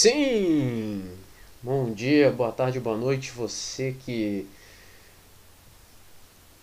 [0.00, 1.14] Sim!
[1.62, 4.48] Bom dia, boa tarde, boa noite, você que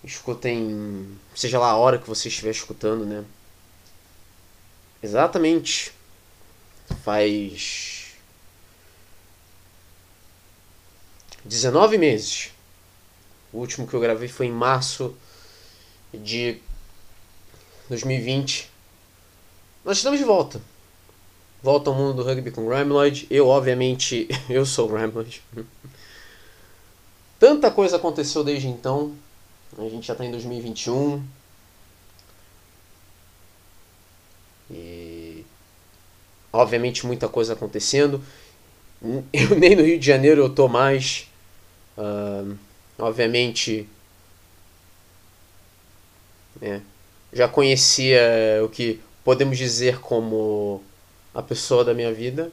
[0.03, 1.15] escuta em.
[1.35, 3.23] seja lá a hora que você estiver escutando, né?
[5.03, 5.93] Exatamente.
[7.03, 8.15] Faz.
[11.45, 12.49] 19 meses.
[13.53, 15.15] O último que eu gravei foi em março
[16.11, 16.59] de
[17.87, 18.67] 2020.
[19.85, 20.59] Nós estamos de volta
[21.61, 23.27] volta ao mundo do rugby com Grimloid.
[23.29, 25.41] Eu, obviamente, eu sou o Grimloid.
[27.39, 29.13] Tanta coisa aconteceu desde então.
[29.77, 31.23] A gente já está em 2021.
[34.71, 35.45] E
[36.51, 38.21] obviamente muita coisa acontecendo.
[39.31, 41.27] Eu nem no Rio de Janeiro eu tô mais.
[41.95, 42.57] Uh,
[42.97, 43.87] obviamente.
[46.59, 46.81] É,
[47.31, 48.19] já conhecia
[48.65, 50.81] o que podemos dizer como
[51.37, 52.51] a pessoa da minha vida,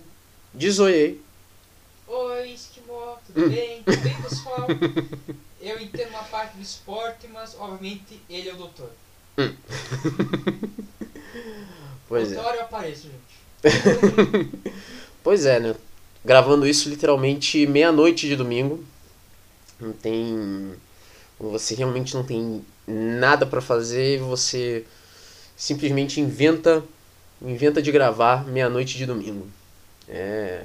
[0.52, 1.18] desoiei.
[2.06, 3.48] Oi, Esquimó, tudo hum.
[3.48, 3.82] bem?
[3.82, 4.66] Tudo bem, pessoal?
[5.58, 8.90] Eu entendo uma parte do esporte, mas obviamente ele é o doutor.
[9.38, 9.54] Hum.
[12.06, 12.58] pois doutor, é.
[12.58, 14.50] eu apareço, gente.
[15.24, 15.74] pois é, né?
[16.22, 18.84] Gravando isso literalmente meia-noite de domingo.
[19.80, 20.74] Não tem.
[21.40, 24.84] Você realmente não tem nada para fazer, você
[25.56, 26.84] simplesmente inventa
[27.42, 29.46] inventa de gravar meia-noite de domingo.
[30.08, 30.64] É...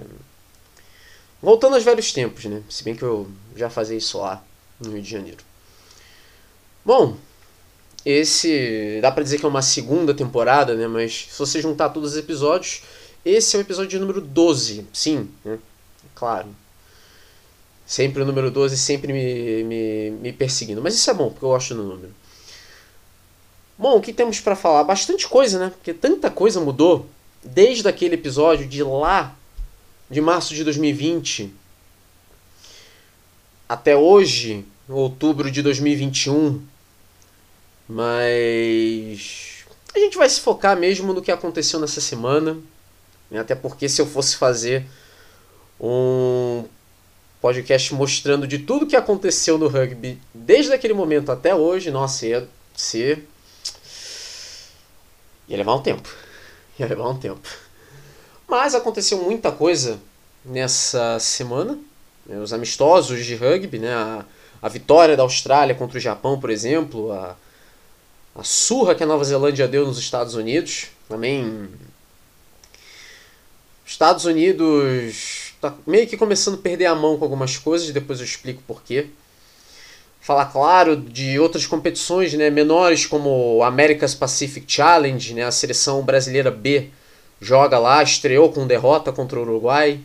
[1.41, 2.61] Voltando aos velhos tempos, né?
[2.69, 4.43] Se bem que eu já fazia isso lá
[4.79, 5.43] no Rio de Janeiro.
[6.83, 7.17] Bom,
[8.05, 10.87] esse dá para dizer que é uma segunda temporada, né?
[10.87, 12.81] Mas se você juntar todos os episódios,
[13.23, 14.87] esse é o episódio número 12.
[14.93, 15.59] Sim, né?
[16.15, 16.47] Claro.
[17.85, 20.81] Sempre o número 12, sempre me, me, me perseguindo.
[20.81, 22.13] Mas isso é bom, porque eu gosto do número.
[23.79, 24.83] Bom, o que temos para falar?
[24.83, 25.69] Bastante coisa, né?
[25.69, 27.07] Porque tanta coisa mudou
[27.41, 29.33] desde aquele episódio de lá,
[30.11, 31.49] de março de 2020,
[33.69, 36.61] até hoje, outubro de 2021.
[37.87, 39.63] Mas
[39.95, 42.57] a gente vai se focar mesmo no que aconteceu nessa semana.
[43.31, 43.39] Né?
[43.39, 44.85] Até porque se eu fosse fazer
[45.79, 46.65] um
[47.39, 52.49] podcast mostrando de tudo que aconteceu no rugby desde aquele momento até hoje, nossa, ia
[52.75, 53.25] ser
[55.49, 56.07] Ia levar um tempo.
[56.79, 57.41] Ia levar um tempo.
[58.47, 59.99] Mas aconteceu muita coisa
[60.45, 61.77] nessa semana.
[62.25, 62.37] Né?
[62.39, 63.93] Os amistosos de rugby, né?
[63.93, 64.25] A,
[64.61, 67.11] a vitória da Austrália contra o Japão, por exemplo.
[67.11, 67.35] A,
[68.35, 70.87] a surra que a Nova Zelândia deu nos Estados Unidos.
[71.09, 71.67] Também.
[73.85, 78.25] Estados Unidos tá meio que começando a perder a mão com algumas coisas, depois eu
[78.25, 79.09] explico porquê
[80.19, 86.51] falar, claro, de outras competições né, menores, como America's Pacific Challenge, né, a seleção brasileira
[86.51, 86.89] B
[87.41, 89.99] joga lá, estreou com derrota contra o Uruguai.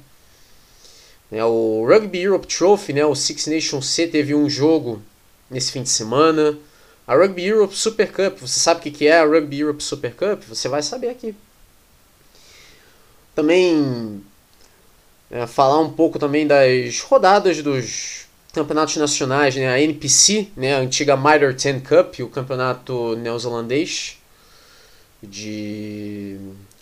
[1.33, 5.03] É, o Rugby Europe Trophy, né, o Six Nations C, teve um jogo
[5.51, 6.57] nesse fim de semana.
[7.07, 10.43] A Rugby Europe Super Cup, você sabe o que é a Rugby Europe Super Cup?
[10.49, 11.35] Você vai saber aqui.
[13.35, 14.23] Também
[15.31, 18.24] é, falar um pouco também das rodadas dos
[18.55, 24.17] campeonatos nacionais, né, a NPC, né, a antiga Mitre 10 Cup, o campeonato neozelandês
[25.21, 26.39] de,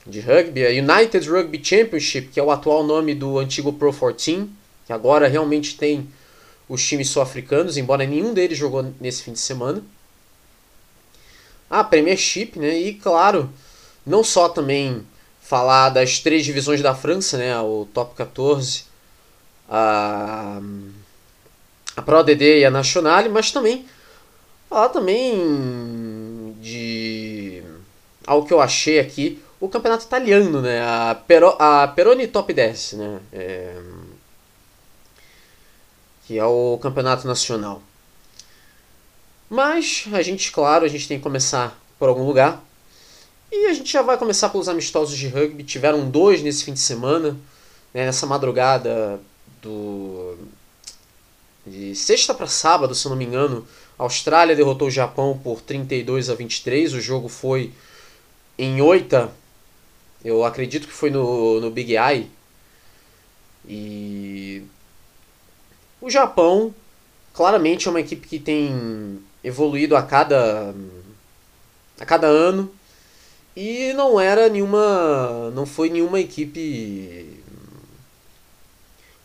[0.07, 4.49] de rugby, a United Rugby Championship, que é o atual nome do antigo Pro 14,
[4.87, 6.07] que agora realmente tem
[6.69, 9.83] os times sul-africanos, embora nenhum deles jogou nesse fim de semana.
[11.71, 13.51] A Premiership, né, e claro,
[14.07, 15.07] não só também
[15.41, 18.85] falar das três divisões da França, né, o Top 14,
[19.71, 20.61] a
[21.97, 23.87] a ProDD e a Nacional, mas também
[24.69, 27.63] falar também de
[28.27, 30.81] algo que eu achei aqui, o campeonato italiano, né?
[30.83, 33.21] A, Pero, a Peroni Top 10, né?
[33.33, 33.81] É,
[36.27, 37.83] que é o campeonato nacional.
[39.51, 42.65] Mas a gente, claro, a gente tem que começar por algum lugar.
[43.51, 45.63] E a gente já vai começar pelos amistosos de rugby.
[45.63, 47.33] Tiveram dois nesse fim de semana,
[47.93, 48.07] né?
[48.07, 49.21] nessa madrugada
[49.61, 50.39] do
[51.67, 53.67] de sexta para sábado, se não me engano,
[53.99, 56.95] a Austrália derrotou o Japão por 32 a 23.
[56.95, 57.73] O jogo foi
[58.59, 59.31] em Oita.
[60.25, 62.31] Eu acredito que foi no, no Big Eye.
[63.67, 64.63] E
[66.01, 66.75] o Japão
[67.33, 70.75] claramente é uma equipe que tem evoluído a cada
[71.99, 72.73] a cada ano
[73.57, 77.32] e não era nenhuma não foi nenhuma equipe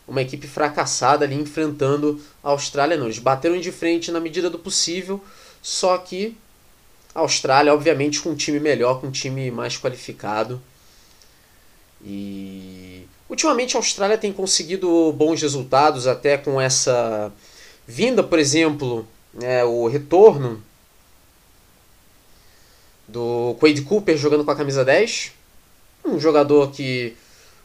[0.08, 2.96] uma equipe fracassada ali enfrentando a Austrália.
[2.96, 5.22] Não, eles bateram de frente na medida do possível,
[5.62, 6.36] só que
[7.14, 10.60] a Austrália, obviamente, com um time melhor, com um time mais qualificado.
[12.04, 17.30] E Ultimamente a Austrália tem conseguido bons resultados, até com essa
[17.86, 20.62] vinda, por exemplo, né, o retorno
[23.06, 25.32] do Quade Cooper jogando com a camisa 10.
[26.06, 27.14] Um jogador que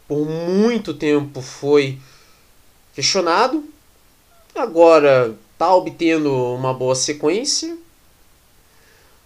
[0.05, 1.97] por muito tempo foi
[2.93, 3.63] questionado,
[4.55, 7.77] agora está obtendo uma boa sequência.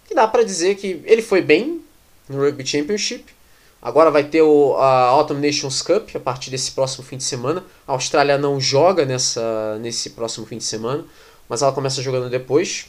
[0.06, 1.82] Que dá para dizer que ele foi bem
[2.28, 3.24] no Rugby Championship.
[3.80, 7.64] Agora vai ter o, a Autumn Nations Cup a partir desse próximo fim de semana.
[7.86, 11.04] A Austrália não joga nessa, nesse próximo fim de semana,
[11.48, 12.86] mas ela começa jogando depois.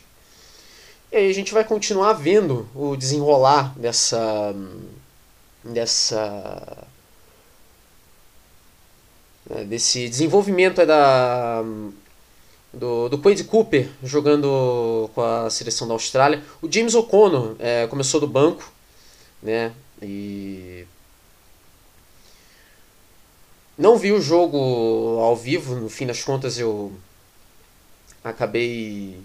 [1.11, 4.55] E aí a gente vai continuar vendo o desenrolar dessa.
[5.63, 6.87] dessa.
[9.49, 11.63] Né, desse desenvolvimento da.
[12.71, 16.43] Do, do Quade Cooper jogando com a seleção da Austrália.
[16.61, 18.71] O James O'Connor é, começou do banco,
[19.41, 19.73] né?
[19.99, 20.85] E
[23.75, 26.91] não vi o jogo ao vivo, no fim das contas eu
[28.23, 29.17] acabei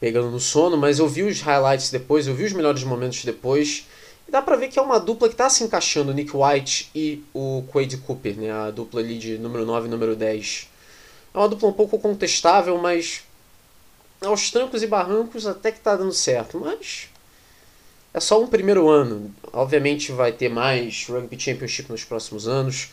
[0.00, 3.86] pegando no sono, mas eu vi os highlights depois, eu vi os melhores momentos depois.
[4.28, 6.90] E dá pra ver que é uma dupla que tá se encaixando, o Nick White
[6.94, 8.52] e o Quade Cooper, né?
[8.52, 10.68] A dupla ali de número 9 e número 10.
[11.32, 13.22] É uma dupla um pouco contestável, mas
[14.20, 16.60] aos trancos e barrancos até que tá dando certo.
[16.60, 17.08] Mas
[18.12, 19.34] é só um primeiro ano.
[19.50, 22.90] Obviamente vai ter mais Rugby Championship nos próximos anos.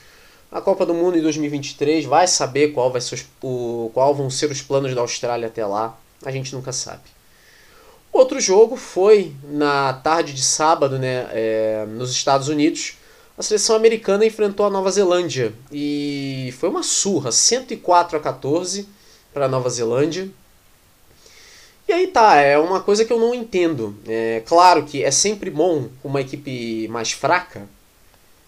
[0.50, 4.30] A Copa do Mundo em 2023 vai saber qual, vai ser os, o, qual vão
[4.30, 5.98] ser os planos da Austrália até lá.
[6.24, 7.15] A gente nunca sabe.
[8.16, 12.94] Outro jogo foi na tarde de sábado, né, é, nos Estados Unidos.
[13.38, 18.88] A seleção americana enfrentou a Nova Zelândia e foi uma surra, 104 a 14
[19.34, 20.30] para a Nova Zelândia.
[21.90, 23.94] E aí tá, é uma coisa que eu não entendo.
[24.08, 27.68] É claro que é sempre bom uma equipe mais fraca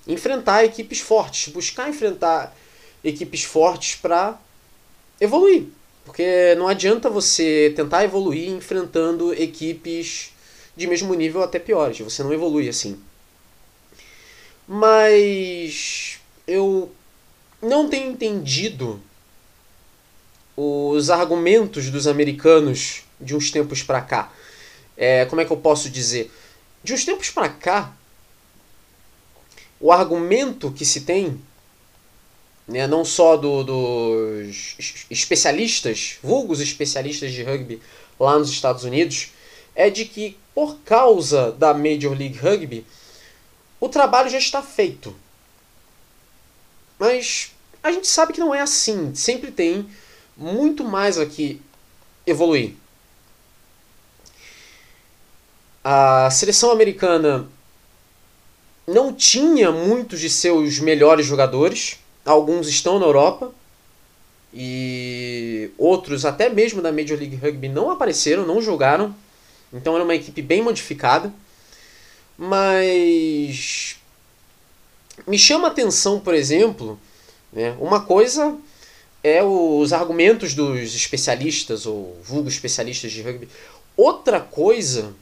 [0.08, 2.56] enfrentar equipes fortes, buscar enfrentar
[3.04, 4.40] equipes fortes para
[5.20, 5.66] evoluir.
[6.08, 10.32] Porque não adianta você tentar evoluir enfrentando equipes
[10.74, 12.00] de mesmo nível até piores.
[12.00, 12.98] Você não evolui assim.
[14.66, 16.18] Mas
[16.48, 16.90] eu
[17.62, 19.02] não tenho entendido
[20.56, 24.32] os argumentos dos americanos de uns tempos para cá.
[24.96, 26.32] É, como é que eu posso dizer?
[26.82, 27.94] De uns tempos para cá,
[29.78, 31.38] o argumento que se tem,
[32.68, 34.76] né, não só do, dos
[35.10, 37.82] especialistas, vulgos especialistas de rugby
[38.20, 39.32] lá nos Estados Unidos,
[39.76, 42.84] é de que por causa da Major League Rugby,
[43.80, 45.16] o trabalho já está feito.
[46.98, 47.52] Mas
[47.84, 49.14] a gente sabe que não é assim.
[49.14, 49.88] Sempre tem
[50.36, 51.62] muito mais aqui
[52.26, 52.74] evoluir.
[55.84, 57.48] A seleção americana
[58.88, 62.00] não tinha muitos de seus melhores jogadores.
[62.28, 63.52] Alguns estão na Europa.
[64.54, 69.16] E outros, até mesmo da Major League Rugby, não apareceram, não jogaram.
[69.74, 71.34] Então era uma equipe bem modificada.
[72.38, 73.98] Mas
[75.26, 77.00] me chama a atenção, por exemplo,
[77.52, 78.56] né, uma coisa
[79.24, 83.50] é os argumentos dos especialistas ou vulgo especialistas de rugby.
[83.96, 85.14] Outra coisa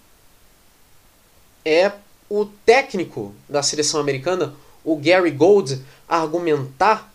[1.63, 1.91] é
[2.29, 4.53] o técnico da seleção americana,
[4.83, 7.13] o Gary Gold, argumentar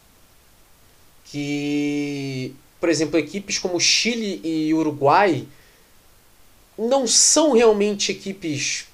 [1.24, 5.46] que, por exemplo, equipes como Chile e Uruguai
[6.76, 8.86] não são realmente equipes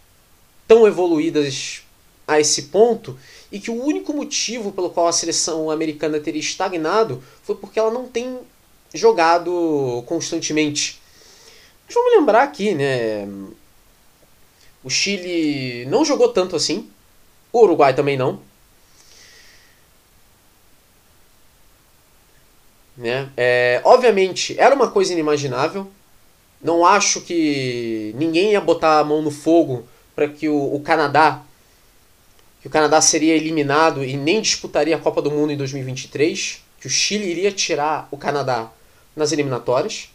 [0.66, 1.82] tão evoluídas
[2.26, 3.18] a esse ponto
[3.50, 7.90] e que o único motivo pelo qual a seleção americana teria estagnado foi porque ela
[7.90, 8.40] não tem
[8.92, 11.00] jogado constantemente.
[11.86, 13.28] Mas vamos lembrar aqui, né?
[14.82, 16.90] O Chile não jogou tanto assim.
[17.52, 18.40] O Uruguai também não.
[22.96, 23.28] Né?
[23.36, 25.90] É, obviamente, era uma coisa inimaginável.
[26.62, 31.42] Não acho que ninguém ia botar a mão no fogo para que o, o Canadá
[32.66, 36.88] que o Canadá seria eliminado e nem disputaria a Copa do Mundo em 2023, que
[36.88, 38.72] o Chile iria tirar o Canadá
[39.14, 40.10] nas eliminatórias.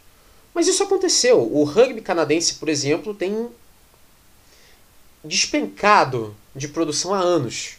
[0.53, 1.39] Mas isso aconteceu.
[1.39, 3.47] O rugby canadense, por exemplo, tem
[5.23, 7.77] despencado de produção há anos.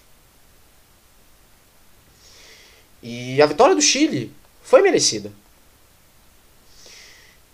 [3.03, 4.33] E a vitória do Chile
[4.63, 5.33] foi merecida.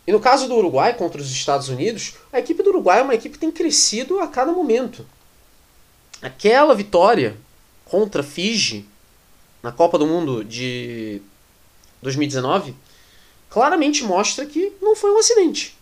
[0.06, 3.14] E no caso do Uruguai contra os Estados Unidos, a equipe do Uruguai é uma
[3.14, 5.04] equipe que tem crescido a cada momento.
[6.22, 7.36] Aquela vitória
[7.84, 8.88] contra Fiji
[9.62, 11.20] na Copa do Mundo de
[12.00, 12.74] 2019
[13.50, 15.76] claramente mostra que não foi um acidente.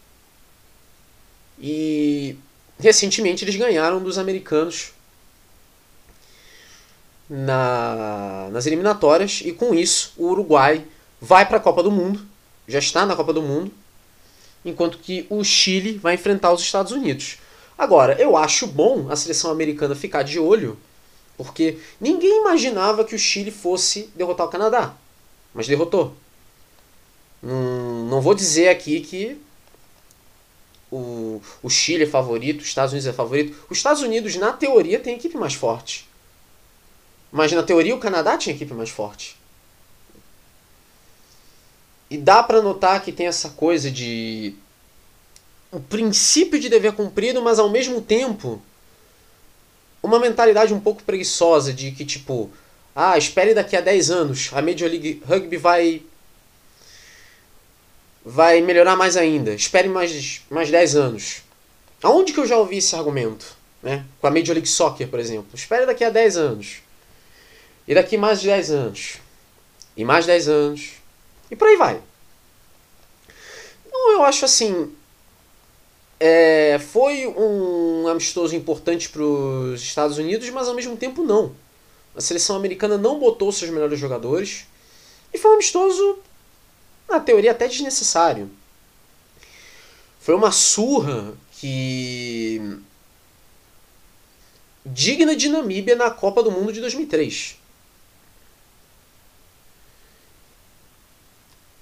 [1.59, 2.37] E
[2.79, 4.93] recentemente eles ganharam dos americanos
[7.29, 10.85] na, nas eliminatórias e com isso o Uruguai
[11.27, 12.25] vai para a Copa do Mundo,
[12.69, 13.73] já está na Copa do Mundo,
[14.65, 17.39] enquanto que o Chile vai enfrentar os Estados Unidos.
[17.77, 20.79] Agora, eu acho bom a seleção americana ficar de olho,
[21.37, 24.95] porque ninguém imaginava que o Chile fosse derrotar o Canadá,
[25.53, 26.15] mas derrotou.
[27.43, 29.37] Hum, não vou dizer aqui que
[30.93, 33.57] o, o Chile é favorito, os Estados Unidos é favorito.
[33.69, 36.09] Os Estados Unidos, na teoria, tem equipe mais forte.
[37.33, 39.37] Mas na teoria o Canadá tinha equipe mais forte.
[42.11, 44.55] E dá para notar que tem essa coisa de
[45.73, 48.63] o princípio de dever cumprido, mas ao mesmo tempo
[50.03, 52.51] uma mentalidade um pouco preguiçosa de que tipo,
[52.95, 56.03] ah, espere daqui a 10 anos, a Major League Rugby vai
[58.25, 59.53] vai melhorar mais ainda.
[59.53, 61.43] Espere mais mais 10 anos.
[62.03, 64.05] Aonde que eu já ouvi esse argumento, né?
[64.21, 65.49] Com a Major League Soccer, por exemplo.
[65.55, 66.77] Espere daqui a 10 anos.
[67.87, 69.17] E daqui mais de 10 anos.
[69.97, 70.93] E mais 10 anos.
[71.51, 72.03] E por aí vai.
[73.87, 74.93] Então eu acho assim.
[76.19, 81.55] É, foi um amistoso importante para os Estados Unidos, mas ao mesmo tempo não.
[82.15, 84.65] A seleção americana não botou seus melhores jogadores.
[85.33, 86.19] E foi um amistoso,
[87.09, 88.51] na teoria, até desnecessário.
[90.19, 92.79] Foi uma surra que.
[94.85, 97.57] digna de Namíbia na Copa do Mundo de 2003.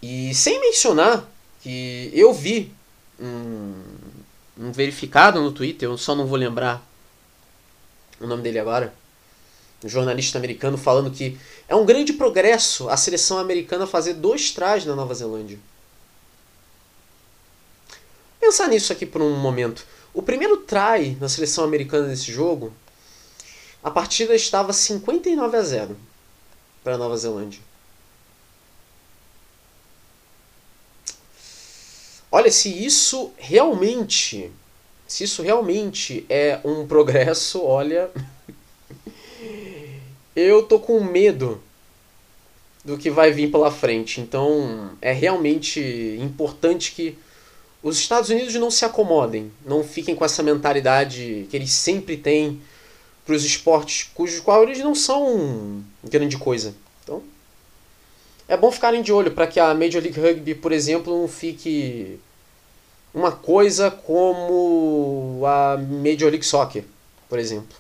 [0.06, 1.26] E sem mencionar
[1.62, 2.70] que eu vi
[3.18, 3.82] um,
[4.58, 6.87] um verificado no Twitter, eu só não vou lembrar
[8.20, 8.94] o nome dele agora,
[9.82, 14.84] um jornalista americano falando que é um grande progresso a seleção americana fazer dois trás
[14.84, 15.58] na Nova Zelândia.
[18.38, 19.87] Pensar nisso aqui por um momento.
[20.12, 22.75] O primeiro try na seleção americana nesse jogo,
[23.82, 25.96] a partida estava 59 a 0
[26.82, 27.62] para a Nova Zelândia.
[32.36, 34.50] Olha, se isso realmente,
[35.06, 38.10] se isso realmente é um progresso, olha,
[40.34, 41.62] eu tô com medo
[42.84, 44.20] do que vai vir pela frente.
[44.20, 45.78] Então, é realmente
[46.20, 47.16] importante que
[47.80, 52.60] os Estados Unidos não se acomodem, não fiquem com essa mentalidade que eles sempre têm
[53.24, 56.74] para os esportes cujos qual eles não são grande coisa.
[58.46, 62.20] É bom ficarem de olho para que a Major League Rugby, por exemplo, não fique
[63.14, 66.84] uma coisa como a Major League Soccer,
[67.28, 67.76] por exemplo.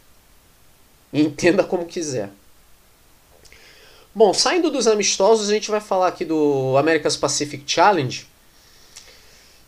[1.12, 2.30] Entenda como quiser.
[4.14, 8.26] Bom, saindo dos amistosos, a gente vai falar aqui do America's Pacific Challenge.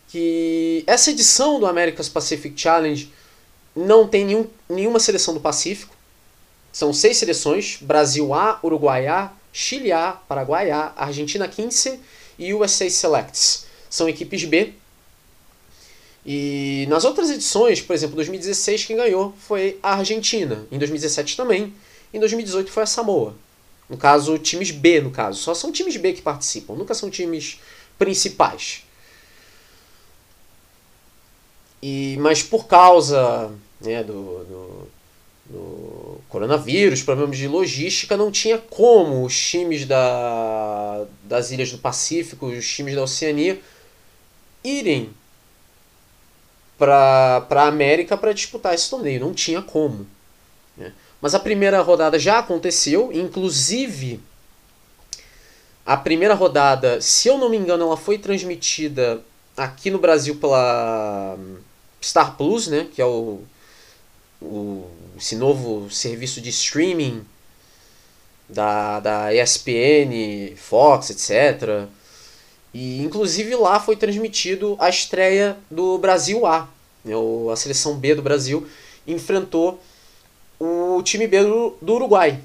[0.08, 3.12] Que essa edição do America's Pacific Challenge
[3.74, 5.94] não tem nenhum, nenhuma seleção do Pacífico.
[6.72, 11.98] São seis seleções: Brasil A, Uruguai A, Chile A, Paraguai A, Argentina 15
[12.38, 13.64] e USA Selects.
[13.88, 14.74] São equipes B.
[16.26, 21.72] E nas outras edições, por exemplo, 2016 quem ganhou foi a Argentina, em 2017 também,
[22.12, 23.34] em 2018 foi a Samoa.
[23.88, 25.40] No caso, times B, no caso.
[25.40, 27.58] Só são times B que participam, nunca são times
[27.98, 28.84] principais.
[31.82, 34.88] E, mas por causa né, do, do
[35.48, 35.85] do
[36.28, 42.68] coronavírus, problemas de logística, não tinha como os times da, das ilhas do Pacífico, os
[42.68, 43.60] times da Oceania,
[44.62, 45.10] irem
[46.76, 49.20] para a América para disputar esse torneio.
[49.20, 50.06] Não tinha como.
[50.76, 50.92] Né?
[51.20, 54.20] Mas a primeira rodada já aconteceu, inclusive
[55.86, 59.22] a primeira rodada, se eu não me engano, ela foi transmitida
[59.56, 61.38] aqui no Brasil pela
[62.02, 63.40] Star Plus, né, que é o,
[64.42, 67.24] o esse novo serviço de streaming
[68.48, 71.88] da, da ESPN, Fox, etc.
[72.72, 76.68] E inclusive lá foi transmitido a estreia do Brasil A.
[77.04, 77.14] Né?
[77.52, 78.66] A seleção B do Brasil
[79.06, 79.80] enfrentou
[80.58, 82.40] o time B do, do Uruguai.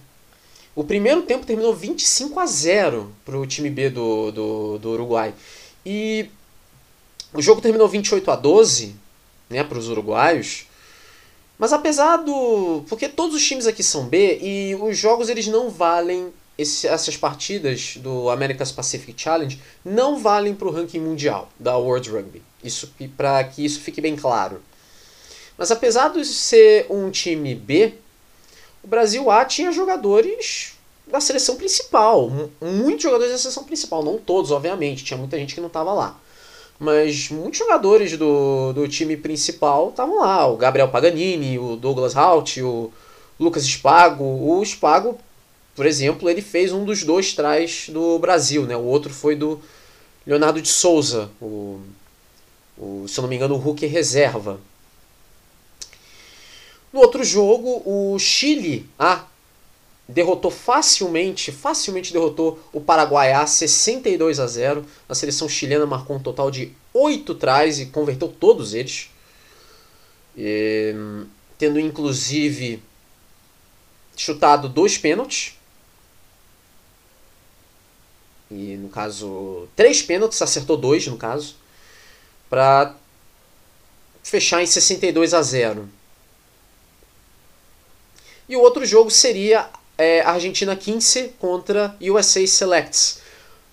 [0.73, 5.33] O primeiro tempo terminou 25 a 0 para o time B do, do, do Uruguai.
[5.85, 6.29] E
[7.33, 8.95] o jogo terminou 28 a 12
[9.49, 10.65] né, para os uruguaios.
[11.61, 12.83] Mas apesar do.
[12.89, 16.33] Porque todos os times aqui são B e os jogos eles não valem.
[16.57, 22.09] Esse, essas partidas do America's Pacific Challenge não valem para o ranking mundial da World
[22.09, 22.41] Rugby.
[22.63, 24.59] Isso para que isso fique bem claro.
[25.55, 27.93] Mas apesar de ser um time B,
[28.83, 30.73] o Brasil A tinha jogadores
[31.05, 32.31] da seleção principal.
[32.59, 35.03] Muitos jogadores da seleção principal, não todos, obviamente.
[35.03, 36.19] Tinha muita gente que não estava lá.
[36.81, 40.47] Mas muitos jogadores do, do time principal estavam lá.
[40.47, 42.91] O Gabriel Paganini, o Douglas Hout, o
[43.39, 44.23] Lucas Spago.
[44.23, 45.19] O Spago
[45.75, 48.75] por exemplo, ele fez um dos dois trás do Brasil, né?
[48.75, 49.59] O outro foi do
[50.27, 51.79] Leonardo de Souza, o,
[52.77, 54.59] o se eu não me engano, o Hulk reserva.
[56.91, 59.25] No outro jogo, o Chile A
[60.11, 64.85] derrotou facilmente, facilmente derrotou o Paraguai A 62 a 0.
[65.07, 69.09] A seleção chilena marcou um total de 8 trás e converteu todos eles.
[70.37, 70.93] E,
[71.57, 72.81] tendo inclusive
[74.15, 75.57] chutado dois pênaltis.
[78.49, 81.55] E no caso, três pênaltis, acertou dois no caso,
[82.49, 82.95] para
[84.21, 85.87] fechar em 62 a 0.
[88.49, 89.69] E o outro jogo seria
[90.01, 93.19] é, Argentina 15 contra USA Selects,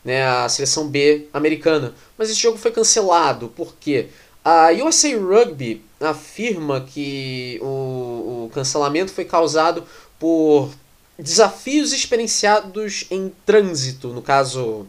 [0.05, 1.95] né, a seleção B americana.
[2.19, 4.09] Mas esse jogo foi cancelado porque
[4.45, 9.85] a USA Rugby afirma que o, o cancelamento foi causado
[10.19, 10.71] por
[11.19, 14.87] desafios experienciados em trânsito, no caso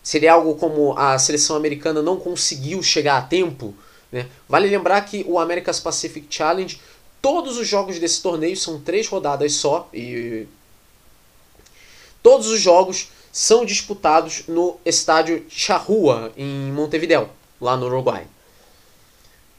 [0.00, 3.74] seria algo como a seleção americana não conseguiu chegar a tempo.
[4.12, 4.28] Né?
[4.48, 6.80] Vale lembrar que o America's Pacific Challenge,
[7.20, 10.46] todos os jogos desse torneio são três rodadas só e
[12.22, 17.28] todos os jogos são disputados no estádio Charrua em Montevideo,
[17.60, 18.26] lá no Uruguai.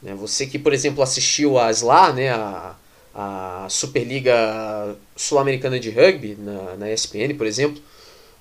[0.02, 0.14] Né?
[0.14, 2.74] Você que, por exemplo, assistiu a SLA, né, a,
[3.14, 7.80] a Superliga Sul-Americana de Rugby, na, na ESPN, por exemplo,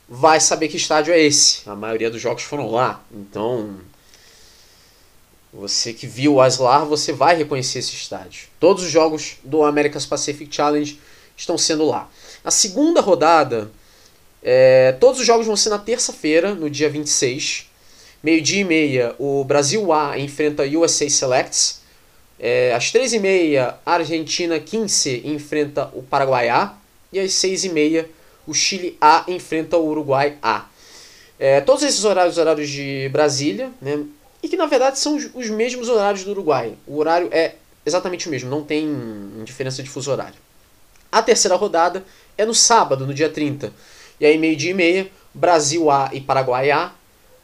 [0.09, 1.69] vai saber que estádio é esse.
[1.69, 3.01] A maioria dos jogos foram lá.
[3.11, 3.79] Então,
[5.53, 8.47] você que viu o Aslar, você vai reconhecer esse estádio.
[8.59, 10.99] Todos os jogos do America's Pacific Challenge
[11.35, 12.09] estão sendo lá.
[12.43, 13.69] A segunda rodada,
[14.41, 17.69] é, todos os jogos vão ser na terça-feira, no dia 26.
[18.23, 21.81] Meio-dia e meia, o Brasil A enfrenta USA Selects.
[22.39, 26.75] É, às 13h30, a Argentina 15 enfrenta o Paraguai A.
[27.11, 28.05] E às 6h30,
[28.47, 30.65] o Chile A enfrenta o Uruguai A.
[31.37, 34.05] É, todos esses horários, horários de Brasília, né?
[34.43, 36.75] E que na verdade são os, os mesmos horários do Uruguai.
[36.87, 40.35] O horário é exatamente o mesmo, não tem diferença de fuso horário.
[41.11, 42.03] A terceira rodada
[42.37, 43.73] é no sábado, no dia 30.
[44.19, 46.93] E aí, meio-dia e meia, Brasil A e Paraguai A.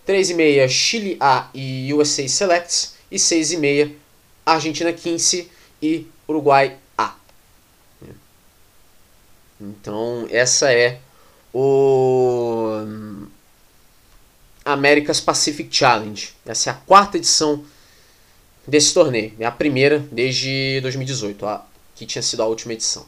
[0.06, 2.96] 3 e meia, Chile A e USA Selects.
[3.12, 3.96] E 6 e meia,
[4.46, 5.50] Argentina 15
[5.82, 7.16] e Uruguai A.
[9.60, 11.00] Então, essa é
[11.54, 12.84] o
[14.74, 16.34] America's Pacific Challenge.
[16.46, 17.64] Essa é a quarta edição
[18.66, 19.34] desse torneio.
[19.40, 23.06] É a primeira desde 2018, a, que tinha sido a última edição.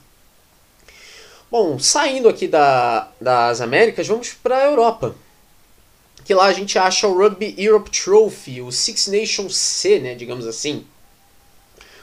[1.51, 5.15] Bom, saindo aqui da, das Américas, vamos para a Europa.
[6.23, 10.45] Que lá a gente acha o Rugby Europe Trophy, o Six Nations C, né, digamos
[10.45, 10.85] assim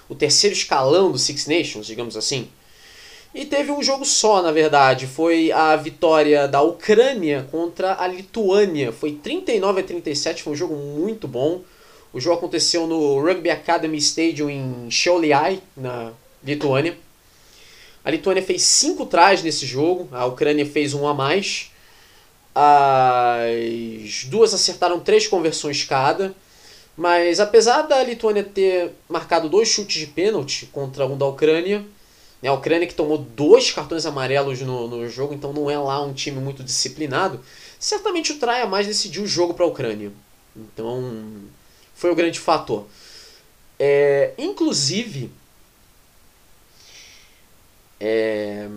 [0.08, 2.48] o terceiro escalão do Six Nations, digamos assim.
[3.36, 5.06] E teve um jogo só, na verdade.
[5.06, 8.90] Foi a vitória da Ucrânia contra a Lituânia.
[8.90, 11.60] Foi 39 a 37, foi um jogo muito bom.
[12.14, 16.96] O jogo aconteceu no Rugby Academy Stadium em Šiauliai, na Lituânia.
[18.02, 21.70] A Lituânia fez cinco trás nesse jogo, a Ucrânia fez um a mais.
[22.54, 26.34] As duas acertaram três conversões cada.
[26.96, 31.84] Mas apesar da Lituânia ter marcado dois chutes de pênalti contra um da Ucrânia,
[32.46, 36.00] né, a Ucrânia que tomou dois cartões amarelos no, no jogo, então não é lá
[36.02, 37.40] um time muito disciplinado,
[37.78, 40.12] certamente o Trai a mais decidiu o jogo para a Ucrânia.
[40.56, 41.42] Então
[41.94, 42.86] foi o grande fator.
[43.78, 45.30] É, inclusive,
[47.98, 48.68] é,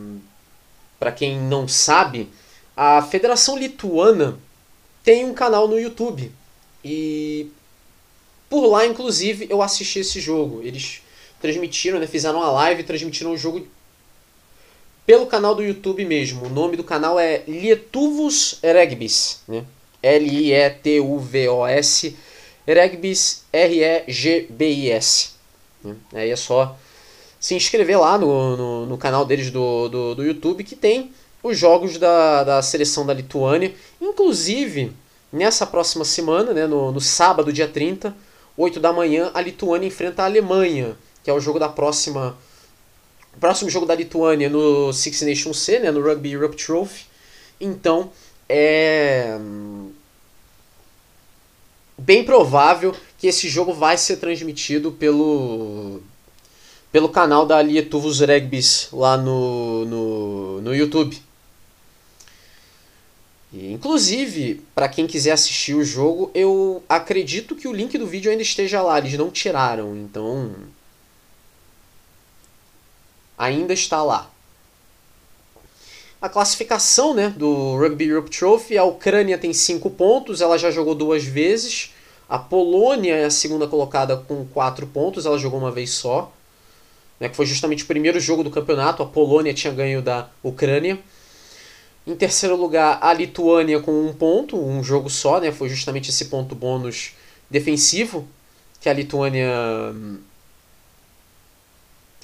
[0.99, 2.27] para quem não sabe,
[2.75, 4.39] a Federação Lituana
[5.03, 6.31] tem um canal no YouTube.
[6.83, 7.51] E
[8.49, 10.61] por lá, inclusive, eu assisti esse jogo.
[10.63, 11.01] Eles
[11.41, 13.67] transmitiram, né, fizeram uma live e transmitiram o jogo
[15.05, 16.45] pelo canal do YouTube mesmo.
[16.45, 19.65] O nome do canal é Lietuvos Regbis, né?
[20.01, 20.55] L-I-E-T-U-V-O-S
[22.65, 25.31] Regbis R-E-G-B-I-S.
[25.83, 25.95] Né?
[26.13, 26.77] Aí é só
[27.39, 31.57] se inscrever lá no, no, no canal deles do, do, do, YouTube que tem os
[31.57, 33.73] jogos da, da seleção da Lituânia.
[33.99, 34.91] Inclusive,
[35.31, 38.15] nessa próxima semana, né, no, no sábado, dia 30,
[38.57, 42.37] 8 da manhã, a Lituânia enfrenta a Alemanha, que é o jogo da próxima.
[43.35, 47.05] O próximo jogo da Lituânia no Six Nations C, né, no Rugby Europe Trophy.
[47.59, 48.11] Então,
[48.47, 49.37] é
[51.99, 56.01] bem provável que esse jogo vai ser transmitido pelo
[56.91, 61.21] pelo canal da Lietuvos Regbis lá no, no, no YouTube.
[63.53, 68.31] E, inclusive, para quem quiser assistir o jogo, eu acredito que o link do vídeo
[68.31, 70.51] ainda esteja lá, eles não tiraram, então
[73.39, 74.29] ainda está lá.
[76.21, 78.77] a classificação né, do Rugby Europe Trophy.
[78.77, 81.93] A Ucrânia tem 5 pontos, ela já jogou duas vezes.
[82.27, 86.31] A Polônia é a segunda colocada com 4 pontos, ela jogou uma vez só.
[87.17, 89.01] Né, que foi justamente o primeiro jogo do campeonato.
[89.01, 90.99] A Polônia tinha ganho da Ucrânia.
[92.05, 95.51] Em terceiro lugar, a Lituânia com um ponto, um jogo só, né?
[95.51, 97.13] Foi justamente esse ponto bônus
[97.49, 98.27] defensivo
[98.79, 99.49] que a Lituânia
[99.93, 100.19] hum,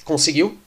[0.04, 0.58] conseguiu.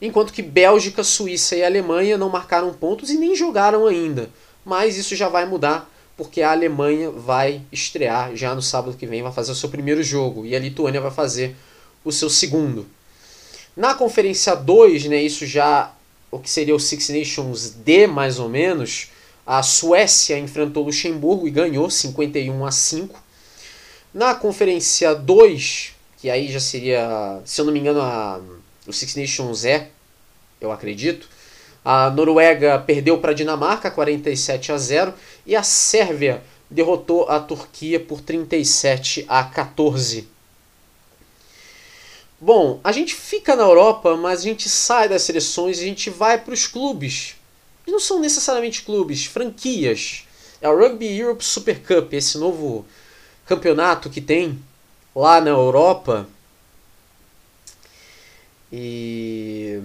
[0.00, 4.30] Enquanto que Bélgica, Suíça e Alemanha não marcaram pontos e nem jogaram ainda.
[4.64, 9.22] Mas isso já vai mudar, porque a Alemanha vai estrear já no sábado que vem,
[9.22, 11.56] vai fazer o seu primeiro jogo, e a Lituânia vai fazer
[12.04, 12.86] o seu segundo.
[13.76, 15.92] Na Conferência 2, né, isso já
[16.30, 19.08] o que seria o Six Nations D, mais ou menos,
[19.46, 23.22] a Suécia enfrentou Luxemburgo e ganhou 51 a 5.
[24.12, 28.40] Na Conferência 2, que aí já seria, se eu não me engano, a,
[28.88, 29.86] o Six Nations E,
[30.60, 31.28] eu acredito,
[31.84, 35.14] a Noruega perdeu para a Dinamarca 47 a 0
[35.46, 40.28] e a Sérvia derrotou a Turquia por 37 a 14.
[42.40, 46.08] Bom, a gente fica na Europa, mas a gente sai das seleções e a gente
[46.08, 47.36] vai para os clubes.
[47.86, 50.24] E não são necessariamente clubes, franquias.
[50.60, 52.86] É o Rugby Europe Super Cup, esse novo
[53.46, 54.58] campeonato que tem
[55.14, 56.28] lá na Europa.
[58.72, 59.80] E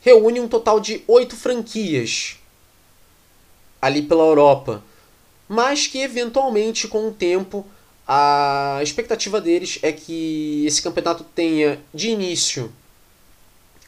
[0.00, 2.38] reúne um total de oito franquias
[3.80, 4.82] ali pela Europa,
[5.48, 7.66] mas que eventualmente com o tempo
[8.06, 12.72] a expectativa deles é que esse campeonato tenha de início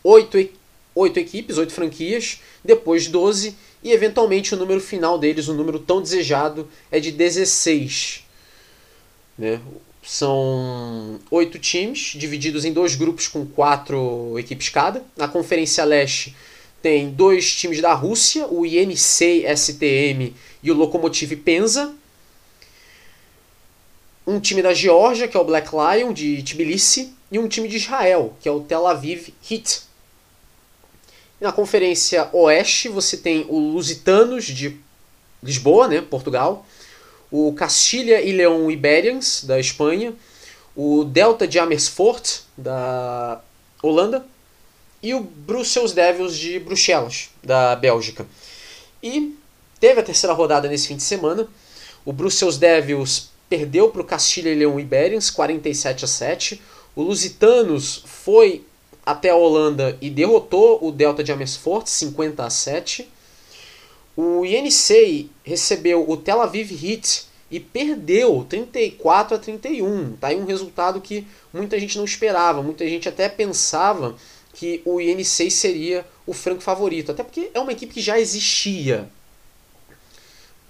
[0.04, 0.38] oito,
[0.94, 6.00] oito equipes, oito franquias, depois 12 e eventualmente o número final deles, o número tão
[6.00, 8.24] desejado, é de 16.
[9.36, 9.60] Né?
[10.06, 15.02] São oito times, divididos em dois grupos com quatro equipes cada.
[15.16, 16.36] Na Conferência Leste
[16.82, 21.94] tem dois times da Rússia, o INC STM e o Lokomotiv Penza
[24.26, 27.76] um time da Geórgia, que é o Black Lion, de Tbilisi, e um time de
[27.76, 29.82] Israel, que é o Tel Aviv Heat.
[31.40, 34.78] Na Conferência Oeste, você tem o Lusitanos, de
[35.42, 36.64] Lisboa, né, Portugal,
[37.37, 40.14] o Castilha e Leão Iberians, da Espanha,
[40.77, 43.40] o Delta de Amersfoort, da
[43.83, 44.25] Holanda,
[45.03, 48.25] e o Brussels Devils de Bruxelas, da Bélgica.
[49.03, 49.37] E
[49.81, 51.49] teve a terceira rodada nesse fim de semana.
[52.05, 56.62] O Brussels Devils perdeu para o Castilha e Leão Iberians 47 a 7.
[56.94, 58.64] O Lusitanos foi
[59.05, 63.11] até a Holanda e derrotou o Delta de Amersfoort 50 a 7.
[64.16, 70.16] O INC recebeu o Tel Aviv Heat e perdeu 34 a 31.
[70.16, 74.16] Tá aí um resultado que muita gente não esperava, muita gente até pensava
[74.53, 79.09] que o INC seria o franco favorito, até porque é uma equipe que já existia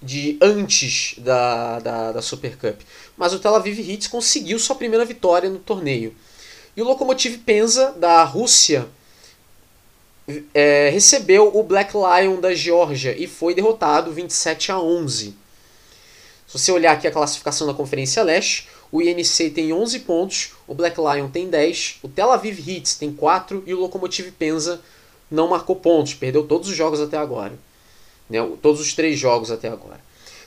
[0.01, 2.79] de antes da, da, da Super Cup.
[3.15, 6.15] Mas o Tel Aviv Hits conseguiu sua primeira vitória no torneio.
[6.75, 8.87] E o Lokomotiv Penza, da Rússia,
[10.53, 15.35] é, recebeu o Black Lion da Geórgia e foi derrotado 27 a 11.
[16.47, 20.73] Se você olhar aqui a classificação da Conferência Leste, o INC tem 11 pontos, o
[20.73, 24.81] Black Lion tem 10, o Tel Aviv Hits tem 4 e o Lokomotiv Penza
[25.29, 27.53] não marcou pontos, perdeu todos os jogos até agora.
[28.29, 29.99] Né, todos os três jogos até agora.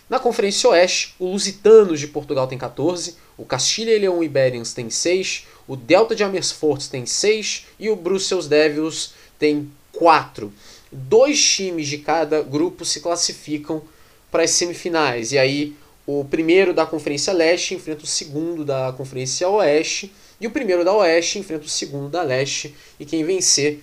[0.09, 4.88] Na Conferência Oeste, o Lusitanos de Portugal tem 14, o Castilha e Leão Iberians tem
[4.88, 10.53] 6, o Delta de Amersfoort tem 6 e o Brussels Devils tem 4.
[10.90, 13.83] Dois times de cada grupo se classificam
[14.31, 15.33] para as semifinais.
[15.33, 20.51] E aí o primeiro da Conferência Leste enfrenta o segundo da Conferência Oeste e o
[20.51, 23.83] primeiro da Oeste enfrenta o segundo da Leste e quem vencer,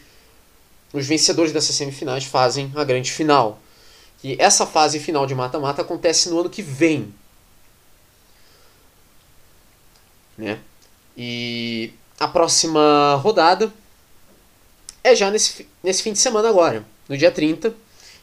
[0.94, 3.62] os vencedores dessas semifinais fazem a grande final
[4.26, 7.14] que essa fase final de mata-mata acontece no ano que vem.
[10.36, 10.60] Né?
[11.16, 13.72] E a próxima rodada
[15.06, 17.74] é já nesse, nesse fim de semana agora, no dia 30.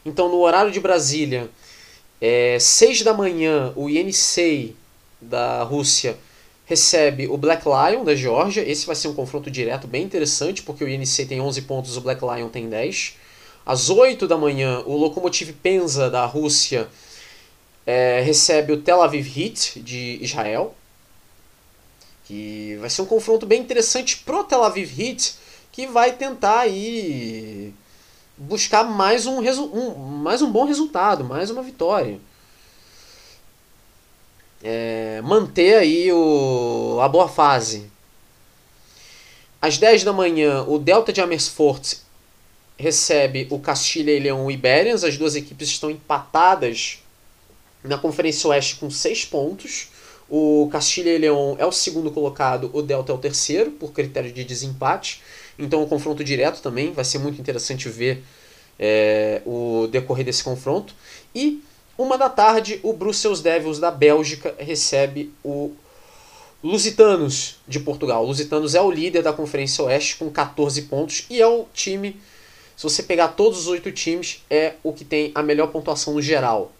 [0.05, 1.49] Então, no horário de Brasília,
[2.19, 4.75] é, 6 da manhã, o INC
[5.21, 6.17] da Rússia
[6.65, 8.69] recebe o Black Lion da Geórgia.
[8.69, 12.01] Esse vai ser um confronto direto bem interessante, porque o INC tem 11 pontos, o
[12.01, 13.15] Black Lion tem 10.
[13.65, 16.89] Às 8 da manhã, o Lokomotiv Penza da Rússia
[17.85, 20.75] é, recebe o Tel Aviv Heat de Israel.
[22.25, 25.42] Que vai ser um confronto bem interessante pro Tel Aviv Heat,
[25.73, 27.73] que vai tentar aí
[28.37, 32.19] buscar mais um, um, mais um bom resultado, mais uma vitória.
[34.63, 37.91] É, manter aí o, a boa fase.
[39.59, 41.97] Às 10 da manhã, o Delta de Amersfoort
[42.77, 45.03] recebe o Castilha e Leão Iberians.
[45.03, 46.99] As duas equipes estão empatadas
[47.83, 49.89] na Conferência Oeste com 6 pontos.
[50.29, 54.31] O Castilha e Leão é o segundo colocado, o Delta é o terceiro, por critério
[54.31, 55.21] de desempate.
[55.57, 58.23] Então o confronto direto também vai ser muito interessante ver
[58.79, 60.93] é, o decorrer desse confronto.
[61.33, 61.63] E
[61.97, 65.71] uma da tarde, o Brussels Devils da Bélgica recebe o
[66.63, 68.23] Lusitanos de Portugal.
[68.23, 72.19] O Lusitanos é o líder da Conferência Oeste com 14 pontos e é o time,
[72.75, 76.21] se você pegar todos os oito times, é o que tem a melhor pontuação no
[76.21, 76.71] geral.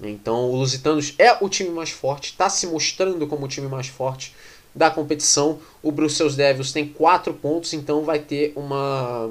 [0.00, 3.86] Então o Lusitanos é o time mais forte, está se mostrando como o time mais
[3.86, 4.34] forte
[4.76, 5.58] da competição.
[5.82, 9.30] O Brussels Devils tem 4 pontos, então vai ter uma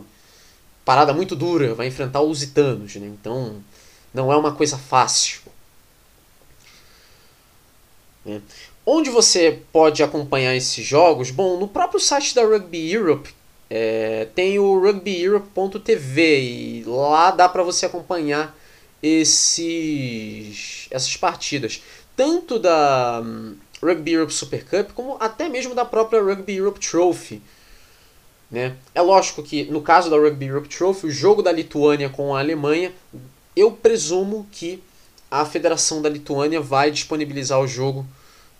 [0.83, 2.95] parada muito dura, vai enfrentar os Lusitanos.
[2.95, 3.07] Né?
[3.07, 3.63] Então
[4.13, 5.41] não é uma coisa fácil.
[8.25, 8.41] É.
[8.83, 11.29] Onde você pode acompanhar esses jogos?
[11.29, 13.33] Bom, no próprio site da Rugby Europe
[13.69, 18.55] é, tem o rugbyeurope.tv e lá dá para você acompanhar
[19.01, 21.81] esses, essas partidas.
[22.15, 23.23] Tanto da
[23.85, 27.41] Rugby Europe Super Cup, como até mesmo da própria Rugby Europe Trophy.
[28.49, 28.75] Né?
[28.93, 32.39] É lógico que no caso da Rugby Europe Trophy, o jogo da Lituânia com a
[32.39, 32.93] Alemanha,
[33.55, 34.83] eu presumo que
[35.29, 38.05] a Federação da Lituânia vai disponibilizar o jogo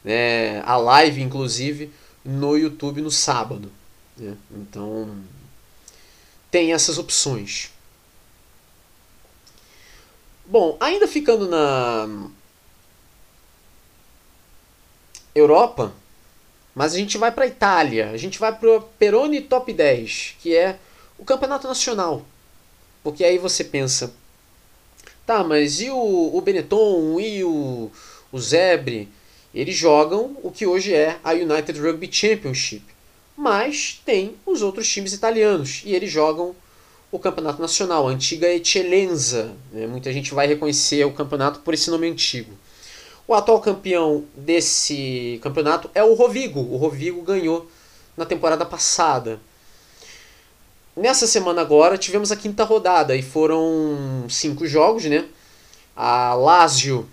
[0.04, 1.92] né, a live, inclusive,
[2.24, 3.72] no YouTube no sábado.
[4.18, 4.36] Né?
[4.52, 5.10] Então,
[6.52, 7.72] tem essas opções.
[10.46, 12.30] Bom, ainda ficando na
[15.36, 15.94] Europa,
[16.74, 20.38] mas a gente vai para a Itália, a gente vai para o Peroni Top 10,
[20.40, 20.80] que é
[21.18, 22.26] o campeonato nacional.
[23.04, 24.14] Porque aí você pensa,
[25.26, 27.92] tá, mas e o, o Benetton, e o,
[28.32, 29.10] o Zebre?
[29.54, 32.84] Eles jogam o que hoje é a United Rugby Championship.
[33.38, 36.56] Mas tem os outros times italianos e eles jogam
[37.12, 39.54] o campeonato nacional, a antiga Eccellenza.
[39.72, 39.88] Né?
[39.88, 42.52] Muita gente vai reconhecer o campeonato por esse nome antigo.
[43.28, 46.60] O atual campeão desse campeonato é o Rovigo.
[46.60, 47.68] O Rovigo ganhou
[48.16, 49.40] na temporada passada.
[50.96, 55.26] Nessa semana agora tivemos a quinta rodada e foram cinco jogos, né?
[55.96, 57.10] A Lazio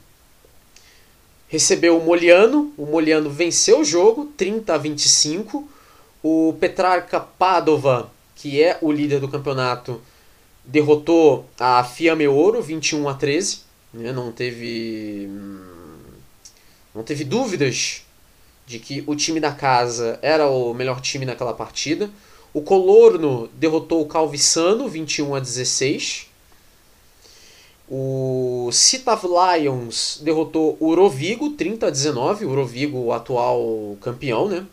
[1.49, 5.69] recebeu o Moliano, o Moliano venceu o jogo, 30 a 25.
[6.23, 10.01] O Petrarca Padova, que é o líder do campeonato,
[10.65, 13.61] derrotou a Fiamme Ouro, 21 a 13.
[13.93, 14.13] Né?
[14.13, 15.29] Não teve
[16.95, 18.03] não teve dúvidas
[18.67, 22.11] de que o time da casa era o melhor time naquela partida.
[22.55, 26.29] O Colorno derrotou o Calvissano, 21 a 16.
[27.89, 34.67] O Citav Lions derrotou o Orovigo 30 a 19, o Orovigo o atual campeão, né?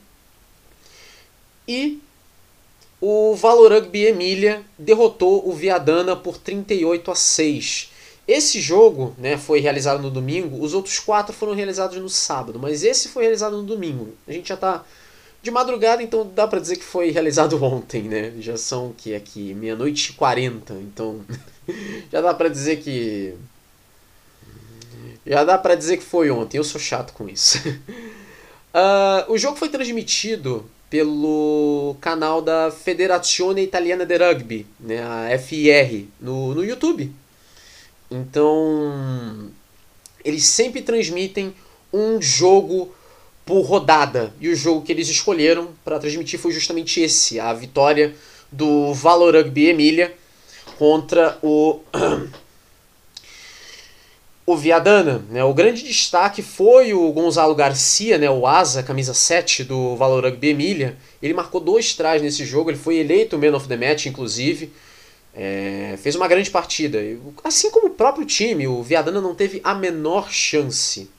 [1.67, 1.99] E
[3.01, 7.91] o Valor Rugby Emília derrotou o Viadana por 38 a 6.
[8.29, 12.83] Esse jogo né, foi realizado no domingo, os outros quatro foram realizados no sábado, mas
[12.83, 14.13] esse foi realizado no domingo.
[14.27, 14.85] A gente já está
[15.41, 18.31] de madrugada, então dá para dizer que foi realizado ontem, né?
[18.39, 21.21] Já são que aqui meia-noite e 40, então
[22.13, 23.33] já dá para dizer que
[25.25, 26.59] já dá para dizer que foi ontem.
[26.59, 27.57] Eu sou chato com isso.
[27.67, 36.05] uh, o jogo foi transmitido pelo canal da Federazione Italiana de Rugby, né, a FIR,
[36.21, 37.11] no, no YouTube.
[38.12, 39.52] Então,
[40.24, 41.54] eles sempre transmitem
[41.93, 42.93] um jogo
[43.45, 44.34] por rodada.
[44.39, 48.15] E o jogo que eles escolheram para transmitir foi justamente esse: a vitória
[48.52, 50.13] do Valor Rugby Emília
[50.78, 51.80] contra o
[54.45, 55.24] o Viadana.
[55.30, 55.43] Né?
[55.43, 58.30] O grande destaque foi o Gonzalo Garcia, né?
[58.30, 60.98] o asa, camisa 7 do Valor Rugby Emília.
[61.22, 64.72] Ele marcou dois trás nesse jogo, ele foi eleito Man of the Match, inclusive.
[65.33, 66.99] É, fez uma grande partida.
[67.43, 71.09] Assim como o próprio time, o Viadana não teve a menor chance.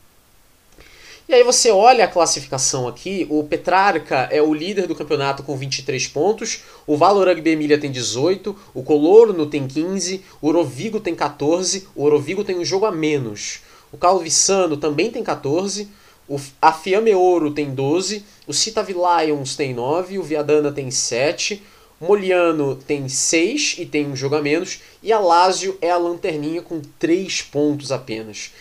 [1.30, 5.56] E aí você olha a classificação aqui, o Petrarca é o líder do campeonato com
[5.56, 11.14] 23 pontos, o Valor Rugby Emília tem 18, o Colorno tem 15, o Orovigo tem
[11.14, 13.60] 14, o Orovigo tem um jogo a menos.
[13.92, 15.88] O Calvissano também tem 14,
[16.28, 21.62] o, a Fiamme Ouro tem 12, o Citavi Lions tem 9, o Viadana tem 7,
[21.79, 25.98] o Moliano tem 6 e tem um jogo a menos, e a Lazio é a
[25.98, 28.52] lanterninha com 3 pontos apenas.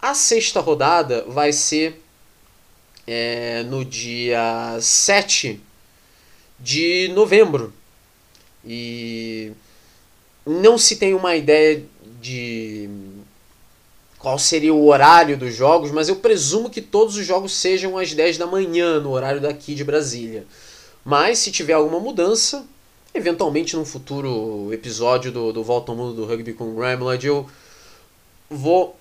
[0.00, 2.00] A sexta rodada vai ser
[3.06, 5.60] é, no dia 7
[6.60, 7.72] de novembro.
[8.64, 9.52] E
[10.46, 11.84] não se tem uma ideia
[12.20, 12.88] de
[14.18, 18.14] qual seria o horário dos jogos, mas eu presumo que todos os jogos sejam às
[18.14, 20.46] 10 da manhã, no horário daqui de Brasília.
[21.04, 22.66] Mas se tiver alguma mudança,
[23.14, 27.48] eventualmente num futuro episódio do, do Volta ao Mundo do Rugby com o Gramlad eu
[28.50, 28.96] vou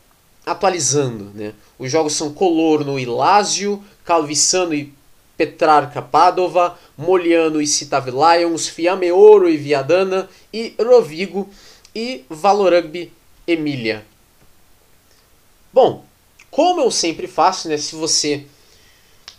[0.46, 1.32] atualizando.
[1.34, 1.54] Né?
[1.80, 4.94] Os jogos são Colorno e Lazio, Calvissano e
[5.36, 11.50] Petrarca Padova, Moliano e Citave Lions, Fiamme Ouro e Viadana e Rovigo
[11.96, 13.12] e Valorugby
[13.48, 14.06] Emília.
[15.74, 16.06] Bom,
[16.52, 18.46] como eu sempre faço, né, se você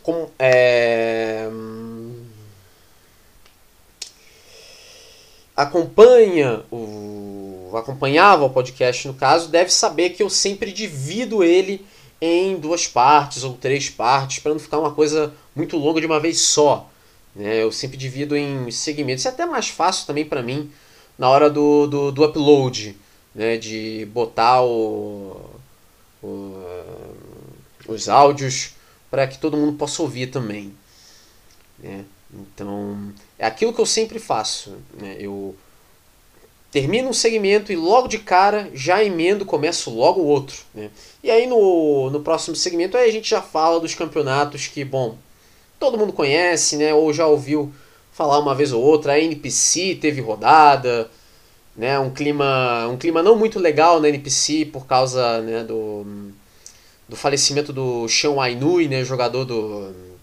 [0.02, 1.48] com, é,
[5.56, 7.34] acompanha o
[7.76, 11.84] acompanhava o podcast no caso, deve saber que eu sempre divido ele
[12.20, 16.20] em duas partes ou três partes para não ficar uma coisa muito longa de uma
[16.20, 16.88] vez só.
[17.34, 17.62] Né?
[17.62, 19.26] Eu sempre divido em segmentos.
[19.26, 20.70] É até mais fácil também para mim
[21.18, 22.96] na hora do, do, do upload,
[23.34, 23.56] né?
[23.56, 25.50] de botar o,
[26.22, 26.64] o,
[27.88, 28.74] os áudios
[29.10, 30.72] para que todo mundo possa ouvir também.
[31.78, 32.04] Né?
[32.32, 34.76] Então, é aquilo que eu sempre faço.
[35.00, 35.16] Né?
[35.18, 35.54] Eu
[36.70, 40.56] termino um segmento e logo de cara já emendo, começo logo o outro.
[40.74, 40.90] Né?
[41.22, 45.16] E aí no, no próximo segmento aí a gente já fala dos campeonatos que, bom,
[45.78, 46.94] todo mundo conhece, né?
[46.94, 47.72] Ou já ouviu
[48.12, 49.12] falar uma vez ou outra.
[49.12, 51.10] A NPC teve rodada,
[51.76, 51.98] né?
[51.98, 56.06] Um clima, um clima não muito legal na NPC por causa né, do,
[57.08, 59.04] do falecimento do Sean Ainui, né?
[59.04, 60.13] Jogador do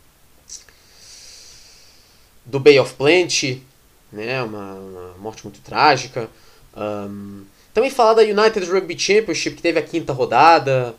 [2.51, 3.63] do Bay of Plenty,
[4.11, 4.43] né?
[4.43, 6.29] Uma, uma morte muito trágica.
[6.75, 10.93] Um, também falar da United Rugby Championship, que teve a quinta rodada.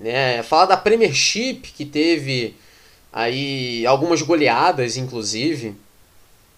[0.00, 0.42] Né?
[0.42, 2.56] Falar da Premiership, que teve
[3.12, 5.76] aí algumas goleadas, inclusive.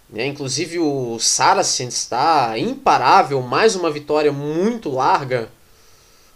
[0.09, 0.27] Né?
[0.27, 5.51] Inclusive o Saracens está imparável, mais uma vitória muito larga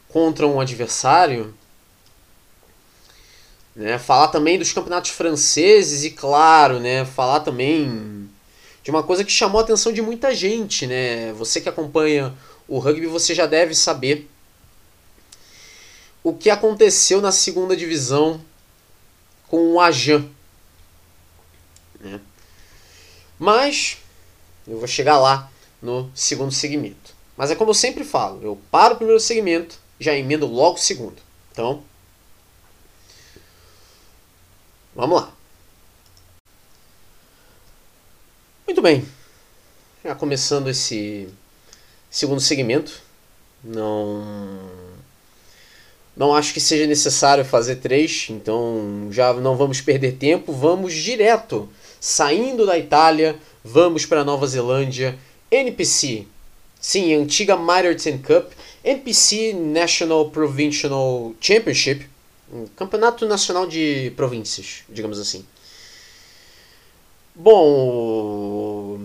[0.08, 1.54] contra um adversário.
[3.74, 3.98] Né?
[3.98, 7.04] Falar também dos campeonatos franceses e, claro, né?
[7.04, 8.28] falar também
[8.82, 10.86] de uma coisa que chamou a atenção de muita gente.
[10.86, 11.32] Né?
[11.34, 12.34] Você que acompanha
[12.66, 14.28] o rugby, você já deve saber
[16.22, 18.40] o que aconteceu na segunda divisão
[19.48, 20.26] com o Ajan.
[21.98, 22.20] Né?
[23.38, 23.98] Mas
[24.66, 25.50] eu vou chegar lá
[25.82, 27.14] no segundo segmento.
[27.36, 30.80] Mas é como eu sempre falo, eu paro o primeiro segmento, já emendo logo o
[30.80, 31.16] segundo.
[31.50, 31.82] Então,
[34.94, 35.32] vamos lá.
[38.66, 39.04] Muito bem.
[40.04, 41.28] Já começando esse
[42.10, 43.02] segundo segmento,
[43.62, 44.24] não
[46.16, 51.68] não acho que seja necessário fazer três, então já não vamos perder tempo, vamos direto,
[51.98, 55.18] saindo da Itália, vamos para Nova Zelândia,
[55.50, 56.26] NPC,
[56.80, 58.52] sim, antiga Mitre Cup,
[58.84, 62.06] NPC National Provincial Championship,
[62.52, 65.44] um campeonato nacional de províncias, digamos assim.
[67.34, 68.98] Bom,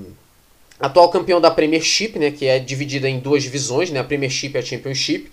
[0.79, 4.57] atual campeão da Premiership, né, que é dividida em duas divisões, né, a Premiership e
[4.57, 5.31] a Championship.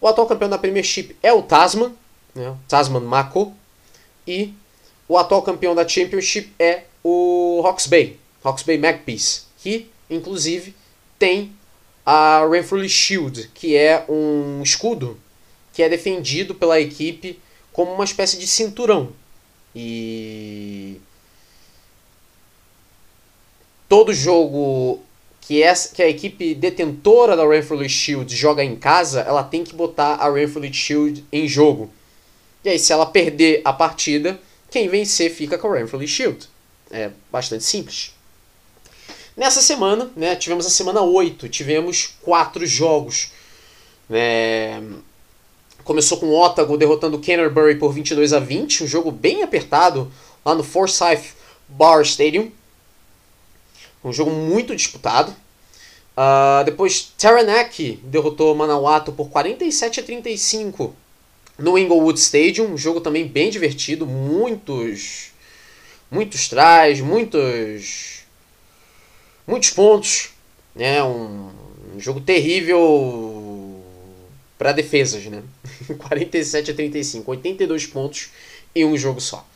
[0.00, 1.92] O atual campeão da Premiership é o Tasman,
[2.34, 3.54] né, Tasman Mako,
[4.26, 4.52] e
[5.08, 10.74] o atual campeão da Championship é o Hawke's Bay, Hawke's Bay Magpies, que inclusive
[11.18, 11.52] tem
[12.04, 15.18] a Renfrew Shield, que é um escudo
[15.72, 17.38] que é defendido pela equipe
[17.74, 19.12] como uma espécie de cinturão.
[19.74, 21.00] E
[23.88, 25.02] todo jogo
[25.40, 29.74] que, essa, que a equipe detentora da Renfrew Shield joga em casa, ela tem que
[29.74, 31.92] botar a Renfrew Shield em jogo.
[32.64, 36.48] E aí, se ela perder a partida, quem vencer fica com a Renfrew Shield.
[36.92, 38.14] É bastante simples.
[39.36, 43.32] Nessa semana, né, tivemos a semana 8, tivemos quatro jogos.
[44.08, 44.80] Né,
[45.84, 50.10] começou com o Otago derrotando Canterbury por 22 a 20, um jogo bem apertado
[50.44, 51.34] lá no Forsyth
[51.68, 52.50] Bar Stadium.
[54.02, 55.34] Um jogo muito disputado.
[56.16, 60.94] Uh, depois, Taranaki derrotou Manawatu por 47 a 35
[61.58, 62.72] no Inglewood Stadium.
[62.72, 64.06] Um jogo também bem divertido.
[64.06, 65.32] Muitos.
[66.10, 68.24] Muitos tries, muitos.
[69.46, 70.30] Muitos pontos.
[70.74, 71.02] Né?
[71.02, 71.50] Um,
[71.94, 73.33] um jogo terrível
[74.58, 75.24] para defesas.
[75.24, 75.42] Né?
[75.98, 77.30] 47 a 35.
[77.30, 78.30] 82 pontos
[78.74, 79.46] em um jogo só.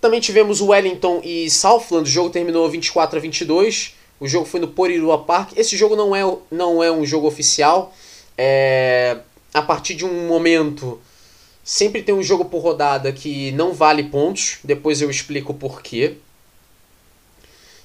[0.00, 3.94] Também tivemos Wellington e Southland, o jogo terminou 24 a 22.
[4.20, 5.52] O jogo foi no Porirua Park.
[5.56, 6.20] Esse jogo não é,
[6.50, 7.94] não é um jogo oficial.
[8.36, 9.18] É,
[9.52, 11.00] a partir de um momento,
[11.64, 14.58] sempre tem um jogo por rodada que não vale pontos.
[14.62, 16.16] Depois eu explico o porquê.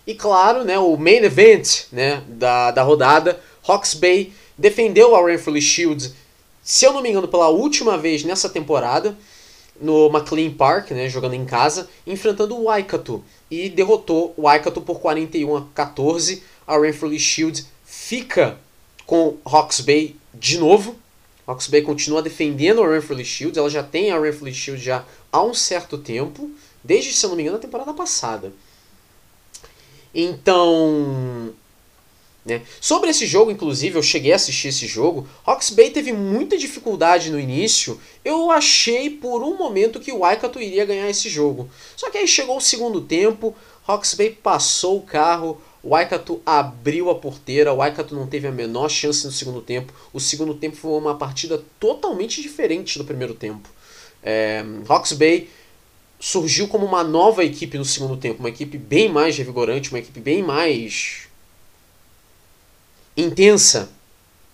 [0.05, 5.62] E claro, né, o main event né, da, da rodada, Hawks Bay defendeu a Renfrew
[5.62, 6.14] Shield,
[6.62, 9.18] se eu não me engano, pela última vez nessa temporada
[9.82, 14.99] no McLean Park, né, jogando em casa, enfrentando o Waikato e derrotou o Waikato por
[14.99, 16.43] 41 a 14.
[16.68, 18.60] A Renfrew Shield fica
[19.05, 20.95] com Hawks Bay de novo.
[21.47, 25.41] Hawks Bay continua defendendo a Renfrew Shield, ela já tem a Renfrew Shield já há
[25.41, 26.51] um certo tempo,
[26.84, 28.53] desde, se eu não me engano, a temporada passada.
[30.14, 31.53] Então,
[32.50, 32.62] né?
[32.82, 35.28] Sobre esse jogo, inclusive, eu cheguei a assistir esse jogo.
[35.45, 38.00] Hawks Bay teve muita dificuldade no início.
[38.26, 41.70] Eu achei por um momento que o Waikato iria ganhar esse jogo.
[41.95, 43.56] Só que aí chegou o segundo tempo,
[43.88, 48.52] Hawks Bay passou o carro, o Waikato abriu a porteira, o Waikato não teve a
[48.52, 49.93] menor chance no segundo tempo.
[50.12, 53.70] O segundo tempo foi uma partida totalmente diferente do primeiro tempo.
[54.22, 55.50] É, Hawks Bay
[56.20, 60.20] surgiu como uma nova equipe no segundo tempo, uma equipe bem mais revigorante, uma equipe
[60.20, 61.28] bem mais
[63.22, 63.89] intensa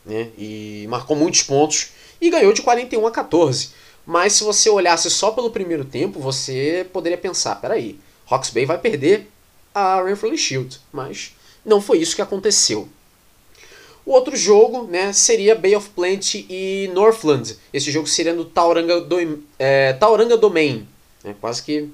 [0.05, 0.30] né?
[0.38, 1.89] e marcou muitos pontos
[2.20, 3.70] e ganhou de 41 a 14.
[4.05, 7.99] Mas se você olhasse só pelo primeiro tempo, você poderia pensar, peraí,
[8.30, 9.28] Hawks Bay vai perder
[9.74, 11.34] a Renfrew Shield, mas
[11.66, 12.88] não foi isso que aconteceu.
[14.05, 17.57] O outro jogo né, seria Bay of Plenty e Northland.
[17.74, 20.88] Esse jogo seria no Tauranga, do, é, Tauranga Domain.
[21.24, 21.89] Né, quase que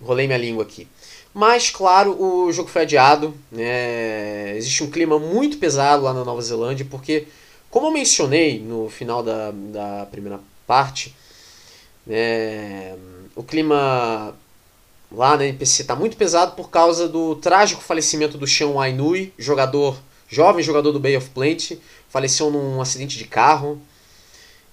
[0.00, 0.88] rolei minha língua aqui.
[1.34, 3.34] Mas, claro, o jogo foi adiado.
[3.50, 4.56] Né?
[4.56, 7.26] Existe um clima muito pesado lá na Nova Zelândia, porque,
[7.70, 11.14] como eu mencionei no final da, da primeira parte,
[12.06, 12.96] né,
[13.34, 14.34] o clima
[15.10, 19.98] lá na NPC está muito pesado por causa do trágico falecimento do Sean Ainui, jogador,
[20.28, 23.80] jovem jogador do Bay of Plenty, faleceu num acidente de carro.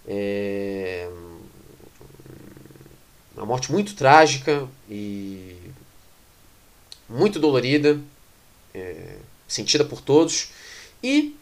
[0.08, 1.10] É...
[3.36, 5.49] Uma morte muito trágica e
[7.10, 8.00] muito dolorida,
[8.74, 9.16] é,
[9.48, 10.50] sentida por todos.
[11.04, 11.36] E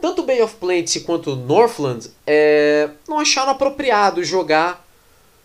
[0.00, 4.84] tanto Bay of Plenty quanto Northland é, não acharam apropriado jogar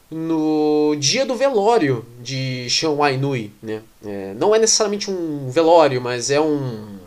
[0.10, 3.52] no dia do velório de Sean Wainui.
[3.62, 3.82] Né?
[4.04, 6.98] É, não é necessariamente um velório, mas é um.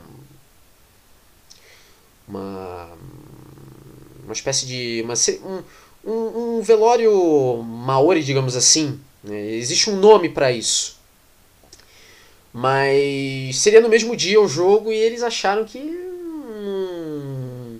[2.29, 2.91] Uma,
[4.23, 5.03] uma espécie de.
[5.05, 5.15] Uma,
[5.45, 5.63] um,
[6.09, 9.01] um, um velório maori, digamos assim.
[9.25, 9.55] Né?
[9.55, 11.00] Existe um nome para isso.
[12.53, 17.79] Mas seria no mesmo dia o jogo e eles acharam que hum,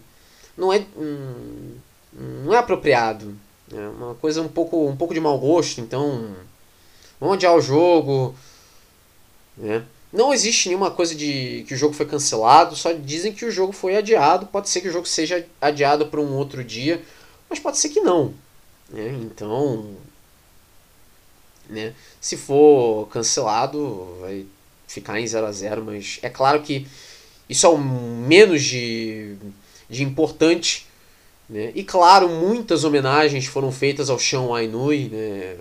[0.57, 1.75] não é hum,
[2.13, 3.37] não é apropriado.
[3.73, 6.35] É uma coisa um pouco um pouco de mau gosto, então
[7.21, 8.35] vamos adiar o jogo,
[9.57, 9.85] né?
[10.13, 13.73] Não existe nenhuma coisa de que o jogo foi cancelado, só dizem que o jogo
[13.73, 14.47] foi adiado.
[14.47, 17.01] Pode ser que o jogo seja adiado para um outro dia,
[17.49, 18.35] mas pode ser que não.
[18.89, 19.09] Né?
[19.23, 19.95] Então,
[21.69, 21.95] né?
[22.21, 24.47] se for cancelado, vai
[24.91, 26.85] ficar em 0 a 0 mas é claro que
[27.49, 29.37] isso é o menos de,
[29.89, 30.87] de importante.
[31.49, 31.71] Né?
[31.77, 35.57] E claro, muitas homenagens foram feitas ao Sean Ainui, né?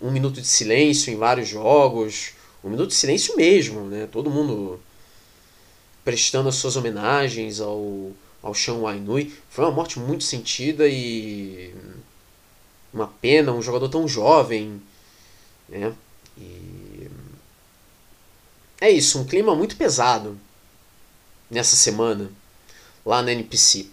[0.00, 2.30] um minuto de silêncio em vários jogos,
[2.62, 4.08] um minuto de silêncio mesmo, né?
[4.10, 4.80] todo mundo
[6.04, 9.32] prestando as suas homenagens ao, ao Sean Ainui.
[9.50, 11.74] Foi uma morte muito sentida e
[12.92, 14.80] uma pena, um jogador tão jovem,
[15.68, 15.92] né?
[18.80, 20.38] É isso, um clima muito pesado
[21.50, 22.30] nessa semana
[23.04, 23.86] lá na NPC.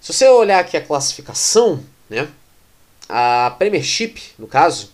[0.00, 2.28] Se você olhar aqui a classificação, né,
[3.08, 4.90] a Premiership, no caso,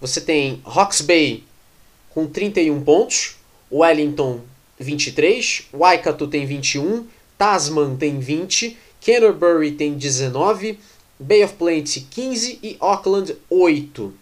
[0.00, 1.44] você tem Hawks Bay
[2.10, 3.36] com 31 pontos,
[3.70, 4.40] Wellington
[4.78, 10.78] 23, Waikato tem 21, Tasman tem 20, Canterbury tem 19,
[11.18, 14.14] Bay of Plenty 15 e Auckland 8.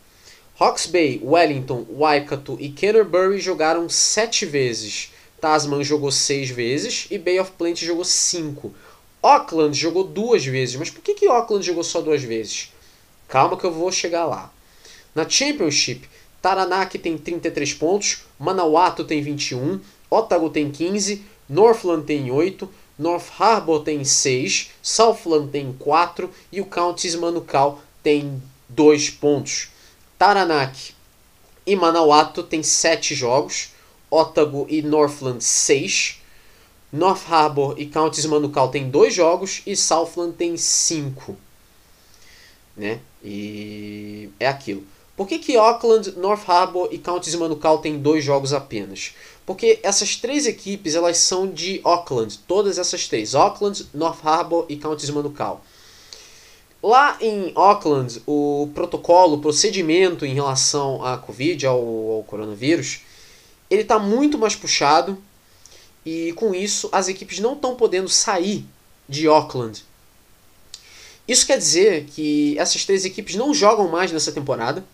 [0.59, 5.13] Hawks Bay, Wellington, Waikato e Canterbury jogaram sete vezes.
[5.39, 8.75] Tasman jogou seis vezes e Bay of Plenty jogou cinco.
[9.23, 10.77] Auckland jogou duas vezes.
[10.77, 12.73] Mas por que, que Auckland jogou só duas vezes?
[13.29, 14.51] Calma que eu vou chegar lá.
[15.15, 16.09] Na Championship,
[16.41, 19.79] Taranaki tem 33 pontos, Manawatu tem 21,
[20.09, 22.67] Otago tem 15, Northland tem 8,
[22.99, 29.76] North Harbour tem 6, Southland tem 4 e o Counties Manukau tem 2 pontos.
[30.19, 30.95] Taranaki
[31.67, 33.71] e Manawatu tem 7 jogos,
[34.11, 36.21] Otago e Northland 6,
[36.93, 41.37] North Harbour e Counties Manukau tem 2 jogos e Southland tem 5.
[42.77, 43.01] Né?
[43.23, 44.85] E é aquilo.
[45.17, 49.15] Por que, que Auckland, North Harbour e Counties Manukau tem dois jogos apenas?
[49.47, 54.77] Porque essas três equipes elas são de Auckland, todas essas três, Auckland, North Harbour e
[54.77, 55.65] Counties Manukau.
[56.87, 63.01] Lá em Auckland, o protocolo, o procedimento em relação à Covid, ao, ao coronavírus,
[63.69, 65.21] ele está muito mais puxado
[66.05, 68.65] e com isso as equipes não estão podendo sair
[69.09, 69.85] de Auckland.
[71.27, 74.85] Isso quer dizer que essas três equipes não jogam mais nessa temporada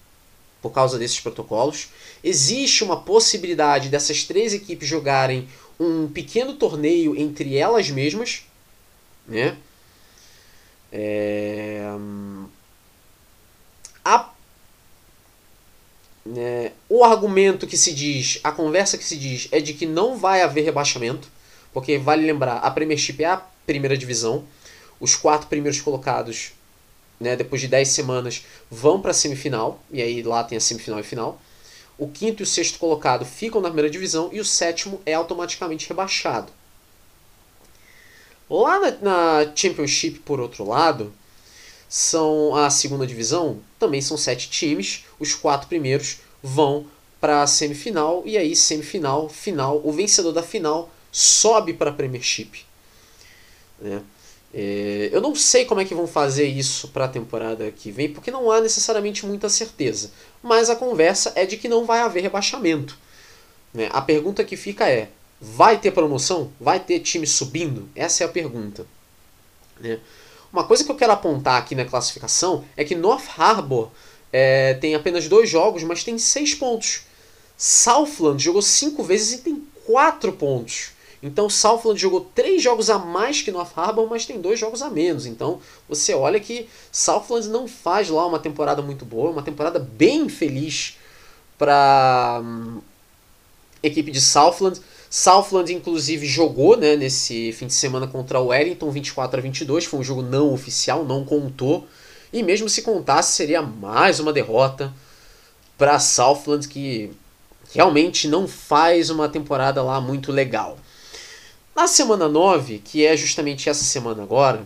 [0.62, 1.90] por causa desses protocolos.
[2.24, 5.46] Existe uma possibilidade dessas três equipes jogarem
[5.78, 8.44] um pequeno torneio entre elas mesmas,
[9.28, 9.58] né?
[10.92, 11.82] É...
[14.04, 14.30] A...
[16.36, 16.72] É...
[16.88, 20.42] O argumento que se diz, a conversa que se diz é de que não vai
[20.42, 21.28] haver rebaixamento,
[21.72, 24.44] porque vale lembrar, a Premiership é a primeira divisão,
[25.00, 26.52] os quatro primeiros colocados,
[27.18, 31.00] né, depois de 10 semanas, vão para a semifinal, e aí lá tem a semifinal
[31.00, 31.40] e final.
[31.98, 35.88] O quinto e o sexto colocado ficam na primeira divisão e o sétimo é automaticamente
[35.88, 36.52] rebaixado.
[38.52, 41.10] Lá na, na Championship, por outro lado,
[41.88, 46.86] são a segunda divisão, também são sete times, os quatro primeiros vão
[47.18, 52.66] para a semifinal e aí semifinal, final, o vencedor da final sobe para a Premiership.
[53.80, 54.02] Né?
[54.52, 58.12] É, eu não sei como é que vão fazer isso para a temporada que vem,
[58.12, 60.10] porque não há necessariamente muita certeza.
[60.42, 62.98] Mas a conversa é de que não vai haver rebaixamento.
[63.72, 63.88] Né?
[63.92, 65.08] A pergunta que fica é:
[65.42, 66.52] vai ter promoção?
[66.60, 67.88] Vai ter time subindo?
[67.96, 68.86] Essa é a pergunta.
[69.80, 69.98] Né?
[70.52, 73.90] Uma coisa que eu quero apontar aqui na classificação é que North Harbor
[74.32, 77.02] é, tem apenas dois jogos, mas tem seis pontos.
[77.58, 80.90] Southland jogou cinco vezes e tem quatro pontos.
[81.20, 84.90] Então Southland jogou três jogos a mais que North Harbor, mas tem dois jogos a
[84.90, 85.26] menos.
[85.26, 90.28] Então você olha que Southland não faz lá uma temporada muito boa, uma temporada bem
[90.28, 90.98] feliz
[91.56, 92.80] para hum,
[93.82, 94.80] equipe de Southland.
[95.14, 100.00] Southland inclusive jogou né, nesse fim de semana contra o Wellington 24 a 22, foi
[100.00, 101.86] um jogo não oficial, não contou.
[102.32, 104.90] E mesmo se contasse, seria mais uma derrota
[105.76, 107.10] para Southland que
[107.74, 110.78] realmente não faz uma temporada lá muito legal.
[111.76, 114.64] Na semana 9, que é justamente essa semana agora,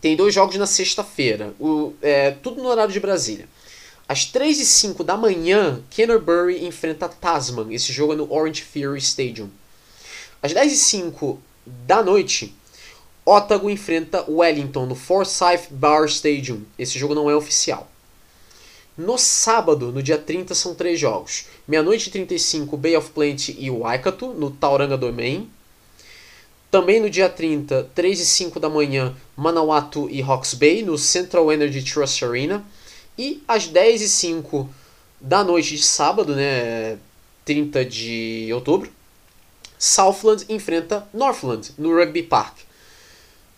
[0.00, 1.52] tem dois jogos na sexta-feira,
[2.00, 3.48] é, tudo no horário de Brasília.
[4.12, 7.72] Às 3 e 5 da manhã, Canterbury enfrenta Tasman.
[7.72, 9.48] Esse jogo é no Orange Fury Stadium.
[10.42, 12.54] Às 10 e 5 da noite,
[13.24, 16.60] Otago enfrenta Wellington no Forsyth Bar Stadium.
[16.78, 17.90] Esse jogo não é oficial.
[18.98, 21.46] No sábado, no dia 30, são três jogos.
[21.66, 25.48] Meia-noite e 35, Bay of Plenty e Waikato, no Tauranga Domain.
[26.70, 31.50] Também no dia 30, 3 e 5 da manhã, Manawatu e Hawke's Bay, no Central
[31.50, 32.62] Energy Trust Arena.
[33.18, 34.68] E às 10 e 5
[35.20, 36.98] da noite de sábado, né,
[37.44, 38.90] 30 de outubro,
[39.78, 42.58] Southland enfrenta Northland no Rugby Park.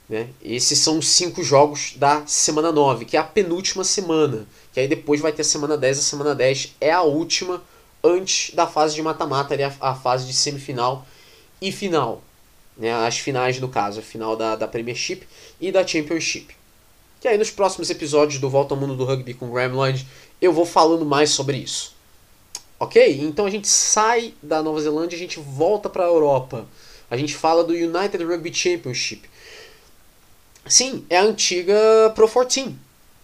[0.08, 0.28] Né?
[0.42, 4.46] Esses são os cinco jogos da semana 9, que é a penúltima semana.
[4.72, 5.98] Que aí depois vai ter a semana 10.
[5.98, 7.62] A semana 10 é a última
[8.02, 11.06] antes da fase de mata-mata, a, a fase de semifinal
[11.60, 12.22] e final
[12.76, 15.22] né, as finais no caso, a final da, da Premiership
[15.60, 16.54] e da Championship.
[17.24, 20.06] Que aí nos próximos episódios do Volta ao Mundo do Rugby com Graham Lloyd
[20.42, 21.96] eu vou falando mais sobre isso.
[22.78, 23.18] Ok?
[23.22, 26.66] Então a gente sai da Nova Zelândia e a gente volta para a Europa.
[27.10, 29.22] A gente fala do United Rugby Championship.
[30.66, 31.74] Sim, é a antiga
[32.14, 32.76] Pro 14.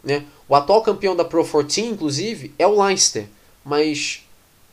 [0.03, 0.25] Né?
[0.49, 3.27] O atual campeão da Pro 14, inclusive, é o Leinster.
[3.63, 4.23] Mas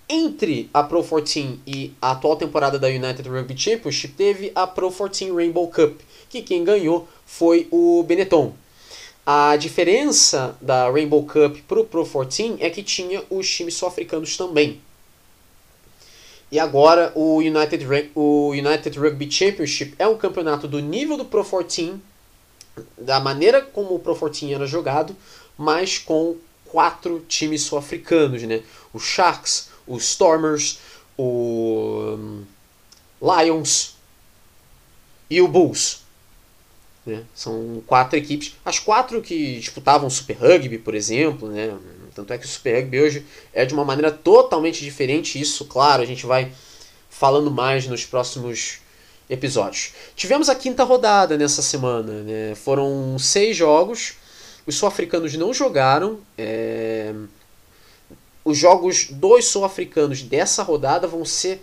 [0.07, 4.89] entre a Pro 14 e a atual temporada da United Rugby Championship, teve a Pro
[4.89, 5.99] 14 Rainbow Cup,
[6.29, 8.55] que quem ganhou foi o Benetton.
[9.29, 14.37] A diferença da Rainbow Cup para o Pro 14 é que tinha os times sul-africanos
[14.37, 14.79] também.
[16.49, 21.43] E agora o United, o United Rugby Championship é um campeonato do nível do Pro
[21.43, 21.95] 14,
[22.97, 25.13] da maneira como o Pro 14 era jogado,
[25.57, 28.63] mas com quatro times sul-africanos, né?
[28.93, 30.79] O Sharks, os Stormers,
[31.17, 32.43] o hum,
[33.21, 33.97] Lions
[35.29, 36.06] e o Bulls.
[37.07, 37.23] Né?
[37.33, 38.55] São quatro equipes.
[38.63, 41.49] As quatro que disputavam Super Rugby, por exemplo.
[41.49, 41.75] Né?
[42.13, 45.39] Tanto é que o Super Rugby hoje é de uma maneira totalmente diferente.
[45.39, 46.51] Isso, claro, a gente vai
[47.09, 48.79] falando mais nos próximos
[49.29, 49.93] episódios.
[50.15, 52.23] Tivemos a quinta rodada nessa semana.
[52.23, 52.53] Né?
[52.55, 54.13] Foram seis jogos.
[54.65, 56.19] Os sul-africanos não jogaram.
[56.37, 57.13] É
[58.47, 61.61] os jogos dos sul-africanos dessa rodada vão ser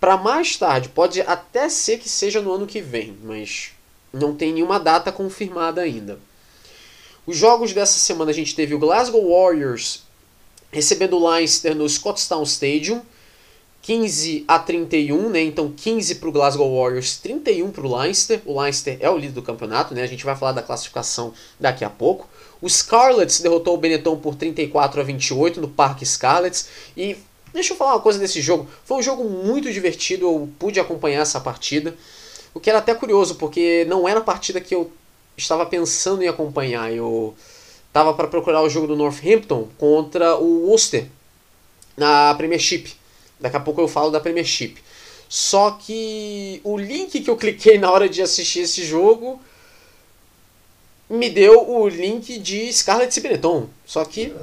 [0.00, 0.88] para mais tarde.
[0.88, 3.70] Pode até ser que seja no ano que vem, mas
[4.12, 6.18] não tem nenhuma data confirmada ainda.
[7.26, 10.02] Os jogos dessa semana a gente teve o Glasgow Warriors
[10.72, 13.02] recebendo o Leinster no Scottstown Stadium,
[13.82, 15.42] 15 a 31, né?
[15.42, 18.40] Então 15 para o Glasgow Warriors, 31 para o Leinster.
[18.44, 20.02] O Leinster é o líder do campeonato, né?
[20.02, 22.28] A gente vai falar da classificação daqui a pouco.
[22.60, 26.68] O Scarlets derrotou o Benetton por 34 a 28 no Parque Scarlets.
[26.96, 27.16] E
[27.52, 28.68] deixa eu falar uma coisa desse jogo.
[28.84, 31.96] Foi um jogo muito divertido, eu pude acompanhar essa partida.
[32.52, 34.90] O que era até curioso, porque não era a partida que eu
[35.36, 36.92] estava pensando em acompanhar.
[36.92, 37.34] Eu
[37.88, 41.06] estava para procurar o jogo do Northampton contra o Worcester
[41.96, 42.92] na Premiership.
[43.38, 44.76] Daqui a pouco eu falo da Premiership.
[45.28, 49.40] Só que o link que eu cliquei na hora de assistir esse jogo
[51.08, 53.68] me deu o link de Scarlett Benetton.
[53.86, 54.34] Só que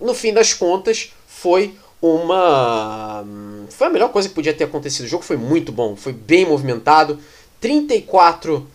[0.00, 3.24] no fim das contas foi uma
[3.70, 5.06] foi a melhor coisa que podia ter acontecido.
[5.06, 7.18] O jogo foi muito bom, foi bem movimentado.
[7.60, 8.66] 34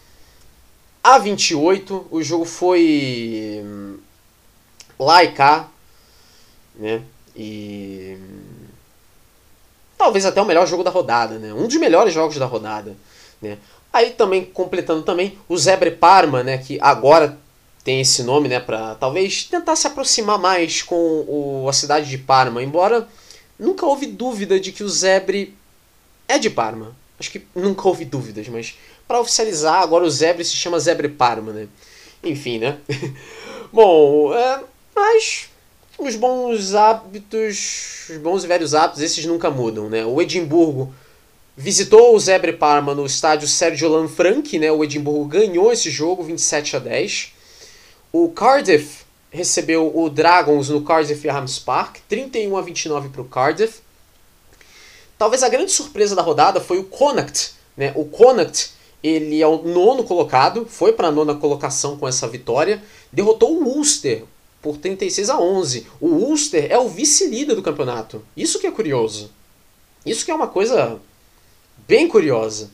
[1.04, 3.98] a 28, o jogo foi hum,
[5.00, 5.70] lá e cá,
[6.76, 7.02] né?
[7.36, 8.18] E
[9.98, 11.54] talvez até o melhor jogo da rodada, né?
[11.54, 12.96] Um dos melhores jogos da rodada,
[13.42, 13.58] né?
[13.94, 17.38] Aí também completando também o Zebre Parma, né, que agora
[17.84, 22.18] tem esse nome, né, para talvez tentar se aproximar mais com o, a cidade de
[22.18, 23.08] Parma, embora
[23.60, 25.56] nunca houve dúvida de que o Zebre
[26.28, 26.96] é de Parma.
[27.24, 31.54] Acho que nunca houve dúvidas, mas para oficializar, agora o Zebre se chama Zebre Parma,
[31.54, 31.70] né?
[32.22, 32.80] Enfim, né?
[33.72, 34.62] Bom, é,
[34.94, 35.48] mas
[35.98, 40.06] os bons hábitos, os bons e velhos hábitos, esses nunca mudam, né?
[40.06, 40.94] O Edimburgo
[41.56, 44.70] visitou o Zebre Parma no estádio Sérgio Lanfranchi, né?
[44.70, 47.32] O Edimburgo ganhou esse jogo 27 a 10.
[48.12, 53.83] O Cardiff recebeu o Dragons no Cardiff Arms Park, 31 a 29 para o Cardiff.
[55.24, 57.54] Talvez a grande surpresa da rodada foi o Connacht.
[57.78, 57.94] Né?
[57.96, 58.72] O Connacht
[59.02, 63.64] ele é o nono colocado, foi para a nona colocação com essa vitória, derrotou o
[63.64, 64.26] Ulster
[64.62, 65.88] por 36 a 11.
[66.02, 68.22] O Ulster é o vice-líder do campeonato.
[68.36, 69.32] Isso que é curioso.
[70.06, 71.00] Isso que é uma coisa
[71.88, 72.70] bem curiosa.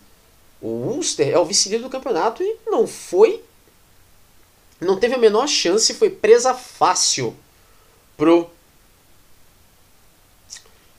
[0.60, 3.44] O Ulster é o vice-líder do campeonato e não foi
[4.82, 7.38] não teve a menor chance, foi presa fácil
[8.18, 8.50] pro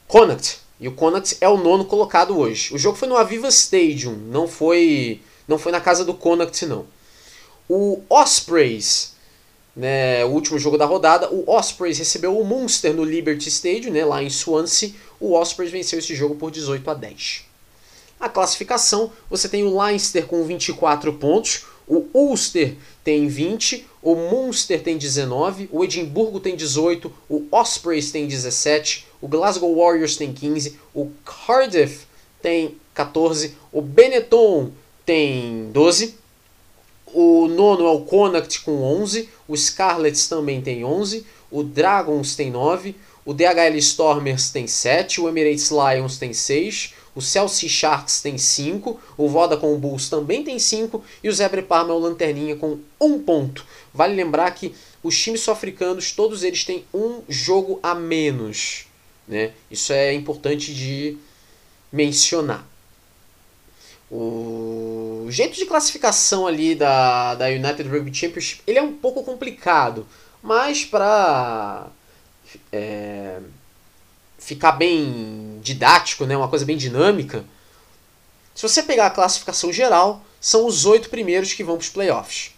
[0.06, 0.59] Connacht.
[0.80, 2.74] E o Connacht é o nono colocado hoje.
[2.74, 6.86] O jogo foi no Aviva Stadium, não foi não foi na casa do Connacht não.
[7.68, 9.14] O Ospreys,
[9.76, 14.04] né, o último jogo da rodada, o Ospreys recebeu o Munster no Liberty Stadium, né,
[14.04, 14.92] lá em Swansea.
[15.20, 17.44] O Ospreys venceu esse jogo por 18 a 10.
[18.18, 24.82] A classificação, você tem o Leinster com 24 pontos, o Ulster tem 20, o Munster
[24.82, 30.78] tem 19, o Edimburgo tem 18, o Ospreys tem 17, o Glasgow Warriors tem 15,
[30.94, 32.06] o Cardiff
[32.40, 34.70] tem 14, o Benetton
[35.04, 36.14] tem 12,
[37.12, 42.50] o nono é o Connacht com 11, o Scarlets também tem 11, o Dragons tem
[42.50, 42.94] 9,
[43.24, 48.98] o DHL Stormers tem 7, o Emirates Lions tem 6, o Chelsea Sharks tem 5,
[49.16, 53.06] o Vodacom Bulls também tem 5 e o Zebre Parma é o Lanterninha com 1
[53.06, 53.66] um ponto.
[53.92, 58.86] Vale lembrar que os times sul-africanos, todos eles têm um jogo a menos.
[59.26, 59.52] Né?
[59.70, 61.16] Isso é importante de
[61.92, 62.66] mencionar.
[64.10, 70.06] O jeito de classificação ali da, da United Rugby Championship ele é um pouco complicado,
[70.42, 71.86] mas para
[72.72, 73.38] é,
[74.36, 77.44] ficar bem didático, né, uma coisa bem dinâmica,
[78.52, 82.52] se você pegar a classificação geral, são os oito primeiros que vão para os playoffs.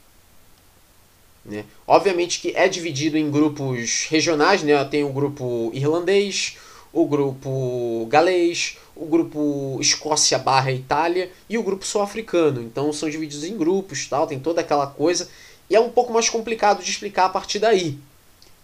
[1.45, 1.65] Né?
[1.87, 4.83] Obviamente que é dividido em grupos regionais, né?
[4.85, 6.57] tem o grupo irlandês,
[6.93, 12.63] o grupo galês, o grupo Escócia barra Itália e o grupo sul-africano.
[12.63, 15.29] Então são divididos em grupos, tal, tem toda aquela coisa.
[15.69, 17.99] E é um pouco mais complicado de explicar a partir daí.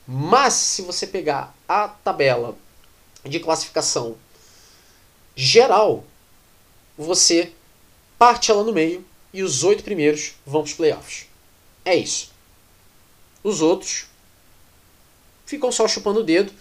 [0.07, 2.57] Mas se você pegar a tabela
[3.25, 4.17] de classificação
[5.35, 6.05] geral,
[6.97, 7.53] você
[8.19, 11.27] parte ela no meio e os oito primeiros vão para os playoffs.
[11.85, 12.31] É isso.
[13.49, 14.05] Os outros
[15.47, 16.53] ficam só chupando o dedo.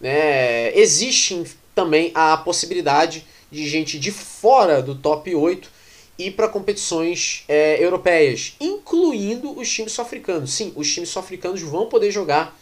[0.00, 0.76] Né?
[0.76, 5.70] Existe também a possibilidade de gente de fora do top 8
[6.18, 10.52] ir para competições é, europeias, incluindo os times sul-africanos.
[10.52, 12.58] Sim, os times sul-africanos vão poder jogar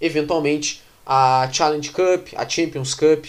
[0.00, 3.26] eventualmente a Challenge Cup, a Champions Cup.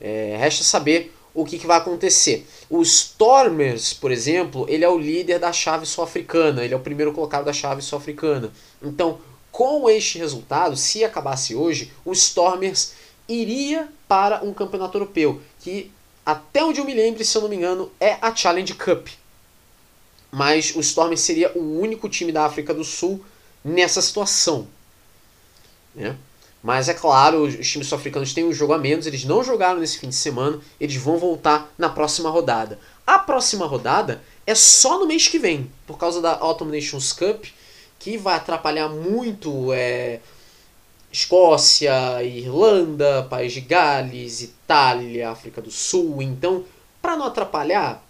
[0.00, 2.46] É, resta saber o que, que, vai acontecer.
[2.68, 7.12] O Stormers, por exemplo, ele é o líder da chave sul-africana, ele é o primeiro
[7.12, 8.52] colocado da chave sul-africana.
[8.82, 9.18] Então,
[9.52, 12.94] com este resultado, se acabasse hoje, o Stormers
[13.28, 15.92] iria para um campeonato europeu, que
[16.24, 19.08] até onde eu me lembro, se eu não me engano, é a Challenge Cup.
[20.30, 23.22] Mas o Stormers seria o único time da África do Sul
[23.62, 24.66] nessa situação.
[25.94, 26.16] Né?
[26.62, 29.98] Mas é claro, os times sul-africanos têm um jogo a menos, eles não jogaram nesse
[29.98, 32.78] fim de semana, eles vão voltar na próxima rodada.
[33.06, 37.44] A próxima rodada é só no mês que vem, por causa da Autumn Nations Cup,
[38.02, 40.18] que vai atrapalhar muito é,
[41.12, 46.20] Escócia, Irlanda, País de Gales, Itália, África do Sul.
[46.20, 46.64] Então,
[47.00, 48.04] para não atrapalhar,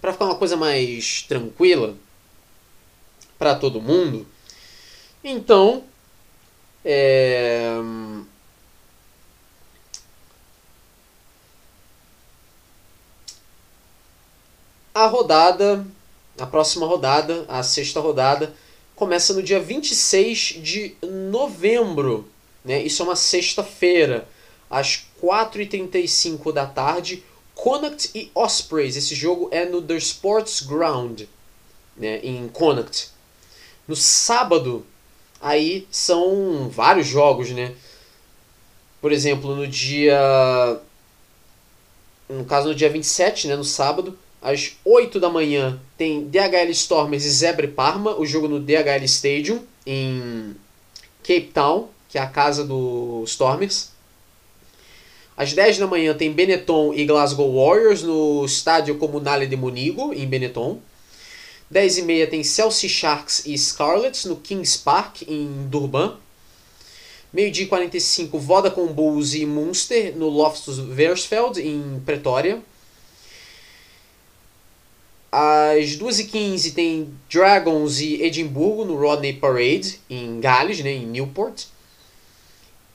[0.00, 1.94] para ficar uma coisa mais tranquila,
[3.38, 4.26] para todo mundo.
[5.22, 5.84] Então,
[6.82, 7.68] é...
[14.94, 15.86] a rodada,
[16.38, 18.54] a próxima rodada, a sexta rodada,
[19.00, 22.28] começa no dia 26 de novembro.
[22.62, 22.82] Né?
[22.82, 24.28] Isso é uma sexta-feira,
[24.68, 27.24] às 4h35 da tarde.
[27.54, 28.96] Connacht e Ospreys.
[28.96, 31.22] Esse jogo é no The Sports Ground,
[31.96, 32.20] né?
[32.22, 33.08] em Connacht.
[33.88, 34.84] No sábado,
[35.40, 37.74] aí são vários jogos, né?
[39.00, 40.78] Por exemplo, no dia.
[42.28, 47.24] No caso, no dia 27, né, no sábado, às 8 da manhã, tem DHL Stormers
[47.24, 50.56] e Zebre Parma, o jogo no DHL Stadium, em
[51.22, 53.90] Cape Town, que é a casa do Stormers.
[55.36, 60.26] Às 10 da manhã tem Benetton e Glasgow Warriors no Estádio Comunale de Munigo, em
[60.26, 60.80] Benetton.
[61.70, 66.16] 10 e meia tem Chelsea Sharks e Scarlets no Kings Park, em Durban.
[67.32, 72.60] Meio-dia e 45, Vodacom Bulls e Munster no Loftus Versfeld, em Pretória.
[75.32, 81.66] Às 2h15 tem Dragons e Edimburgo no Rodney Parade, em Gales, né, em Newport.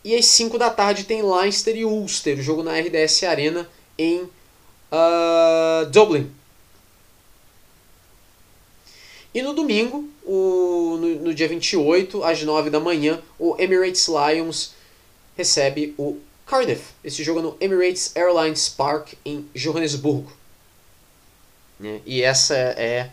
[0.04, 3.68] E às 5 da tarde tem Leicester e Ulster, o jogo na RDS Arena
[3.98, 6.30] em uh, Dublin,
[9.36, 14.72] e no domingo, o, no, no dia 28, às 9 da manhã, o Emirates Lions
[15.36, 16.94] recebe o Cardiff.
[17.04, 20.32] Esse jogo é no Emirates Airlines Park em Johannesburgo.
[21.80, 22.02] Né?
[22.06, 23.10] E essa é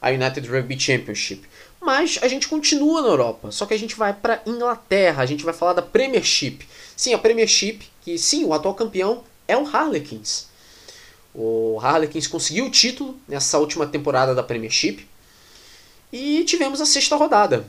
[0.00, 1.42] a United Rugby Championship.
[1.80, 5.44] Mas a gente continua na Europa, só que a gente vai para Inglaterra, a gente
[5.44, 6.66] vai falar da Premiership.
[6.96, 10.46] Sim, a Premiership, que sim, o atual campeão é o Harlequins.
[11.34, 15.06] O Harlequins conseguiu o título nessa última temporada da Premiership.
[16.12, 17.66] E tivemos a sexta rodada.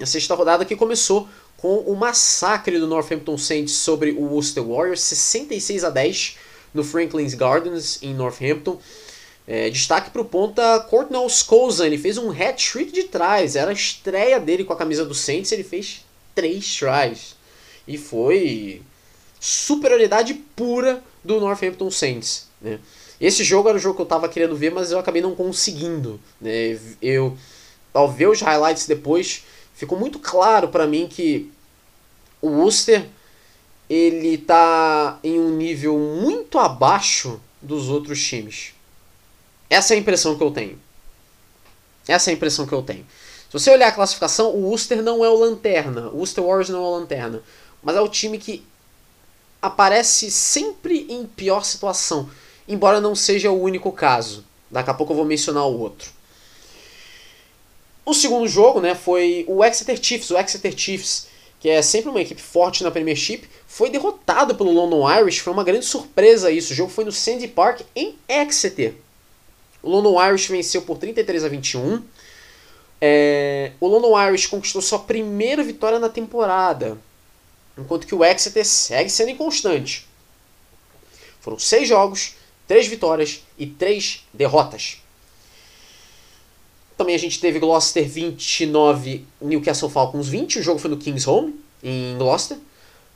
[0.00, 5.00] A sexta rodada que começou com o massacre do Northampton Saints sobre o Worcester Warriors,
[5.00, 6.36] 66 a 10
[6.74, 8.80] no Franklin's Gardens em Northampton.
[9.54, 13.74] É, destaque para o ponta Courtnall Scozen, ele fez um hat-trick de trás, era a
[13.74, 17.36] estreia dele com a camisa do Saints, ele fez três tries.
[17.86, 18.80] E foi
[19.38, 22.48] superioridade pura do Northampton Saints.
[22.62, 22.78] Né?
[23.20, 26.18] Esse jogo era o jogo que eu estava querendo ver, mas eu acabei não conseguindo.
[26.40, 26.80] Né?
[27.02, 27.36] Eu,
[27.92, 29.44] ao ver os highlights depois,
[29.74, 31.52] ficou muito claro para mim que
[32.40, 33.06] o Worcester
[33.86, 38.72] ele tá em um nível muito abaixo dos outros times.
[39.72, 40.78] Essa é a impressão que eu tenho.
[42.06, 43.06] Essa é a impressão que eu tenho.
[43.48, 46.08] Se você olhar a classificação, o Worcester não é o lanterna.
[46.08, 47.42] O Worcester Warriors não é o lanterna.
[47.82, 48.64] Mas é o time que
[49.60, 52.28] aparece sempre em pior situação
[52.66, 54.44] embora não seja o único caso.
[54.70, 56.10] Daqui a pouco eu vou mencionar o outro.
[58.04, 60.30] O segundo jogo né, foi o Exeter Chiefs.
[60.30, 61.26] O Exeter Chiefs,
[61.60, 65.38] que é sempre uma equipe forte na Premiership, foi derrotado pelo London Irish.
[65.38, 66.72] Foi uma grande surpresa isso.
[66.72, 68.94] O jogo foi no Sandy Park, em Exeter.
[69.82, 72.02] O London Irish venceu por 33 a 21.
[73.00, 76.96] É, o London Irish conquistou sua primeira vitória na temporada,
[77.76, 80.06] enquanto que o Exeter segue sendo inconstante.
[81.40, 82.36] Foram seis jogos,
[82.68, 85.02] três vitórias e três derrotas.
[86.96, 90.60] Também a gente teve Gloucester 29, Newcastle Falcons 20.
[90.60, 92.58] O jogo foi no Kings Home, em Gloucester.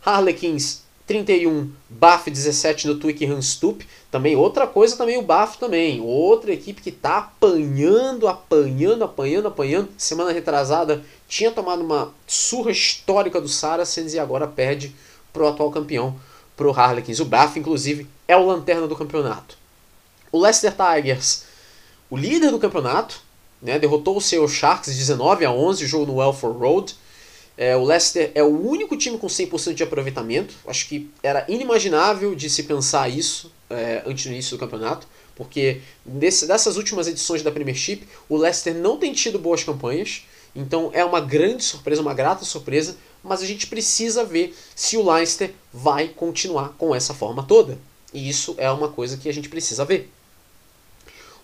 [0.05, 3.87] Harlequins 31, Bath 17 no Twickenham Stoop.
[4.11, 6.01] Também outra coisa, também o Bath também.
[6.01, 9.89] Outra equipe que está apanhando, apanhando, apanhando, apanhando.
[9.97, 14.95] Semana retrasada tinha tomado uma surra histórica do Saracens e agora perde
[15.33, 16.17] pro atual campeão,
[16.57, 17.21] pro Harlequins.
[17.21, 19.57] O Bath, inclusive, é o lanterna do campeonato.
[20.33, 21.45] O Leicester Tigers,
[22.11, 23.21] o líder do campeonato,
[23.63, 26.97] né, derrotou o seu Sharks 19 a 11, jogo no Welford Road.
[27.57, 30.55] É, o Leicester é o único time com 100% de aproveitamento.
[30.67, 35.81] Acho que era inimaginável de se pensar isso é, antes do início do campeonato, porque
[36.05, 40.25] desse, dessas últimas edições da Premiership, o Leicester não tem tido boas campanhas.
[40.55, 45.11] Então é uma grande surpresa, uma grata surpresa, mas a gente precisa ver se o
[45.11, 47.79] Leicester vai continuar com essa forma toda.
[48.13, 50.11] E isso é uma coisa que a gente precisa ver.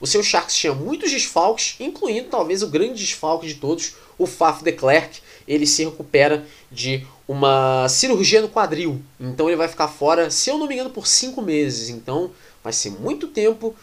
[0.01, 4.65] O seu Sharks tinha muitos desfalques, incluindo talvez o grande desfalque de todos, o Faf
[4.65, 5.21] de Klerk.
[5.47, 9.01] Ele se recupera de uma cirurgia no quadril.
[9.19, 11.89] Então ele vai ficar fora, se eu não me engano, por 5 meses.
[11.89, 12.31] Então
[12.63, 13.75] vai ser muito tempo.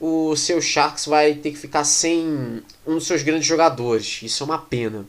[0.00, 4.20] O seu Sharks vai ter que ficar sem um dos seus grandes jogadores.
[4.22, 5.04] Isso é uma pena.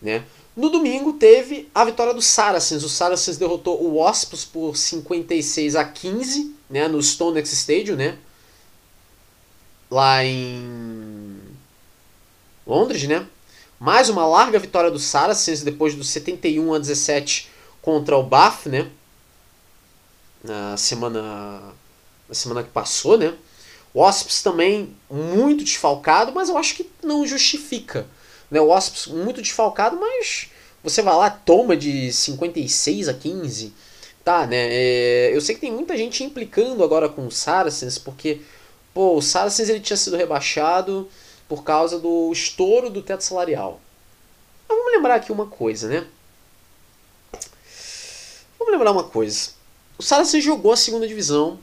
[0.00, 0.24] Né?
[0.54, 2.84] No domingo teve a vitória do Saracens.
[2.84, 8.18] O Saracens derrotou o Wasps por 56 a 15, né, no Stonex Stadium, né?
[9.90, 11.38] Lá em
[12.66, 13.26] Londres, né?
[13.82, 17.50] Mais uma larga vitória do Saracens depois do 71 a 17
[17.82, 18.88] contra o Bath, né?
[20.44, 21.74] Na semana,
[22.28, 23.34] na semana que passou, né?
[23.92, 28.06] O Wasps também muito desfalcado, mas eu acho que não justifica.
[28.48, 28.60] Né?
[28.60, 30.46] O Wasps muito desfalcado, mas
[30.80, 33.72] você vai lá, toma de 56 a 15.
[34.22, 34.68] Tá, né?
[34.70, 38.42] É, eu sei que tem muita gente implicando agora com o Saracens, porque
[38.94, 41.08] pô, o Saracens ele tinha sido rebaixado
[41.48, 43.80] por causa do estouro do teto salarial.
[44.68, 46.06] Mas vamos lembrar aqui uma coisa, né?
[48.58, 49.50] Vamos lembrar uma coisa.
[49.98, 51.58] O Saracens jogou a segunda divisão.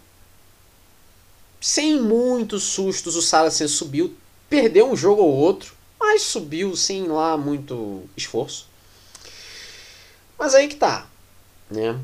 [1.61, 4.15] Sem muitos sustos, o Saracens subiu.
[4.49, 8.67] Perdeu um jogo ou outro, mas subiu sem lá muito esforço.
[10.37, 11.07] Mas aí que tá,
[11.69, 11.99] né?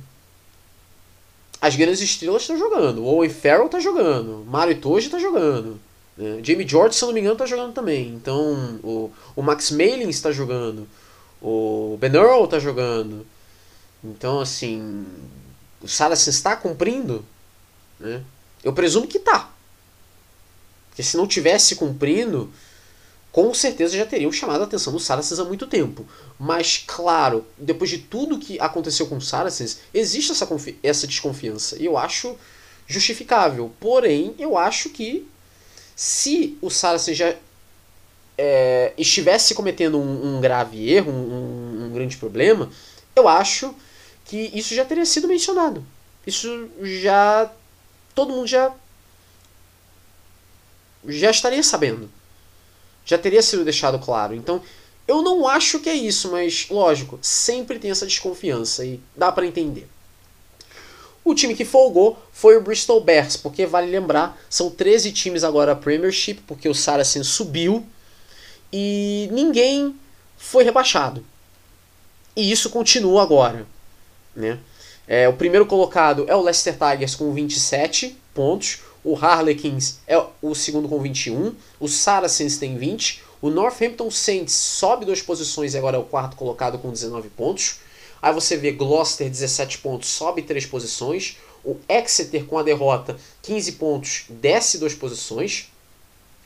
[1.62, 3.02] As grandes estrelas estão jogando.
[3.02, 4.46] O Owen Farrell tá jogando.
[4.46, 5.80] Mario Itoje tá jogando.
[6.18, 6.40] Né?
[6.44, 8.10] Jamie George, se eu não me engano, tá jogando também.
[8.10, 10.88] Então, o, o Max Malin está jogando.
[11.42, 13.26] O Ben Earl tá jogando.
[14.04, 15.06] Então, assim,
[15.82, 17.26] o Saracens está cumprindo?
[18.00, 18.24] Né?
[18.64, 19.52] Eu presumo que tá.
[20.90, 22.52] Porque se não tivesse cumprindo,
[23.32, 26.06] com certeza já teriam chamado a atenção do Saracens há muito tempo.
[26.40, 30.48] Mas, claro, depois de tudo que aconteceu com o Saracens, existe essa,
[30.82, 31.76] essa desconfiança.
[31.78, 32.38] E eu acho
[32.88, 33.74] justificável.
[33.80, 35.28] Porém, eu acho que
[35.96, 37.36] se o Saracens já
[38.38, 42.70] é, estivesse cometendo um, um grave erro, um, um, grande problema,
[43.16, 43.74] eu acho
[44.26, 45.86] que isso já teria sido mencionado.
[46.28, 47.50] Isso já.
[48.14, 48.74] Todo mundo já.
[51.08, 52.10] Já estaria sabendo.
[53.06, 54.34] Já teria sido deixado claro.
[54.34, 54.62] Então,
[55.08, 59.46] eu não acho que é isso, mas lógico, sempre tem essa desconfiança e dá para
[59.46, 59.88] entender.
[61.26, 65.72] O time que folgou foi o Bristol Bears, porque vale lembrar, são 13 times agora
[65.72, 67.84] a Premiership, porque o Saracens subiu
[68.72, 69.96] e ninguém
[70.38, 71.26] foi rebaixado.
[72.36, 73.66] E isso continua agora.
[74.36, 74.60] Né?
[75.08, 80.54] É, o primeiro colocado é o Leicester Tigers com 27 pontos, o Harlequins é o
[80.54, 85.98] segundo com 21, o Saracens tem 20, o Northampton Saints sobe duas posições e agora
[85.98, 87.80] é o quarto colocado com 19 pontos.
[88.22, 91.38] Aí você vê Gloucester 17 pontos, sobe 3 posições.
[91.64, 95.72] O Exeter com a derrota 15 pontos, desce 2 posições.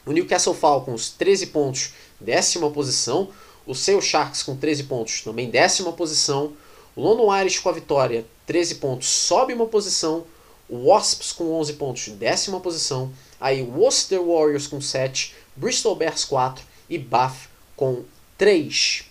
[0.05, 3.30] O Newcastle Falcons 13 pontos, décima posição.
[3.65, 6.53] O Sale Sharks com 13 pontos, também décima posição.
[6.95, 10.26] O London Irish com a vitória, 13 pontos, sobe uma posição.
[10.67, 13.11] O Wasps com 11 pontos, décima posição.
[13.39, 18.03] Aí o Worcester Warriors com 7, Bristol Bears 4 e Bath com
[18.38, 19.09] 3.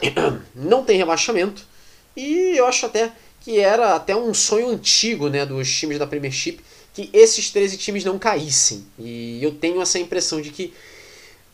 [0.54, 1.66] não tem rebaixamento.
[2.16, 6.60] E eu acho até que era até um sonho antigo né, dos times da Premiership
[6.92, 8.86] que esses 13 times não caíssem.
[8.98, 10.72] E eu tenho essa impressão de que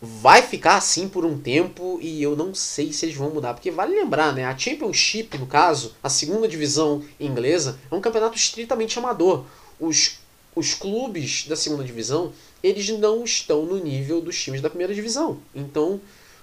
[0.01, 3.53] vai ficar assim por um tempo e eu não sei se eles vão mudar.
[3.53, 4.45] Porque vale lembrar, né?
[4.45, 9.45] A Championship, no caso, a segunda divisão inglesa, é um campeonato estritamente amador.
[9.81, 10.19] Os,
[10.55, 12.33] os clubes da segunda divisão,
[12.63, 15.41] eles não estão no nível dos times da primeira divisão.
[15.55, 16.01] Então,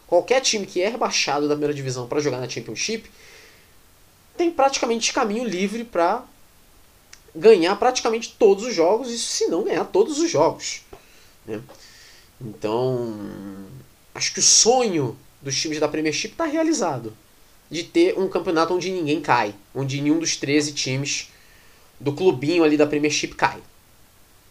[0.09, 3.07] Qualquer time que é rebaixado da primeira divisão para jogar na Championship
[4.35, 6.23] tem praticamente caminho livre para
[7.35, 10.81] ganhar praticamente todos os jogos, isso se não ganhar todos os jogos.
[11.45, 11.61] Né?
[12.41, 13.19] Então,
[14.15, 17.15] acho que o sonho dos times da Premiership está realizado.
[17.69, 19.53] De ter um campeonato onde ninguém cai.
[19.75, 21.29] Onde nenhum dos 13 times
[21.99, 23.61] do clubinho ali da Premiership cai.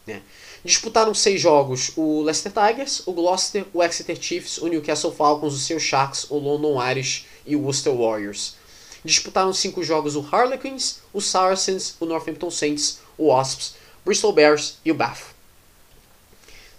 [0.06, 0.22] Né?
[0.64, 5.58] Disputaram seis jogos o Leicester Tigers, o Gloucester, o Exeter Chiefs, o Newcastle Falcons, o
[5.58, 8.56] Seu Sharks, o London Irish e o Worcester Warriors.
[9.04, 14.90] Disputaram cinco jogos o Harlequins, o Saracens, o Northampton Saints, o Wasps, Bristol Bears e
[14.90, 15.34] o Bath.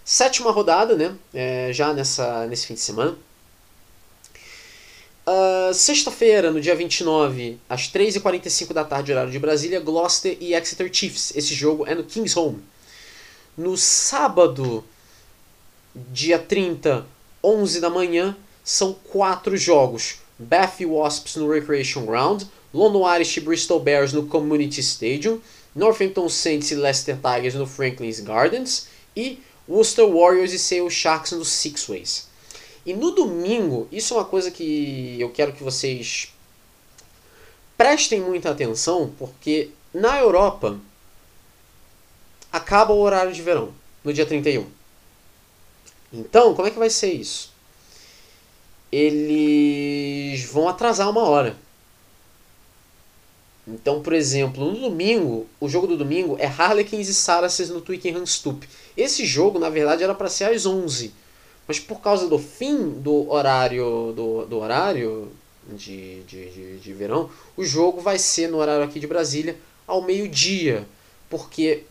[0.04, 1.14] Sétima rodada, né?
[1.32, 3.16] É, já nessa, nesse fim de semana.
[5.26, 10.92] Uh, Sexta-feira, no dia 29, às 3h45 da tarde, horário de Brasília, Gloucester e Exeter
[10.92, 11.32] Chiefs.
[11.36, 12.60] Esse jogo é no King's Home.
[13.56, 14.84] No sábado,
[15.94, 17.06] dia 30,
[17.42, 20.18] 11 da manhã, são quatro jogos.
[20.38, 25.40] Bath Wasps no Recreation Ground, London Irish e Bristol Bears no Community Stadium,
[25.74, 29.38] Northampton Saints e Leicester Tigers no Franklin's Gardens e
[29.68, 32.28] Worcester Warriors e Sale Sharks no Six Ways.
[32.86, 36.32] E no domingo, isso é uma coisa que eu quero que vocês
[37.76, 40.78] prestem muita atenção, porque na Europa
[42.52, 43.72] acaba o horário de verão,
[44.02, 44.66] no dia 31.
[46.12, 47.52] Então, como é que vai ser isso?
[48.90, 51.56] Eles vão atrasar uma hora.
[53.66, 58.26] Então, por exemplo, no domingo, o jogo do domingo é Harlequins e Saracens no Twickenham
[58.26, 58.68] Stoop.
[58.96, 61.14] Esse jogo, na verdade, era para ser às 11,
[61.68, 65.30] Mas por causa do fim do horário do, do horário
[65.68, 70.02] de, de, de, de verão, o jogo vai ser no horário aqui de Brasília ao
[70.02, 70.84] meio-dia.
[71.28, 71.84] Porque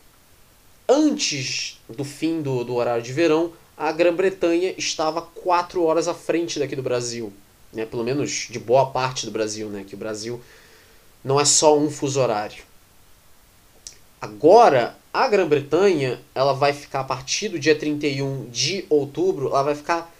[0.90, 6.60] antes do fim do, do horário de verão, a Grã-Bretanha estava quatro horas à frente
[6.60, 7.32] daqui do Brasil.
[7.72, 7.86] Né?
[7.86, 9.86] Pelo menos de boa parte do Brasil, né?
[9.88, 10.42] que o Brasil
[11.24, 12.64] não é só um fuso horário.
[14.20, 19.76] Agora, a Grã-Bretanha, ela vai ficar a partir do dia 31 de outubro, ela vai
[19.76, 20.14] ficar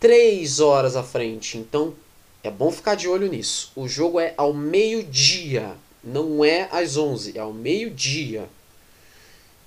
[0.00, 1.56] 3 horas à frente.
[1.56, 1.94] Então,
[2.42, 3.70] é bom ficar de olho nisso.
[3.76, 8.48] O jogo é ao meio-dia, não é às 11, é ao meio-dia.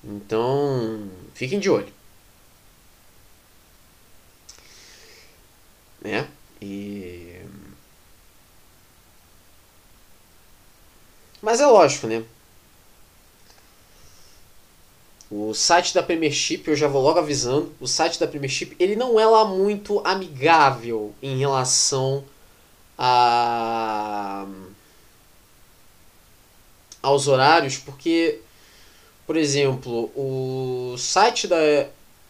[0.04, 1.91] Então, fiquem de olho.
[6.02, 6.28] Né?
[6.62, 7.41] E
[11.41, 12.24] Mas é lógico, né?
[15.30, 19.20] O site da Premiership, eu já vou logo avisando, o site da Premiership, ele não
[19.20, 22.24] é lá muito amigável em relação
[22.98, 24.45] a
[27.02, 28.41] aos horários, porque
[29.28, 31.58] por exemplo, o site da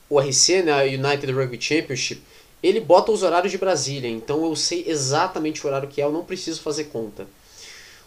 [0.10, 2.22] URC, né, United Rugby Championship,
[2.62, 6.12] ele bota os horários de Brasília, então eu sei exatamente o horário que é, eu
[6.12, 7.28] não preciso fazer conta.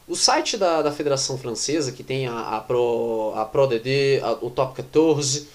[0.08, 4.32] O site da, da Federação Francesa, que tem a, a Pro, a Pro DD, a,
[4.32, 5.46] o Top 14,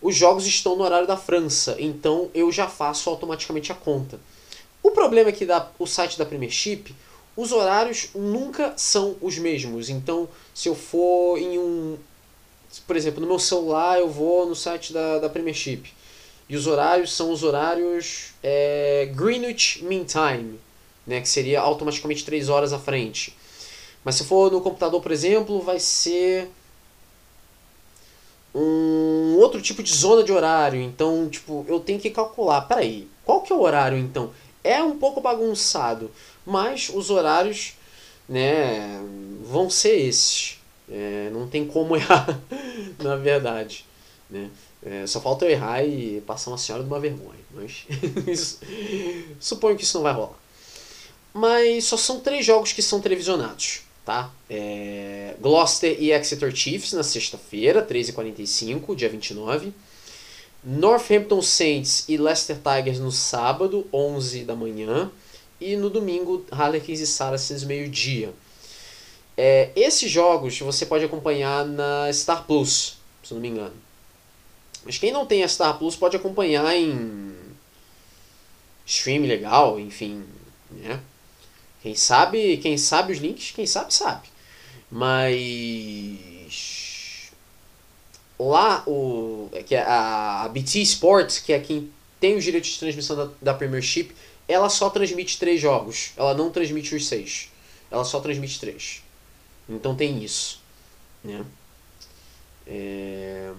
[0.00, 4.18] os jogos estão no horário da França, então eu já faço automaticamente a conta.
[4.82, 6.94] O problema é que da, o site da Premiership,
[7.36, 9.90] os horários nunca são os mesmos.
[9.90, 11.98] Então, se eu for em um.
[12.86, 15.92] Por exemplo, no meu celular, eu vou no site da, da Premiership.
[16.48, 20.58] E os horários são os horários é, Greenwich Mean Time,
[21.06, 23.36] né, que seria automaticamente 3 horas à frente.
[24.04, 26.48] Mas se for no computador, por exemplo, vai ser
[28.54, 30.80] um outro tipo de zona de horário.
[30.80, 32.62] Então, tipo, eu tenho que calcular.
[32.62, 34.32] Peraí, qual que é o horário então?
[34.64, 36.10] É um pouco bagunçado,
[36.44, 37.74] mas os horários,
[38.28, 39.00] né,
[39.42, 40.55] vão ser esses.
[40.90, 42.40] É, não tem como errar,
[42.98, 43.84] na verdade.
[44.28, 44.50] Né?
[44.84, 47.38] É, só falta eu errar e passar uma senhora de uma vergonha.
[47.52, 47.86] Mas
[48.26, 48.60] isso,
[49.40, 50.38] suponho que isso não vai rolar.
[51.32, 54.30] Mas só são três jogos que são televisionados tá?
[54.48, 59.72] É, Gloucester e Exeter Chiefs na sexta-feira, 13h45, dia 29.
[60.64, 65.10] Northampton Saints e Leicester Tigers no sábado, 11 da manhã.
[65.60, 68.32] E no domingo, Harlequins e Saracens, meio-dia.
[69.36, 73.74] É, esses jogos você pode acompanhar na Star Plus, se não me engano.
[74.84, 77.34] Mas quem não tem a Star Plus pode acompanhar em
[78.86, 80.24] stream legal, enfim,
[80.70, 81.00] né?
[81.82, 84.28] Quem sabe, quem sabe os links, quem sabe sabe.
[84.90, 86.16] Mas
[88.38, 92.78] lá o que é a, a BT Sports, que é quem tem os direitos de
[92.78, 94.14] transmissão da, da Premiership,
[94.48, 96.12] ela só transmite três jogos.
[96.16, 97.50] Ela não transmite os seis.
[97.90, 99.02] Ela só transmite três.
[99.68, 100.60] Então tem isso,
[101.24, 101.44] né?
[102.66, 103.52] É...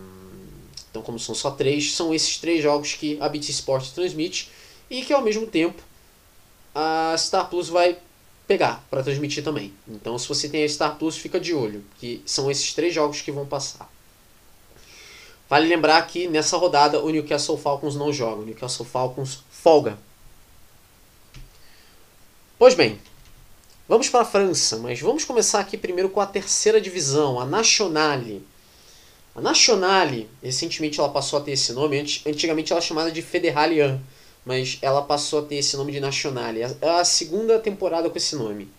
[0.89, 4.49] Então como são só três, são esses três jogos que a BT Sports transmite
[4.89, 5.81] e que ao mesmo tempo
[6.73, 7.97] a Star Plus vai
[8.47, 9.73] pegar para transmitir também.
[9.87, 13.21] Então, se você tem a Star Plus, fica de olho, que são esses três jogos
[13.21, 13.91] que vão passar.
[15.49, 19.97] Vale lembrar que nessa rodada o Newcastle Falcons não joga, o Newcastle Falcons folga.
[22.57, 22.99] Pois bem,
[23.87, 28.45] vamos para a França, mas vamos começar aqui primeiro com a terceira divisão, a Nationale.
[29.35, 33.83] A Nationale, recentemente ela passou a ter esse nome, antigamente ela era chamada de Fédérale
[33.83, 33.99] 1
[34.47, 36.61] mas ela passou a ter esse nome de Nationale.
[36.61, 38.69] É a segunda temporada com esse nome.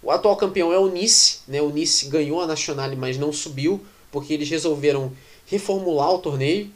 [0.00, 1.60] O atual campeão é o Nice, né?
[1.60, 5.12] O Nice ganhou a Nationale, mas não subiu, porque eles resolveram
[5.46, 6.70] reformular o torneio,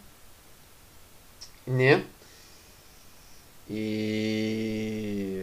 [1.65, 2.05] né?
[3.71, 5.34] E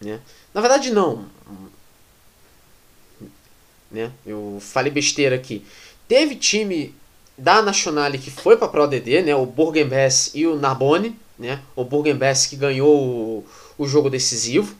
[0.00, 0.20] né?
[0.52, 1.26] Na verdade não.
[3.90, 4.10] Né?
[4.26, 5.64] Eu falei besteira aqui.
[6.08, 6.94] Teve time
[7.36, 11.60] da Nationale que foi para a Pro DD, né, o Burgenbess e o Narbonne, né,
[11.74, 13.44] o Burgenbess que ganhou o,
[13.76, 14.74] o jogo decisivo,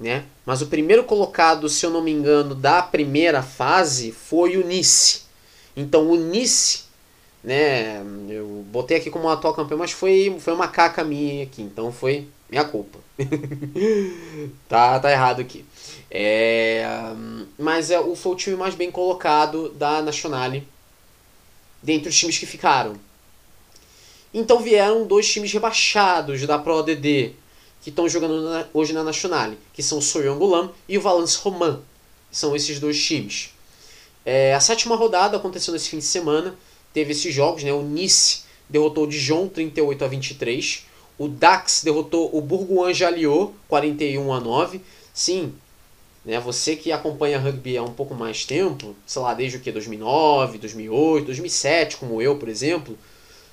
[0.00, 4.66] né, mas o primeiro colocado, se eu não me engano, da primeira fase foi o
[4.66, 5.22] Nice.
[5.76, 6.84] Então o Nice,
[7.44, 11.92] né, eu botei aqui como atual campeão, mas foi, foi uma caca minha aqui, então
[11.92, 12.98] foi minha culpa.
[14.68, 15.64] tá, tá errado aqui.
[16.10, 16.84] É,
[17.58, 20.66] mas é, foi o time mais bem colocado da Nationale
[21.82, 22.96] dentre os times que ficaram.
[24.32, 27.34] Então vieram dois times rebaixados da Pro ADD,
[27.82, 31.80] que estão jogando na, hoje na Nationale, que são o Soyongulam e o Valence Roman.
[32.30, 33.50] São esses dois times.
[34.24, 36.54] É, a sétima rodada aconteceu nesse fim de semana.
[36.92, 37.72] teve esses jogos, né?
[37.72, 40.86] O Nice derrotou o Dijon 38 a 23.
[41.18, 44.80] O Dax derrotou o Bourgoin-Jalliot 41 a 9.
[45.12, 45.52] Sim,
[46.24, 46.38] né?
[46.40, 50.58] Você que acompanha rugby há um pouco mais tempo, sei lá, desde o que 2009,
[50.58, 52.96] 2008, 2007, como eu, por exemplo,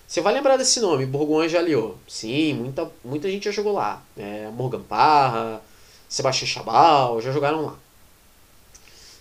[0.07, 1.95] você vai lembrar desse nome, Bourgoin-Jalliot.
[2.07, 4.03] Sim, muita, muita gente já jogou lá.
[4.18, 5.61] É, Morgan Parra,
[6.07, 7.76] Sebastião Chabal, já jogaram lá.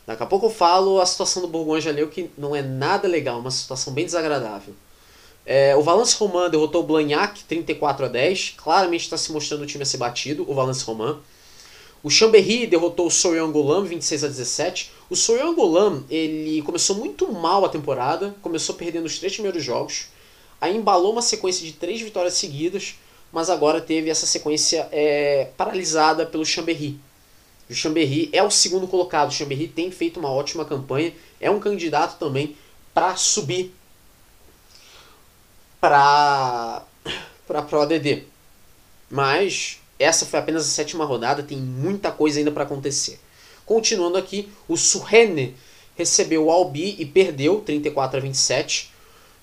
[0.07, 3.51] Daqui a pouco eu falo a situação do Bourgoin-Jalliot, que não é nada legal, uma
[3.51, 4.75] situação bem desagradável.
[5.47, 8.55] É, o Valence Romain derrotou o Blagnac 34 a 10.
[8.57, 11.17] Claramente está se mostrando o time a ser batido, o Valence Romain.
[12.03, 14.93] O Chambéry derrotou o Soyan Golam 26 a 17.
[15.09, 20.09] O Soyan Golam ele começou muito mal a temporada, começou perdendo os três primeiros jogos,
[20.61, 22.97] aí embalou uma sequência de três vitórias seguidas,
[23.33, 26.99] mas agora teve essa sequência é, paralisada pelo Chambéry.
[27.71, 29.31] O Chambéry é o segundo colocado.
[29.31, 32.55] O Chambéry tem feito uma ótima campanha, é um candidato também
[32.93, 33.75] para subir
[35.85, 36.83] para
[37.47, 38.23] para Pro ADD.
[39.11, 43.21] Mas essa foi apenas a sétima rodada, tem muita coisa ainda para acontecer.
[43.67, 45.55] Continuando aqui, o Surrene
[45.95, 48.93] recebeu o Albi e perdeu 34 a 27,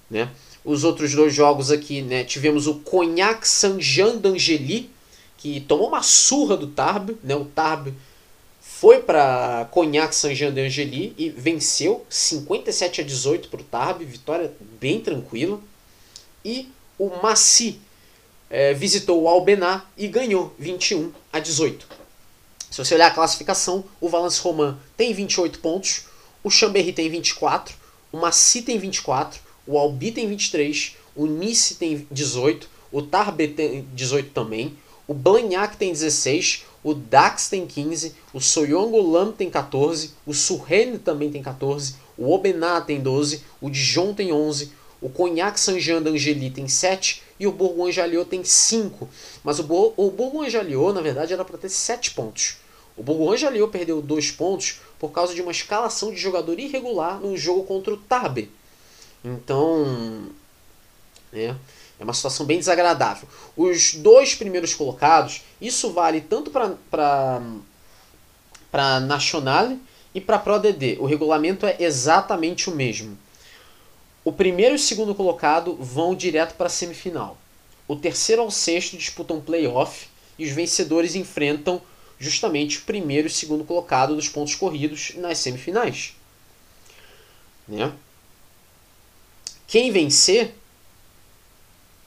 [0.09, 0.31] né?
[0.65, 4.89] Os outros dois jogos aqui, né, tivemos o Cognac Saint-Jean d'Angely,
[5.37, 7.35] que tomou uma surra do Tarbes, né?
[7.35, 7.93] O Tarbes
[8.59, 14.99] foi para Cognac Saint-Jean d'Angely e venceu 57 a 18 para o Tarbes, vitória bem
[14.99, 15.59] tranquila.
[16.43, 17.79] E o Massy
[18.49, 21.87] é, visitou o Albenar e ganhou 21 a 18.
[22.69, 26.05] Se você olhar a classificação, o Valence Romain tem 28 pontos,
[26.43, 27.75] o Chambéry tem 24,
[28.11, 33.87] o Massy tem 24, o Albi tem 23, o Nice tem 18, o Tarbes tem
[33.93, 34.77] 18 também,
[35.07, 40.97] o Blagnac tem 16, o Dax tem 15, o Soyongo Lam tem 14, o Surrene
[40.97, 44.71] também tem 14, o Obená tem 12, o Dijon tem 11,
[45.01, 49.09] o Cognac Saint-Jean d'Angely tem 7 e o Bourgogne-Jalliot tem 5.
[49.43, 52.57] Mas o, Bo o Bourgogne-Jalliot, na verdade, era para ter 7 pontos.
[52.95, 57.63] O Bourgogne-Jalliot perdeu 2 pontos por causa de uma escalação de jogador irregular no jogo
[57.63, 58.47] contra o Tarbes.
[59.25, 60.27] Então,
[61.33, 61.55] é,
[61.99, 63.27] é uma situação bem desagradável.
[63.57, 67.39] Os dois primeiros colocados, isso vale tanto para
[68.99, 69.75] Nacional
[70.13, 70.97] e para Pro DD.
[70.99, 73.17] O regulamento é exatamente o mesmo.
[74.23, 77.37] O primeiro e o segundo colocado vão direto para a semifinal.
[77.87, 80.07] O terceiro ao sexto disputam playoff
[80.37, 81.81] e os vencedores enfrentam
[82.19, 86.15] justamente o primeiro e o segundo colocado dos pontos corridos nas semifinais.
[87.67, 87.91] Né?
[89.67, 90.53] Quem vencer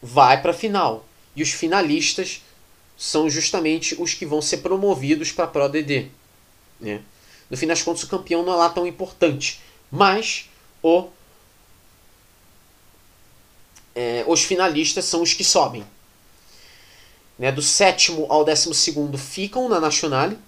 [0.01, 1.05] vai para a final.
[1.35, 2.43] E os finalistas
[2.97, 6.09] são justamente os que vão ser promovidos para a Pro DD.
[6.81, 7.03] Né?
[7.51, 9.61] No fim das contas, o campeão não é lá tão importante.
[9.91, 10.49] Mas
[10.83, 11.09] o
[13.95, 15.85] é, os finalistas são os que sobem.
[17.39, 20.39] Né, do sétimo ao décimo segundo ficam na Nationale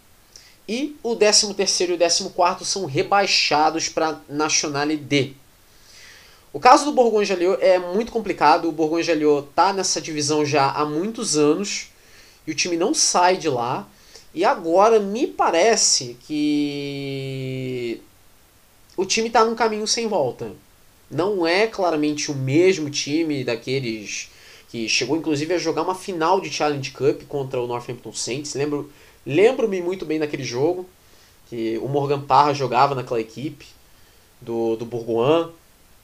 [0.68, 5.34] e o décimo terceiro e o décimo quarto são rebaixados para Nationale D.
[6.52, 8.68] O caso do Bourgogne-Jalliot é muito complicado.
[8.68, 11.88] O Bourgogne-Jalliot está nessa divisão já há muitos anos
[12.46, 13.86] e o time não sai de lá.
[14.32, 18.00] E agora me parece que
[18.96, 20.52] o time está num caminho sem volta.
[21.10, 24.30] Não é claramente o mesmo time daqueles
[24.68, 28.54] que chegou inclusive a jogar uma final de Challenge Cup contra o Northampton Saints.
[28.54, 28.90] Lembro,
[29.24, 30.86] lembro-me muito bem daquele jogo
[31.48, 33.66] que o Morgan Parra jogava naquela equipe
[34.40, 35.50] do, do Bourgoin.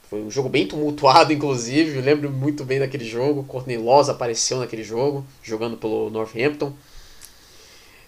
[0.09, 1.99] Foi um jogo bem tumultuado, inclusive.
[1.99, 3.43] lembro muito bem daquele jogo.
[3.43, 6.73] Courtney Laws apareceu naquele jogo, jogando pelo Northampton.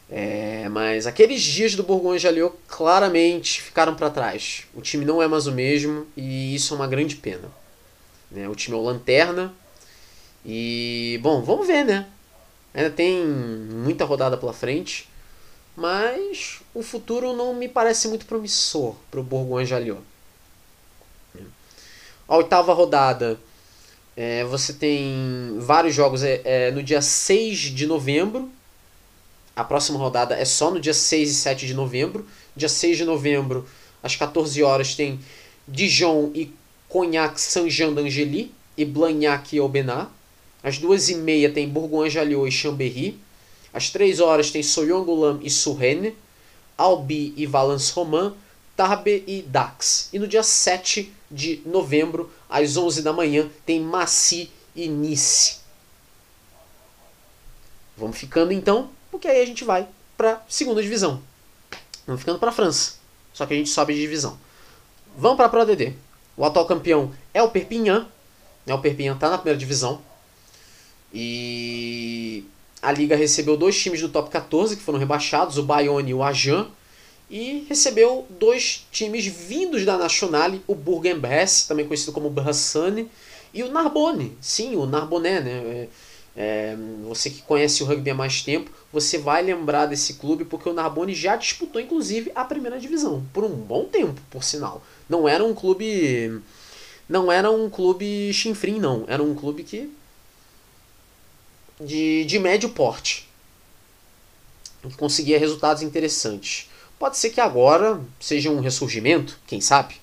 [0.09, 4.65] É, mas aqueles dias do Bourgogne Jalliot claramente ficaram para trás.
[4.73, 7.49] O time não é mais o mesmo e isso é uma grande pena.
[8.29, 8.47] Né?
[8.47, 9.53] O time é o lanterna
[10.45, 12.07] e bom, vamos ver, né?
[12.73, 15.09] Ainda tem muita rodada pela frente,
[15.75, 20.01] mas o futuro não me parece muito promissor para o Bourgogne Jalliot.
[22.27, 23.39] A oitava rodada,
[24.17, 28.51] é, você tem vários jogos é, é, no dia 6 de novembro,
[29.55, 32.27] a próxima rodada é só no dia 6 e 7 de novembro.
[32.55, 33.65] Dia 6 de novembro,
[34.03, 35.19] às 14 horas, tem
[35.67, 36.53] Dijon e
[36.89, 40.07] Cognac Saint-Jean d'Angely e Blagnac e Aubenas.
[40.61, 43.19] Às 2h30 tem Bourgogne-Jalliot e Chambéry.
[43.73, 46.15] Às 3 horas tem Soyongolam e Surrene.
[46.77, 48.33] Albi e Valence Romain.
[48.75, 50.09] Tarbes e Dax.
[50.11, 55.59] E no dia 7 de novembro, às 11 da manhã, tem Massy e Nice.
[57.97, 59.87] Vamos ficando então porque aí a gente vai
[60.17, 61.21] para segunda divisão.
[62.05, 62.95] Vamos ficando para a França,
[63.33, 64.37] só que a gente sobe de divisão.
[65.17, 65.93] Vamos para a Pro ADD.
[66.37, 68.07] O atual campeão é o Perpignan.
[68.65, 68.73] Né?
[68.73, 70.01] O Perpignan está na primeira divisão.
[71.13, 72.43] E
[72.81, 76.21] a liga recebeu dois times do top 14 que foram rebaixados, o Bayonne e o
[76.21, 76.67] Ajan.
[77.29, 83.09] E recebeu dois times vindos da Nationale, o Bourg-en-Bresse, também conhecido como Brassane,
[83.53, 84.37] e o Narbonne.
[84.41, 85.51] Sim, o Narbonne, né?
[85.65, 85.87] É,
[86.35, 86.75] é,
[87.07, 90.73] você que conhece o rugby há mais tempo, você vai lembrar desse clube porque o
[90.73, 94.83] Narbonne já disputou inclusive a primeira divisão por um bom tempo, por sinal.
[95.07, 96.41] Não era um clube
[97.07, 99.91] não era um clube chinfrim não, era um clube que
[101.79, 103.29] de, de médio porte
[104.81, 106.69] que conseguia resultados interessantes.
[106.99, 109.95] Pode ser que agora seja um ressurgimento, quem sabe?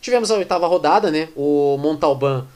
[0.00, 1.28] Tivemos a oitava rodada, né?
[1.34, 2.46] O Montalban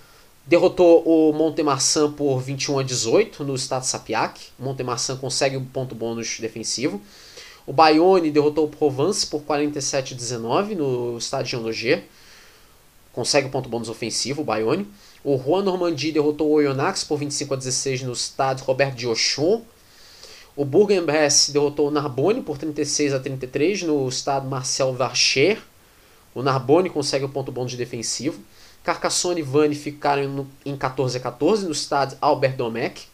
[0.47, 4.41] derrotou o Montemarçan por 21 a 18 no estado Sapiac.
[4.59, 7.01] O Montemarçan consegue um ponto bônus defensivo.
[7.67, 12.03] O Bayonne derrotou o Provence por 47 a 19 no estado de Angers.
[13.13, 14.87] Consegue o um ponto bônus ofensivo, o Bayonne.
[15.23, 19.63] O Juan Normandie derrotou o Oyonnax por 25 a 16 no estado Robert Diochon.
[20.57, 25.63] O Bourg-en-Bresse derrotou o Narbonne por 36 a 33 no estado Marcel Varcher.
[26.35, 28.43] O Narbonne consegue o ponto bônus de defensivo.
[28.83, 33.07] Carcassonne e Vannes ficaram no, em 14 a 14 no estádio Albert Domecq.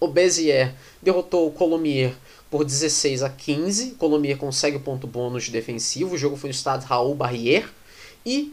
[0.00, 2.14] O Béziers derrotou o Colomiers
[2.50, 3.92] por 16 a 15.
[3.92, 6.14] Colomiers consegue o ponto bônus defensivo.
[6.14, 7.68] O jogo foi no estádio Raul Barrière.
[8.24, 8.52] E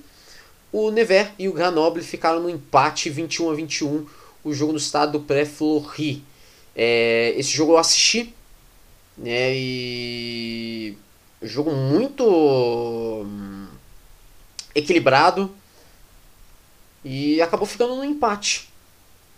[0.72, 4.06] o Nevers e o Grenoble ficaram no empate 21 a 21.
[4.44, 6.24] O jogo no estádio Pré-Fleury.
[6.76, 8.34] É, esse jogo eu assisti.
[9.18, 10.96] Né, e
[11.42, 13.68] jogo muito hum,
[14.76, 15.52] equilibrado
[17.08, 18.68] e acabou ficando no empate.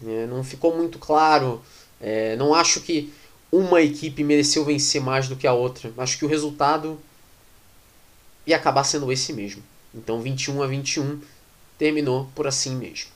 [0.06, 1.62] É, não ficou muito claro.
[2.02, 3.14] É, não acho que
[3.52, 5.94] uma equipe mereceu vencer mais do que a outra.
[5.98, 7.00] Acho que o resultado
[8.48, 9.62] ia acabar sendo esse mesmo.
[9.94, 11.22] Então 21 a 21
[11.78, 13.12] terminou por assim mesmo.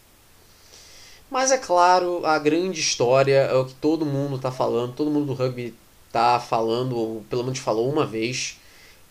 [1.32, 5.26] Mas é claro, a grande história é o que todo mundo está falando, todo mundo
[5.26, 5.74] do rugby
[6.06, 8.60] está falando, ou pelo menos falou uma vez,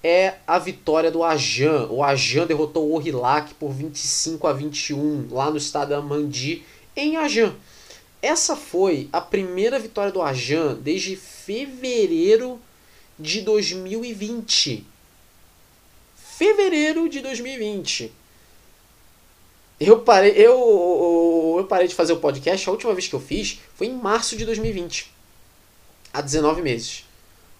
[0.02, 1.86] é a vitória do Ajan.
[1.88, 6.64] O Ajan derrotou o Orilac por 25 a 21 lá no estado da Mandi,
[6.96, 7.54] em Ajan.
[8.20, 12.60] Essa foi a primeira vitória do Ajan desde fevereiro
[13.18, 14.86] de 2020.
[16.16, 18.12] Fevereiro de 2020.
[19.78, 23.60] Eu parei, eu, eu parei de fazer o podcast, a última vez que eu fiz
[23.74, 25.12] foi em março de 2020.
[26.12, 27.04] Há 19 meses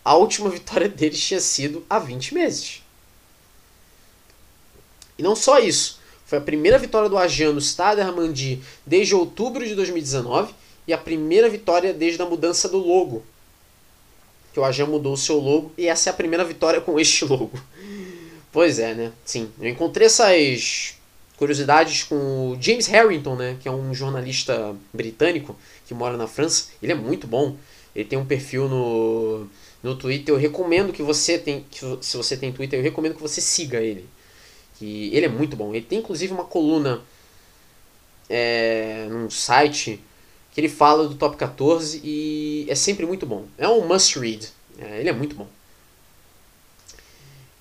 [0.05, 2.83] a última vitória deles tinha sido há 20 meses.
[5.19, 9.67] E não só isso, foi a primeira vitória do Ajan no Stade Armandi desde outubro
[9.67, 10.55] de 2019
[10.87, 13.23] e a primeira vitória desde a mudança do logo.
[14.53, 17.25] Que o Ajan mudou o seu logo e essa é a primeira vitória com este
[17.29, 17.53] logo.
[18.51, 19.13] Pois é, né?
[19.25, 20.95] Sim, eu encontrei essas
[21.37, 25.57] curiosidades com o James Harrington, né, que é um jornalista britânico
[25.87, 26.69] que mora na França.
[26.83, 27.57] Ele é muito bom.
[27.95, 29.47] Ele tem um perfil no
[29.83, 30.35] no Twitter.
[30.35, 33.81] Eu recomendo que você tem, que, se você tem Twitter, eu recomendo que você siga
[33.81, 34.09] ele.
[34.79, 35.75] Que ele é muito bom.
[35.75, 37.03] Ele tem inclusive uma coluna
[38.29, 40.01] é, num site
[40.53, 43.47] que ele fala do top 14 e é sempre muito bom.
[43.57, 44.49] É um must read.
[44.79, 45.49] É, ele é muito bom.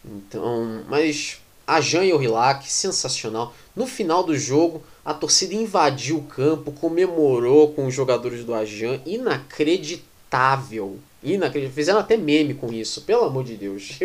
[0.03, 3.53] Então, mas a Jan e o Rilac, sensacional.
[3.75, 8.99] No final do jogo, a torcida invadiu o campo, comemorou com os jogadores do Ajan,
[9.05, 10.99] inacreditável.
[11.23, 11.75] Inacreditável.
[11.75, 13.99] Fizeram até meme com isso, pelo amor de Deus.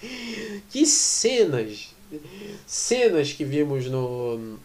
[0.70, 1.94] que cenas!
[2.66, 4.58] Cenas que vimos no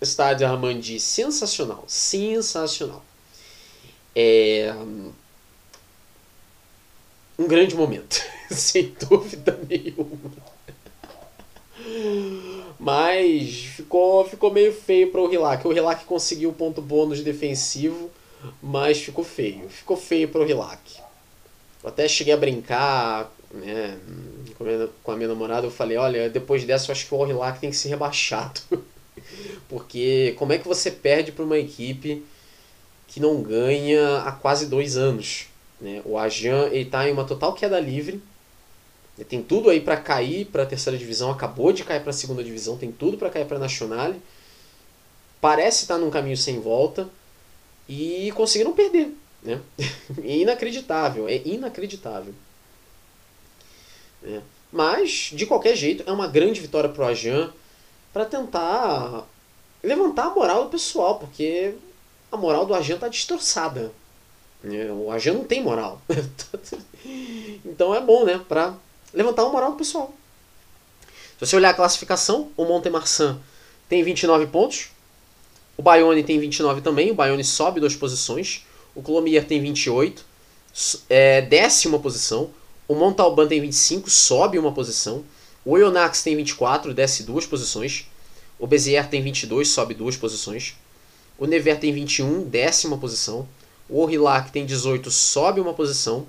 [0.00, 0.98] estádio Armandi.
[0.98, 1.84] Sensacional.
[1.86, 3.04] Sensacional.
[4.14, 4.72] É.
[7.38, 8.22] Um grande momento.
[8.50, 10.32] Sem dúvida nenhuma.
[12.78, 15.66] Mas ficou, ficou meio feio para o Rilac.
[15.66, 18.10] O Rilac conseguiu o ponto bônus defensivo
[18.62, 19.68] mas ficou feio.
[19.68, 20.98] Ficou feio pro Rilac.
[21.82, 23.98] Eu até cheguei a brincar né,
[25.02, 25.66] com a minha namorada.
[25.66, 28.60] Eu falei: olha, depois dessa eu acho que o Rilac tem que ser rebaixado.
[29.68, 32.24] Porque como é que você perde para uma equipe
[33.06, 35.46] que não ganha há quase dois anos?
[35.80, 36.02] Né?
[36.04, 38.22] O Ajan está em uma total queda livre.
[39.16, 41.30] Ele tem tudo aí para cair para a terceira divisão.
[41.30, 42.76] Acabou de cair para a segunda divisão.
[42.76, 44.14] Tem tudo para cair para a Nacional.
[45.40, 47.08] Parece estar num caminho sem volta
[47.88, 49.14] e conseguiram perder.
[49.42, 49.60] Né?
[50.22, 52.34] É inacreditável, é inacreditável.
[54.22, 54.40] É.
[54.72, 57.52] Mas, de qualquer jeito, é uma grande vitória pro Ajan
[58.12, 59.26] para tentar
[59.82, 61.74] levantar a moral do pessoal, porque
[62.32, 63.92] a moral do Ajan tá destroçada.
[64.62, 64.90] Né?
[64.90, 66.00] O Ajan não tem moral.
[67.64, 68.40] então é bom, né?
[68.48, 68.74] Pra
[69.12, 70.12] levantar a moral do pessoal.
[71.38, 73.38] Se você olhar a classificação, o Montemarçan
[73.88, 74.90] tem 29 pontos,
[75.76, 78.64] o Bayonne tem 29 também, o Bayonne sobe duas posições,
[78.94, 80.24] o Colomier tem 28,
[81.08, 82.50] é, décima posição,
[82.86, 85.24] o Montalban tem 25, sobe uma posição,
[85.64, 88.06] o Oyonnax tem 24, desce duas posições,
[88.58, 90.74] o Bezier tem 22, sobe duas posições,
[91.38, 93.48] o Nevers tem 21, décima posição,
[93.88, 96.26] o Aurillac tem 18, sobe uma posição,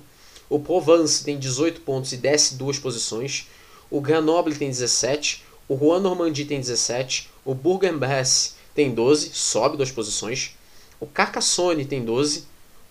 [0.48, 3.48] o Provence tem 18 pontos e desce duas posições.
[3.90, 5.44] O Grenoble tem 17.
[5.68, 7.28] O Juan Normandie tem 17.
[7.44, 10.54] O Bourg-en-Bresse tem 12, sobe duas posições.
[11.00, 12.44] O Carcassonne tem 12.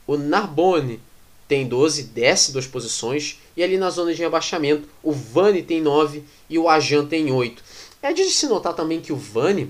[0.08, 1.00] O Narbonne
[1.48, 3.40] tem 12, desce duas posições.
[3.56, 7.64] E ali na zona de rebaixamento, o Vannes tem 9 e o Ajan tem 8.
[8.02, 9.70] É de se notar também que o Vannes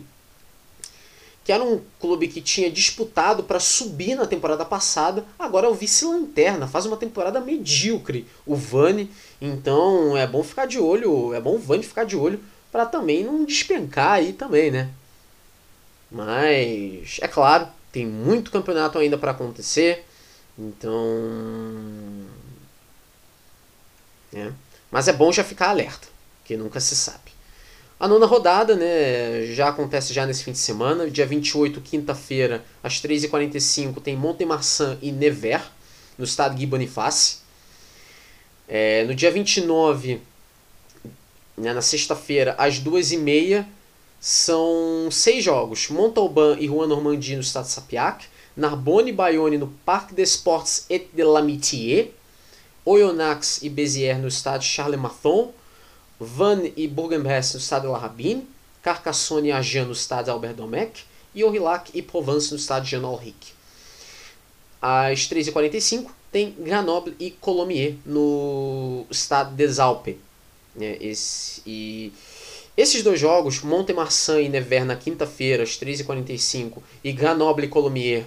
[1.43, 5.75] que era um clube que tinha disputado para subir na temporada passada, agora é o
[5.75, 11.53] vice-lanterna, faz uma temporada medíocre o Vani, então é bom ficar de olho, é bom
[11.53, 12.39] o Vani ficar de olho
[12.71, 14.89] para também não despencar aí também, né?
[16.11, 20.05] Mas é claro, tem muito campeonato ainda para acontecer,
[20.57, 22.25] então
[24.33, 24.51] é.
[24.91, 26.07] Mas é bom já ficar alerta,
[26.43, 27.35] que nunca se sabe.
[27.97, 31.09] A nona rodada, né, já acontece já nesse fim de semana.
[31.09, 35.63] Dia 28, quinta-feira, às 3h45, tem Montemarçan e Nevers,
[36.17, 37.37] no estado Gui Boniface.
[38.67, 40.19] É, no dia 29,
[41.57, 43.65] né, na sexta-feira, às 2h30,
[44.25, 45.87] são seis jogos.
[45.89, 48.25] Montalban e Rouen Normandie no estado de Sapiac.
[48.57, 52.11] Narbonne e Bayonne no Parc des Sports et de l'Amitié.
[52.83, 55.51] Oyonnax e Béziers no estado Charles-Mathon.
[56.19, 58.47] Vannes e Bourg-en-Bresse no estado de La Rabine,
[58.81, 61.03] Carcassonne e Agen no estado de Albert Domecq
[61.35, 63.53] e Aurillac e Provence no estado de Jean Alric.
[64.81, 70.15] Às 3h45 tem Grenoble e Colomiers no estado des Alpes.
[70.79, 72.11] É, esse, e
[72.77, 78.25] esses dois jogos, Montemarçan e Nevers na quinta-feira às 3h45 e Grenoble e Colomiers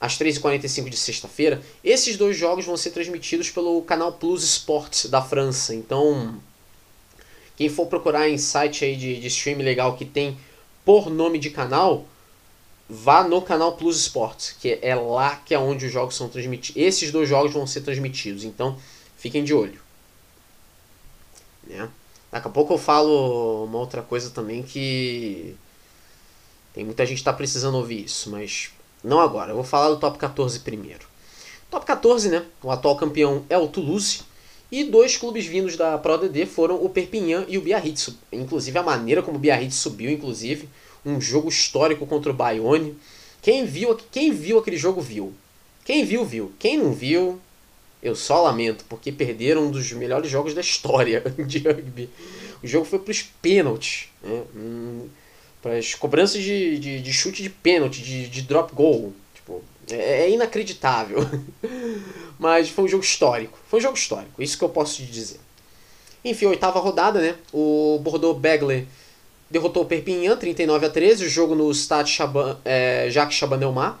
[0.00, 5.22] às 3h45 de sexta-feira, esses dois jogos vão ser transmitidos pelo canal Plus Sports da
[5.22, 5.74] França.
[5.74, 6.40] Então,
[7.56, 10.38] quem for procurar em site aí de, de stream legal que tem
[10.84, 12.06] por nome de canal,
[12.88, 16.80] vá no canal Plus Sports, que é lá que é onde os jogos são transmitidos.
[16.80, 18.78] Esses dois jogos vão ser transmitidos, então
[19.16, 19.80] fiquem de olho.
[21.66, 21.88] Né?
[22.36, 25.56] Daqui a pouco eu falo uma outra coisa também que
[26.74, 28.68] tem muita gente que está precisando ouvir isso, mas
[29.02, 29.52] não agora.
[29.52, 31.06] Eu vou falar do top 14 primeiro.
[31.70, 32.44] Top 14, né?
[32.62, 34.20] O atual campeão é o Toulouse
[34.70, 38.10] e dois clubes vindos da Pro ADD foram o Perpignan e o Biarritz.
[38.30, 40.68] Inclusive a maneira como o Biarritz subiu, inclusive,
[41.06, 42.98] um jogo histórico contra o Bayonne.
[43.40, 45.32] Quem viu, quem viu aquele jogo viu.
[45.86, 46.52] Quem viu, viu.
[46.58, 47.40] Quem não viu,
[48.02, 52.08] eu só lamento, porque perderam um dos melhores jogos da história de rugby.
[52.62, 54.08] O jogo foi para os pênaltis.
[54.22, 54.42] Né?
[54.54, 55.08] Hum,
[55.62, 59.12] para as cobranças de, de, de, chute de pênalti, de, de drop goal.
[59.34, 61.18] Tipo, é, é inacreditável.
[62.38, 63.58] Mas foi um jogo histórico.
[63.68, 65.40] Foi um jogo histórico, isso que eu posso te dizer.
[66.24, 67.36] Enfim, oitava rodada, né?
[67.52, 68.86] O Bordeaux Begley
[69.50, 73.94] derrotou o Perpignan 39 a 13, o jogo no Stade Chaban, é, Jacques Chaban-Delmas.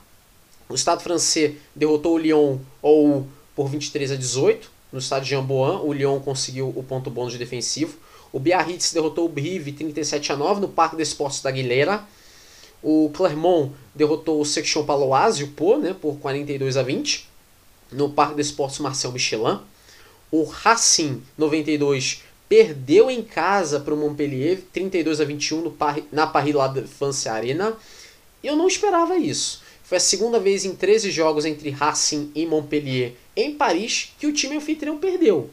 [0.68, 3.26] O Estado francês derrotou o Lyon ou
[3.56, 5.80] por 23 a 18 no estádio Jamboan.
[5.80, 7.98] O Lyon conseguiu o ponto bônus de defensivo.
[8.32, 12.04] O Biarritz derrotou o Brive 37 a 9 no Parque des Esportes da Aguilera.
[12.82, 17.26] O Clermont derrotou o Section Paloise, o Pô, né, por 42 a 20
[17.90, 19.58] no Parque dos Esportes Marcel Michelin.
[20.30, 25.76] O Racing 92 perdeu em casa para o Montpellier 32 a 21 no
[26.12, 27.74] na Paris La France Arena.
[28.42, 29.62] Eu não esperava isso.
[29.86, 34.32] Foi a segunda vez em 13 jogos entre Racing e Montpellier em Paris que o
[34.32, 35.48] time anfitrião perdeu.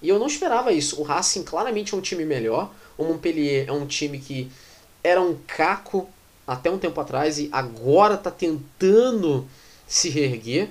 [0.00, 1.00] E eu não esperava isso.
[1.00, 2.72] O Racing claramente é um time melhor.
[2.96, 4.50] O Montpellier é um time que
[5.02, 6.08] era um caco
[6.46, 9.48] até um tempo atrás e agora está tentando
[9.86, 10.68] se reerguer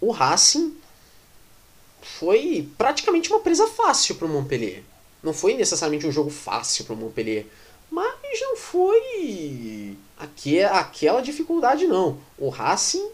[0.00, 0.76] o Racing
[2.00, 4.82] foi praticamente uma presa fácil para o Montpellier.
[5.22, 7.46] Não foi necessariamente um jogo fácil para o Montpellier,
[7.90, 12.18] mas não foi aqui, aquela dificuldade não.
[12.38, 13.08] O Racing,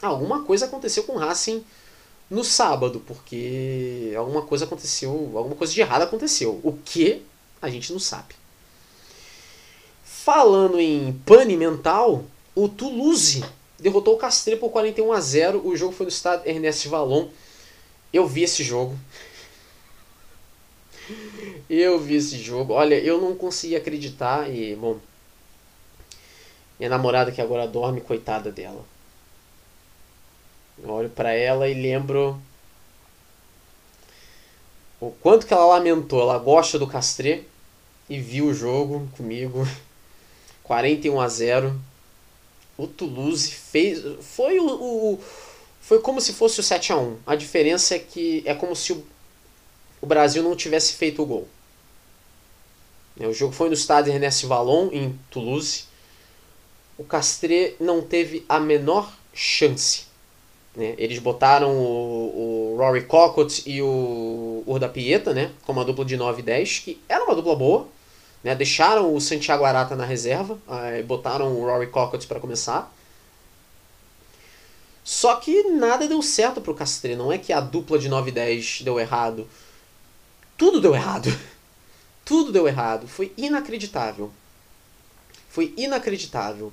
[0.00, 1.64] alguma coisa aconteceu com o Racing
[2.30, 6.60] no sábado, porque alguma coisa aconteceu, alguma coisa de errado aconteceu.
[6.62, 7.22] O que
[7.60, 8.34] a gente não sabe.
[10.04, 13.44] Falando em pane mental, o Toulouse
[13.78, 15.66] derrotou o Castrillo por 41 a 0.
[15.66, 17.28] O jogo foi no estádio Ernest Valon.
[18.12, 18.96] Eu vi esse jogo.
[21.68, 22.72] Eu vi esse jogo.
[22.72, 24.98] Olha, eu não consegui acreditar e, bom,
[26.84, 28.84] minha namorada que agora dorme, coitada dela.
[30.82, 32.38] Eu olho para ela e lembro
[35.00, 36.20] o quanto que ela lamentou.
[36.20, 37.44] Ela gosta do Castré
[38.08, 39.66] e viu o jogo comigo.
[40.62, 41.80] 41 a 0.
[42.76, 44.02] O Toulouse fez.
[44.20, 45.20] Foi o, o
[45.80, 48.92] foi como se fosse o 7 a 1 A diferença é que é como se
[48.92, 49.06] o,
[50.02, 51.48] o Brasil não tivesse feito o gol.
[53.18, 55.93] O jogo foi no estádio Ernest Vallon, em Toulouse.
[56.96, 60.04] O Castré não teve a menor chance.
[60.76, 60.94] Né?
[60.98, 65.50] Eles botaram o, o Rory Cockett e o Urda Pieta, né?
[65.64, 67.88] como uma dupla de 9 e 10, que era uma dupla boa.
[68.42, 68.54] Né?
[68.54, 70.58] Deixaram o Santiago Arata na reserva,
[71.06, 72.92] botaram o Rory Cockett para começar.
[75.02, 77.14] Só que nada deu certo pro Castré.
[77.14, 79.46] Não é que a dupla de 9 e 10 deu errado.
[80.56, 81.28] Tudo deu errado.
[82.24, 83.06] Tudo deu errado.
[83.06, 84.32] Foi inacreditável.
[85.54, 86.72] Foi inacreditável.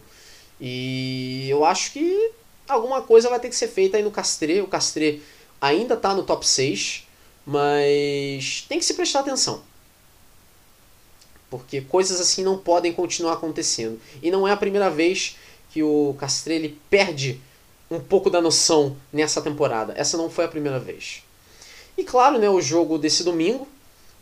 [0.60, 2.32] E eu acho que
[2.68, 4.60] alguma coisa vai ter que ser feita aí no Castré.
[4.60, 5.20] O Castré
[5.62, 7.08] ainda está no top 6,
[7.45, 9.62] mas tem que se prestar atenção.
[11.48, 14.02] Porque coisas assim não podem continuar acontecendo.
[14.20, 15.38] E não é a primeira vez
[15.70, 17.40] que o Castré ele perde
[17.88, 19.94] um pouco da noção nessa temporada.
[19.95, 21.22] Essa não foi a primeira vez.
[21.95, 23.68] E claro, né, o jogo desse domingo,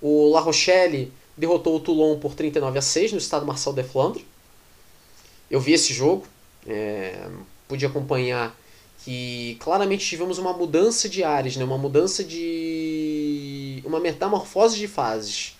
[0.01, 4.27] o La Rochelle derrotou o Toulon por 39 a 6 no estado Marcel de Flandre.
[5.49, 6.25] Eu vi esse jogo,
[6.67, 7.27] é,
[7.67, 8.55] pude acompanhar
[9.03, 11.63] que claramente tivemos uma mudança de áreas, né?
[11.63, 13.81] uma mudança de.
[13.85, 15.57] uma metamorfose de fases.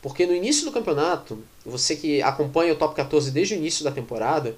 [0.00, 3.90] Porque no início do campeonato, você que acompanha o top 14 desde o início da
[3.90, 4.56] temporada,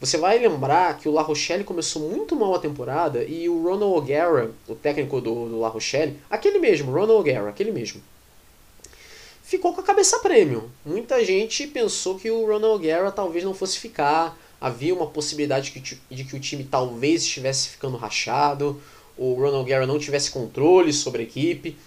[0.00, 3.96] você vai lembrar que o La Rochelle começou muito mal a temporada e o Ronald
[3.96, 8.02] O'Gara, o técnico do, do La Rochelle, aquele mesmo, Ronald O'Gara, aquele mesmo,
[9.48, 10.70] ficou com a cabeça prêmio.
[10.84, 15.80] Muita gente pensou que o Ronald O'Gara talvez não fosse ficar, havia uma possibilidade de
[15.80, 18.78] que, de que o time talvez estivesse ficando rachado,
[19.16, 21.78] o Ronald Guerra não tivesse controle sobre a equipe.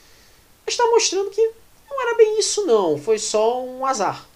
[0.66, 1.52] Mas está mostrando que
[1.88, 4.28] não era bem isso não, foi só um azar.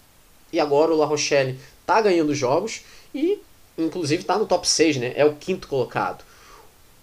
[0.52, 2.82] E agora o La Rochelle está ganhando jogos
[3.12, 3.40] e
[3.76, 5.12] inclusive está no top 6, né?
[5.16, 6.24] É o quinto colocado.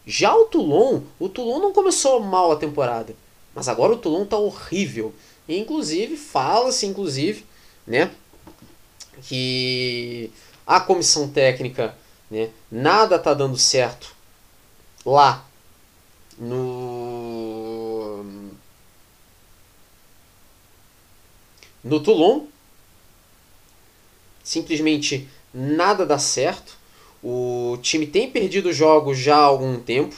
[0.08, 3.14] Já o Toulon, o Toulon não começou mal a temporada,
[3.54, 5.14] mas agora o Toulon está horrível.
[5.48, 7.46] Inclusive, fala-se inclusive,
[7.86, 8.12] né,
[9.24, 10.32] que
[10.66, 11.96] a comissão técnica,
[12.32, 14.16] né, nada está dando certo
[15.06, 15.46] lá
[16.38, 18.26] no
[21.84, 22.46] no Toulon.
[24.44, 26.78] Simplesmente nada dá certo.
[27.22, 30.16] O time tem perdido jogos já há algum tempo.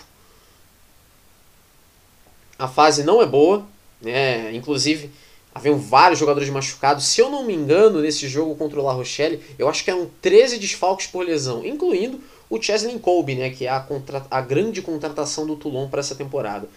[2.58, 3.68] A fase não é boa,
[4.06, 4.56] né?
[4.56, 5.12] Inclusive,
[5.56, 7.06] Haviam vários jogadores machucados.
[7.06, 10.12] Se eu não me engano, nesse jogo contra o La Rochelle, eu acho que eram
[10.22, 12.20] 13 desfalques por lesão, incluindo
[12.50, 14.26] o Chesley Colby, né, que é a, contra...
[14.30, 16.68] a grande contratação do Toulon para essa temporada.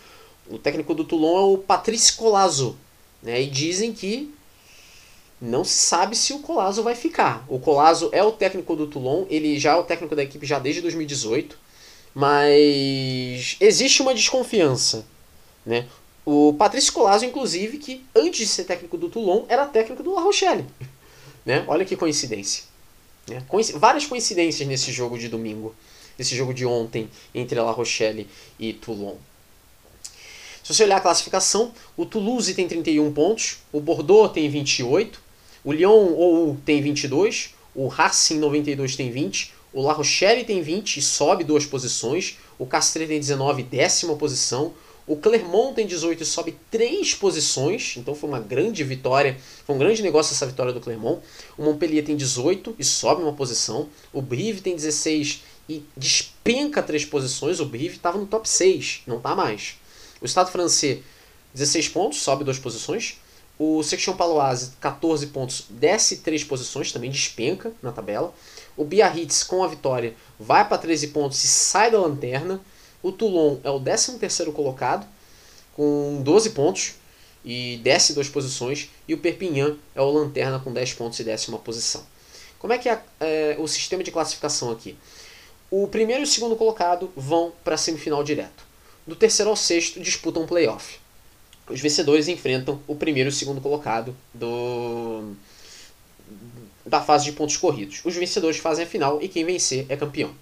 [0.48, 2.78] O técnico do Toulon é o Patrice Colazo.
[3.20, 4.32] Né, e dizem que
[5.42, 7.44] não se sabe se o Colazo vai ficar.
[7.48, 10.60] O Colazo é o técnico do Toulon, ele já é o técnico da equipe já
[10.60, 11.58] desde 2018,
[12.14, 15.04] mas existe uma desconfiança.
[15.66, 15.86] Né?
[16.30, 20.20] O Patrício Colasso, inclusive, que antes de ser técnico do Toulon, era técnico do La
[20.20, 20.66] Rochelle.
[21.42, 21.64] Né?
[21.66, 22.64] Olha que coincidência.
[23.26, 23.42] Né?
[23.48, 25.74] Coinc várias coincidências nesse jogo de domingo.
[26.18, 28.28] Nesse jogo de ontem entre La Rochelle
[28.58, 29.14] e Toulon.
[30.62, 35.18] Se você olhar a classificação, o Toulouse tem 31 pontos, o Bordeaux tem 28,
[35.64, 40.98] o Lyon ou tem 22, o Racing 92 tem 20, o La Rochelle tem 20
[40.98, 44.74] e sobe duas posições, o Castres tem 19, décima posição,
[45.08, 49.78] o Clermont tem 18 e sobe 3 posições, então foi uma grande vitória, foi um
[49.78, 51.22] grande negócio essa vitória do Clermont.
[51.56, 53.88] O Montpellier tem 18 e sobe uma posição.
[54.12, 57.58] O Brive tem 16 e despenca 3 posições.
[57.58, 59.76] O Brive estava no top 6, não está mais.
[60.20, 61.00] O Estado francês,
[61.54, 63.18] 16 pontos, sobe 2 posições.
[63.58, 68.32] O Section Paloise, 14 pontos, desce 3 posições, também despenca na tabela.
[68.76, 72.60] O Biarritz, com a vitória, vai para 13 pontos e sai da lanterna.
[73.08, 75.06] O Toulon é o 13º colocado,
[75.74, 76.94] com 12 pontos
[77.42, 78.90] e desce duas posições.
[79.06, 82.04] E o Perpignan é o lanterna com 10 pontos e décima posição.
[82.58, 84.94] Como é que é, é o sistema de classificação aqui?
[85.70, 88.66] O primeiro e o segundo colocado vão para a semifinal direto.
[89.06, 90.98] Do terceiro ao sexto disputam um playoff.
[91.66, 95.32] Os vencedores enfrentam o primeiro e o segundo colocado do
[96.84, 98.02] da fase de pontos corridos.
[98.04, 100.34] Os vencedores fazem a final e quem vencer é campeão.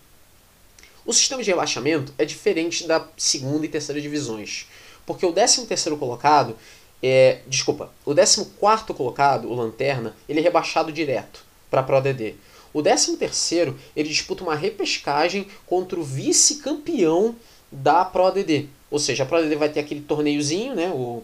[1.06, 4.66] O sistema de rebaixamento é diferente da segunda e terceira divisões,
[5.06, 6.56] porque o 13 terceiro colocado
[7.02, 12.00] é, desculpa, o 14 quarto colocado, o Lanterna, ele é rebaixado direto para a Pro
[12.00, 12.34] DD.
[12.72, 17.36] O 13 terceiro, ele disputa uma repescagem contra o vice-campeão
[17.70, 18.66] da Pro DD.
[18.90, 21.22] Ou seja, a Pro DD vai ter aquele torneiozinho, né, o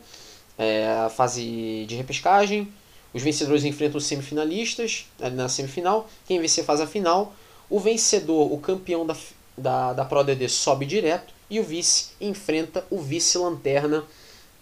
[0.58, 2.68] é, a fase de repescagem.
[3.12, 6.08] Os vencedores enfrentam os semifinalistas na semifinal.
[6.26, 7.34] Quem vencer faz a final.
[7.68, 9.16] O vencedor, o campeão da,
[9.56, 11.32] da, da Pro DD, sobe direto.
[11.48, 14.04] E o vice enfrenta o vice-lanterna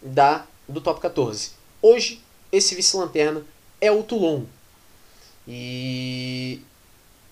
[0.03, 1.53] da do top 14.
[1.83, 2.23] Hoje,
[2.53, 3.45] esse vice-lanterna
[3.81, 4.45] é o Toulon.
[5.47, 6.61] E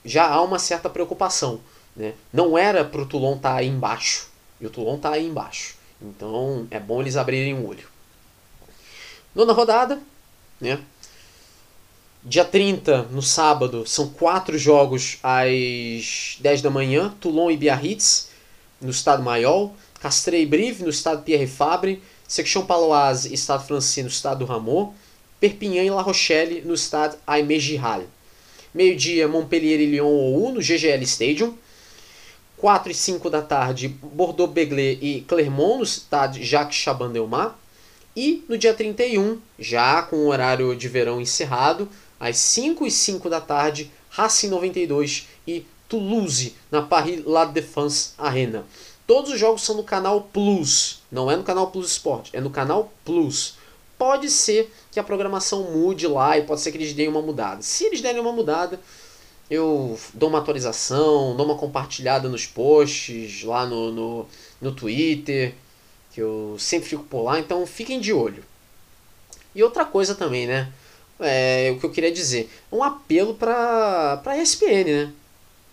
[0.05, 1.60] já há uma certa preocupação.
[1.94, 2.14] Né?
[2.32, 4.28] Não era para o Toulon estar tá aí embaixo.
[4.60, 5.76] E o Toulon está aí embaixo.
[6.01, 7.86] Então é bom eles abrirem o olho.
[9.35, 10.01] Nona rodada.
[10.60, 10.80] Né?
[12.24, 17.15] Dia 30, no sábado, são quatro jogos às 10 da manhã.
[17.20, 18.28] Toulon e Biarritz,
[18.81, 19.70] no estado Maior.
[20.01, 22.03] Castrei e Brive, no estado Pierre Fabre.
[22.27, 24.95] Section Paloise, estado francês, no estado do Rameau.
[25.40, 28.03] Perpignan e La Rochelle, no estado Aimé Giral.
[28.74, 31.55] Meio-dia, Montpellier e Lyon ou no GGL Stadium.
[32.57, 37.53] 4 e 5 da tarde, Bordeaux-Begley e Clermont, no estado Jacques Chaban-Delmas.
[38.16, 41.89] E no dia 31, já com o horário de verão encerrado,
[42.19, 48.65] às 5 e 5 da tarde, Racing 92 e Toulouse, na Paris La Défense Arena.
[49.07, 52.51] Todos os jogos são no canal Plus, não é no canal Plus Sport, é no
[52.51, 53.57] canal Plus.
[53.97, 57.62] Pode ser que a programação mude lá e pode ser que eles deem uma mudada.
[57.62, 58.78] Se eles derem uma mudada,
[59.51, 64.27] eu dou uma atualização, dou uma compartilhada nos posts lá no, no,
[64.61, 65.55] no Twitter,
[66.12, 68.45] que eu sempre fico por lá, então fiquem de olho.
[69.55, 70.70] E outra coisa também, né?
[71.20, 75.12] É, o que eu queria dizer, um apelo para a ESPN, né?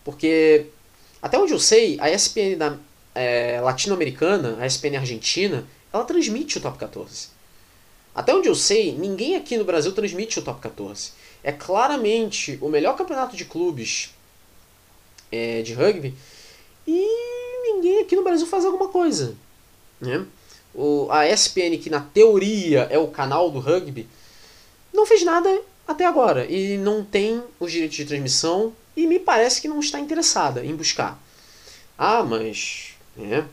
[0.04, 0.68] Porque
[1.22, 2.78] até onde eu sei, a ESPN da,
[3.16, 7.30] é, latino-americana, a ESPN argentina, ela transmite o Top 14.
[8.14, 11.12] Até onde eu sei, ninguém aqui no Brasil transmite o Top 14.
[11.44, 14.14] É claramente o melhor campeonato de clubes
[15.32, 16.14] é, de rugby
[16.88, 19.36] e ninguém aqui no Brasil faz alguma coisa.
[20.00, 20.26] Né?
[20.74, 24.08] O, a ESPN, que na teoria é o canal do rugby,
[24.96, 29.62] não fez nada até agora e não tem os direitos de transmissão e me parece
[29.62, 31.22] que não está interessada em buscar.
[31.98, 33.48] Ah, mas né?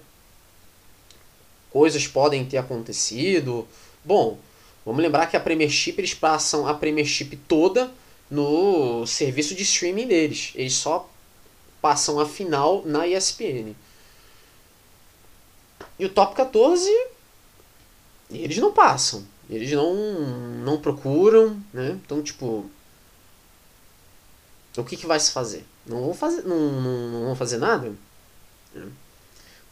[1.70, 3.66] Coisas podem ter acontecido.
[4.04, 4.38] Bom,
[4.84, 7.90] vamos lembrar que a Premiership eles passam a Premiership toda
[8.30, 10.52] no serviço de streaming deles.
[10.54, 11.08] Eles só
[11.80, 13.74] passam a final na ESPN.
[15.98, 16.90] E o Top 14
[18.30, 19.26] eles não passam.
[19.50, 19.94] Eles não,
[20.64, 21.98] não procuram, né?
[22.04, 22.64] Então, tipo,
[24.76, 25.64] o que, que vai se fazer?
[25.86, 27.92] Não vão fazer, não, não, não fazer nada?
[28.74, 28.86] Né?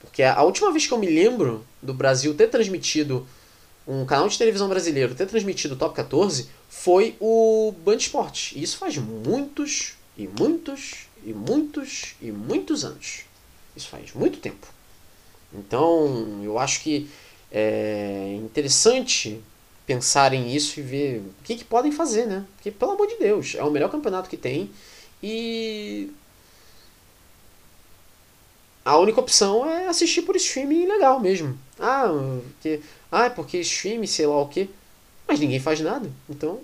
[0.01, 3.27] Porque a última vez que eu me lembro do Brasil ter transmitido
[3.87, 8.59] um canal de televisão brasileiro ter transmitido o Top 14 foi o Band Esporte.
[8.59, 13.23] E isso faz muitos e muitos e muitos e muitos anos.
[13.77, 14.67] Isso faz muito tempo.
[15.53, 17.09] Então, eu acho que
[17.51, 19.43] é interessante
[19.91, 22.45] pensar em isso e ver o que, que podem fazer, né?
[22.55, 24.71] Porque, pelo amor de Deus, é o melhor campeonato que tem
[25.21, 26.09] e
[28.85, 31.59] a única opção é assistir por streaming legal mesmo.
[31.77, 32.07] Ah,
[32.53, 32.81] porque,
[33.11, 34.71] ah, porque streaming, sei lá o que.
[35.27, 36.09] Mas ninguém faz nada.
[36.29, 36.61] Então,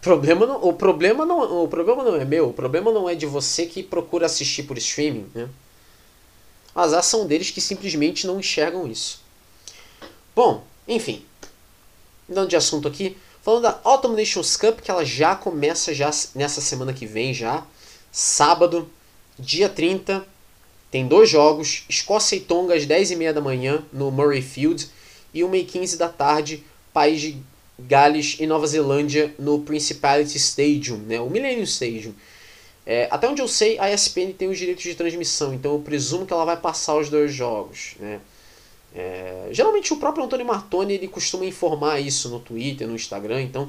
[0.00, 2.48] problema não, o problema não, o problema não é meu.
[2.48, 5.46] O problema não é de você que procura assistir por streaming, né?
[6.74, 9.20] As ação deles que simplesmente não enxergam isso.
[10.34, 11.22] Bom, enfim.
[12.28, 16.60] Mudando de assunto aqui, falando da Autumn Nations Cup, que ela já começa já nessa
[16.60, 17.66] semana que vem já,
[18.10, 18.88] sábado,
[19.38, 20.26] dia 30,
[20.90, 24.88] tem dois jogos, Escócia e Tonga às 10h30 da manhã no Murray Field
[25.34, 27.36] e 1h15 da tarde, País de
[27.78, 32.14] Gales e Nova Zelândia no Principality Stadium, né, o Millennium Stadium.
[32.86, 36.26] É, até onde eu sei, a ESPN tem os direitos de transmissão, então eu presumo
[36.26, 37.94] que ela vai passar os dois jogos.
[37.98, 38.20] Né?
[38.94, 43.68] É, geralmente o próprio Antônio Martoni ele costuma informar isso no Twitter, no Instagram, então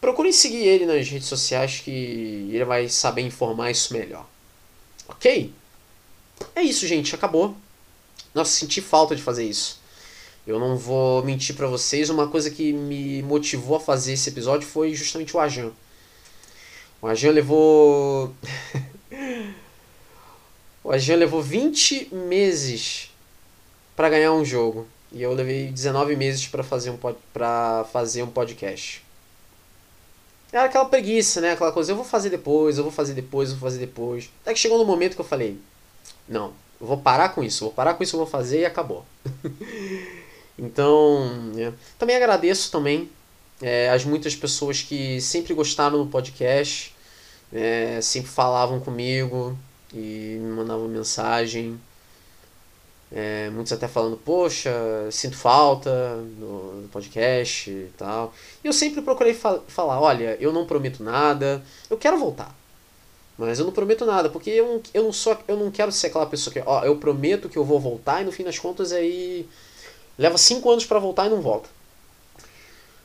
[0.00, 4.26] procurem seguir ele nas redes sociais que ele vai saber informar isso melhor.
[5.08, 5.52] Ok?
[6.54, 7.56] É isso, gente, acabou.
[8.34, 9.80] Nossa, senti falta de fazer isso.
[10.46, 14.68] Eu não vou mentir para vocês, uma coisa que me motivou a fazer esse episódio
[14.68, 15.70] foi justamente o Ajan.
[17.00, 18.34] O Ajan levou.
[20.82, 23.13] o Ajan levou 20 meses
[23.96, 24.86] para ganhar um jogo.
[25.12, 26.98] E eu levei 19 meses para fazer, um
[27.92, 29.02] fazer um podcast.
[30.52, 31.52] Era aquela preguiça, né?
[31.52, 34.30] Aquela coisa, eu vou fazer depois, eu vou fazer depois, eu vou fazer depois.
[34.42, 35.58] Até que chegou no momento que eu falei,
[36.28, 39.04] não, eu vou parar com isso, vou parar com isso, eu vou fazer e acabou.
[40.58, 41.72] então, é.
[41.98, 43.10] também agradeço também
[43.60, 46.94] é, as muitas pessoas que sempre gostaram do podcast,
[47.52, 49.56] é, sempre falavam comigo
[49.92, 51.80] e me mandavam mensagem.
[53.12, 54.72] É, muitos até falando, poxa,
[55.10, 58.34] sinto falta no podcast e tal.
[58.62, 62.54] E eu sempre procurei fa falar, olha, eu não prometo nada, eu quero voltar.
[63.36, 66.08] Mas eu não prometo nada, porque eu não, eu não, só, eu não quero ser
[66.08, 68.92] aquela pessoa que, ó, eu prometo que eu vou voltar e no fim das contas
[68.92, 69.48] aí
[70.16, 71.68] leva cinco anos para voltar e não volta.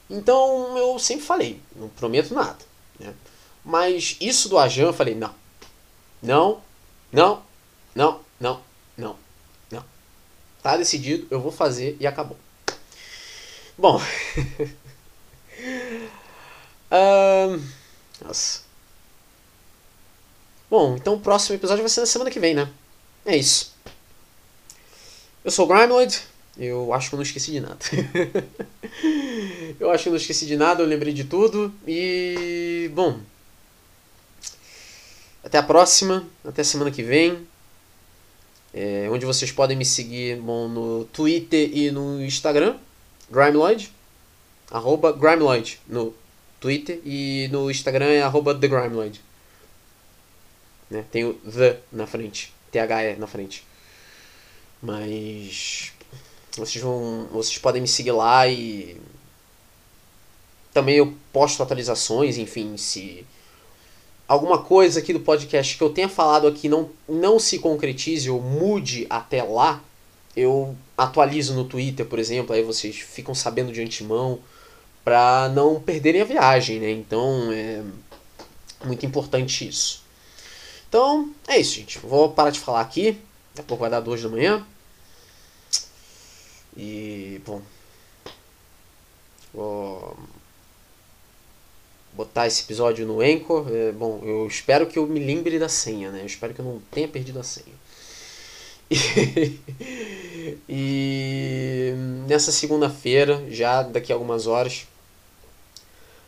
[0.10, 2.58] Então eu sempre falei, não prometo nada.
[3.00, 3.14] Né?
[3.64, 5.34] Mas isso do Ajan, eu falei, não,
[6.22, 6.62] não,
[7.12, 7.42] não,
[7.96, 8.69] não, não.
[10.62, 12.38] Tá decidido, eu vou fazer e acabou.
[13.78, 14.00] Bom.
[16.92, 17.62] um,
[18.26, 18.62] nossa.
[20.70, 22.70] Bom, então o próximo episódio vai ser na semana que vem, né?
[23.26, 23.74] É isso.
[25.44, 26.22] Eu sou o Grimeloid.
[26.58, 27.78] Eu acho que eu não esqueci de nada.
[29.80, 31.74] eu acho que eu não esqueci de nada, eu lembrei de tudo.
[31.88, 32.92] E.
[32.94, 33.20] Bom.
[35.42, 36.28] Até a próxima.
[36.44, 37.48] Até semana que vem.
[38.74, 42.78] É, onde vocês podem me seguir bom, no Twitter e no Instagram.
[43.30, 43.92] Grimeloid.
[44.70, 46.14] Arroba Grimeloid no
[46.60, 47.00] Twitter.
[47.04, 49.22] E no Instagram é arroba TheGrimeloid.
[50.90, 51.06] Né?
[51.12, 52.54] Tem o The na frente.
[52.72, 53.64] THE na frente.
[54.82, 55.92] Mas
[56.56, 59.00] vocês vão, vocês podem me seguir lá e
[60.74, 63.26] também eu posto atualizações, enfim, se
[64.30, 68.40] alguma coisa aqui do podcast que eu tenha falado aqui não, não se concretize ou
[68.40, 69.84] mude até lá,
[70.38, 74.40] eu atualizo no Twitter, por exemplo, aí vocês ficam sabendo de antemão
[75.04, 76.92] para não perderem a viagem, né?
[76.92, 77.82] Então é
[78.86, 80.04] muito importante isso.
[80.88, 81.98] Então é isso, gente.
[81.98, 83.14] Vou parar de falar aqui.
[83.56, 84.64] Daqui a pouco vai dar duas da manhã.
[86.78, 87.62] E, bom,
[89.52, 90.16] vou
[92.20, 93.66] botar esse episódio no Anchor.
[93.72, 96.20] É, bom, eu espero que eu me lembre da senha, né?
[96.22, 97.80] Eu espero que eu não tenha perdido a senha.
[100.42, 101.94] E, e
[102.28, 104.88] nessa segunda-feira, já daqui a algumas horas,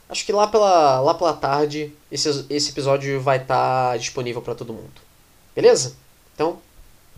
[0.09, 4.53] acho que lá pela, lá pela tarde, esse, esse episódio vai estar tá disponível para
[4.53, 5.01] todo mundo.
[5.55, 5.95] Beleza?
[6.35, 6.59] Então,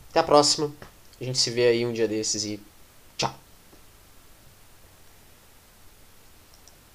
[0.10, 0.72] até a próxima.
[1.20, 2.60] A gente se vê aí um dia desses e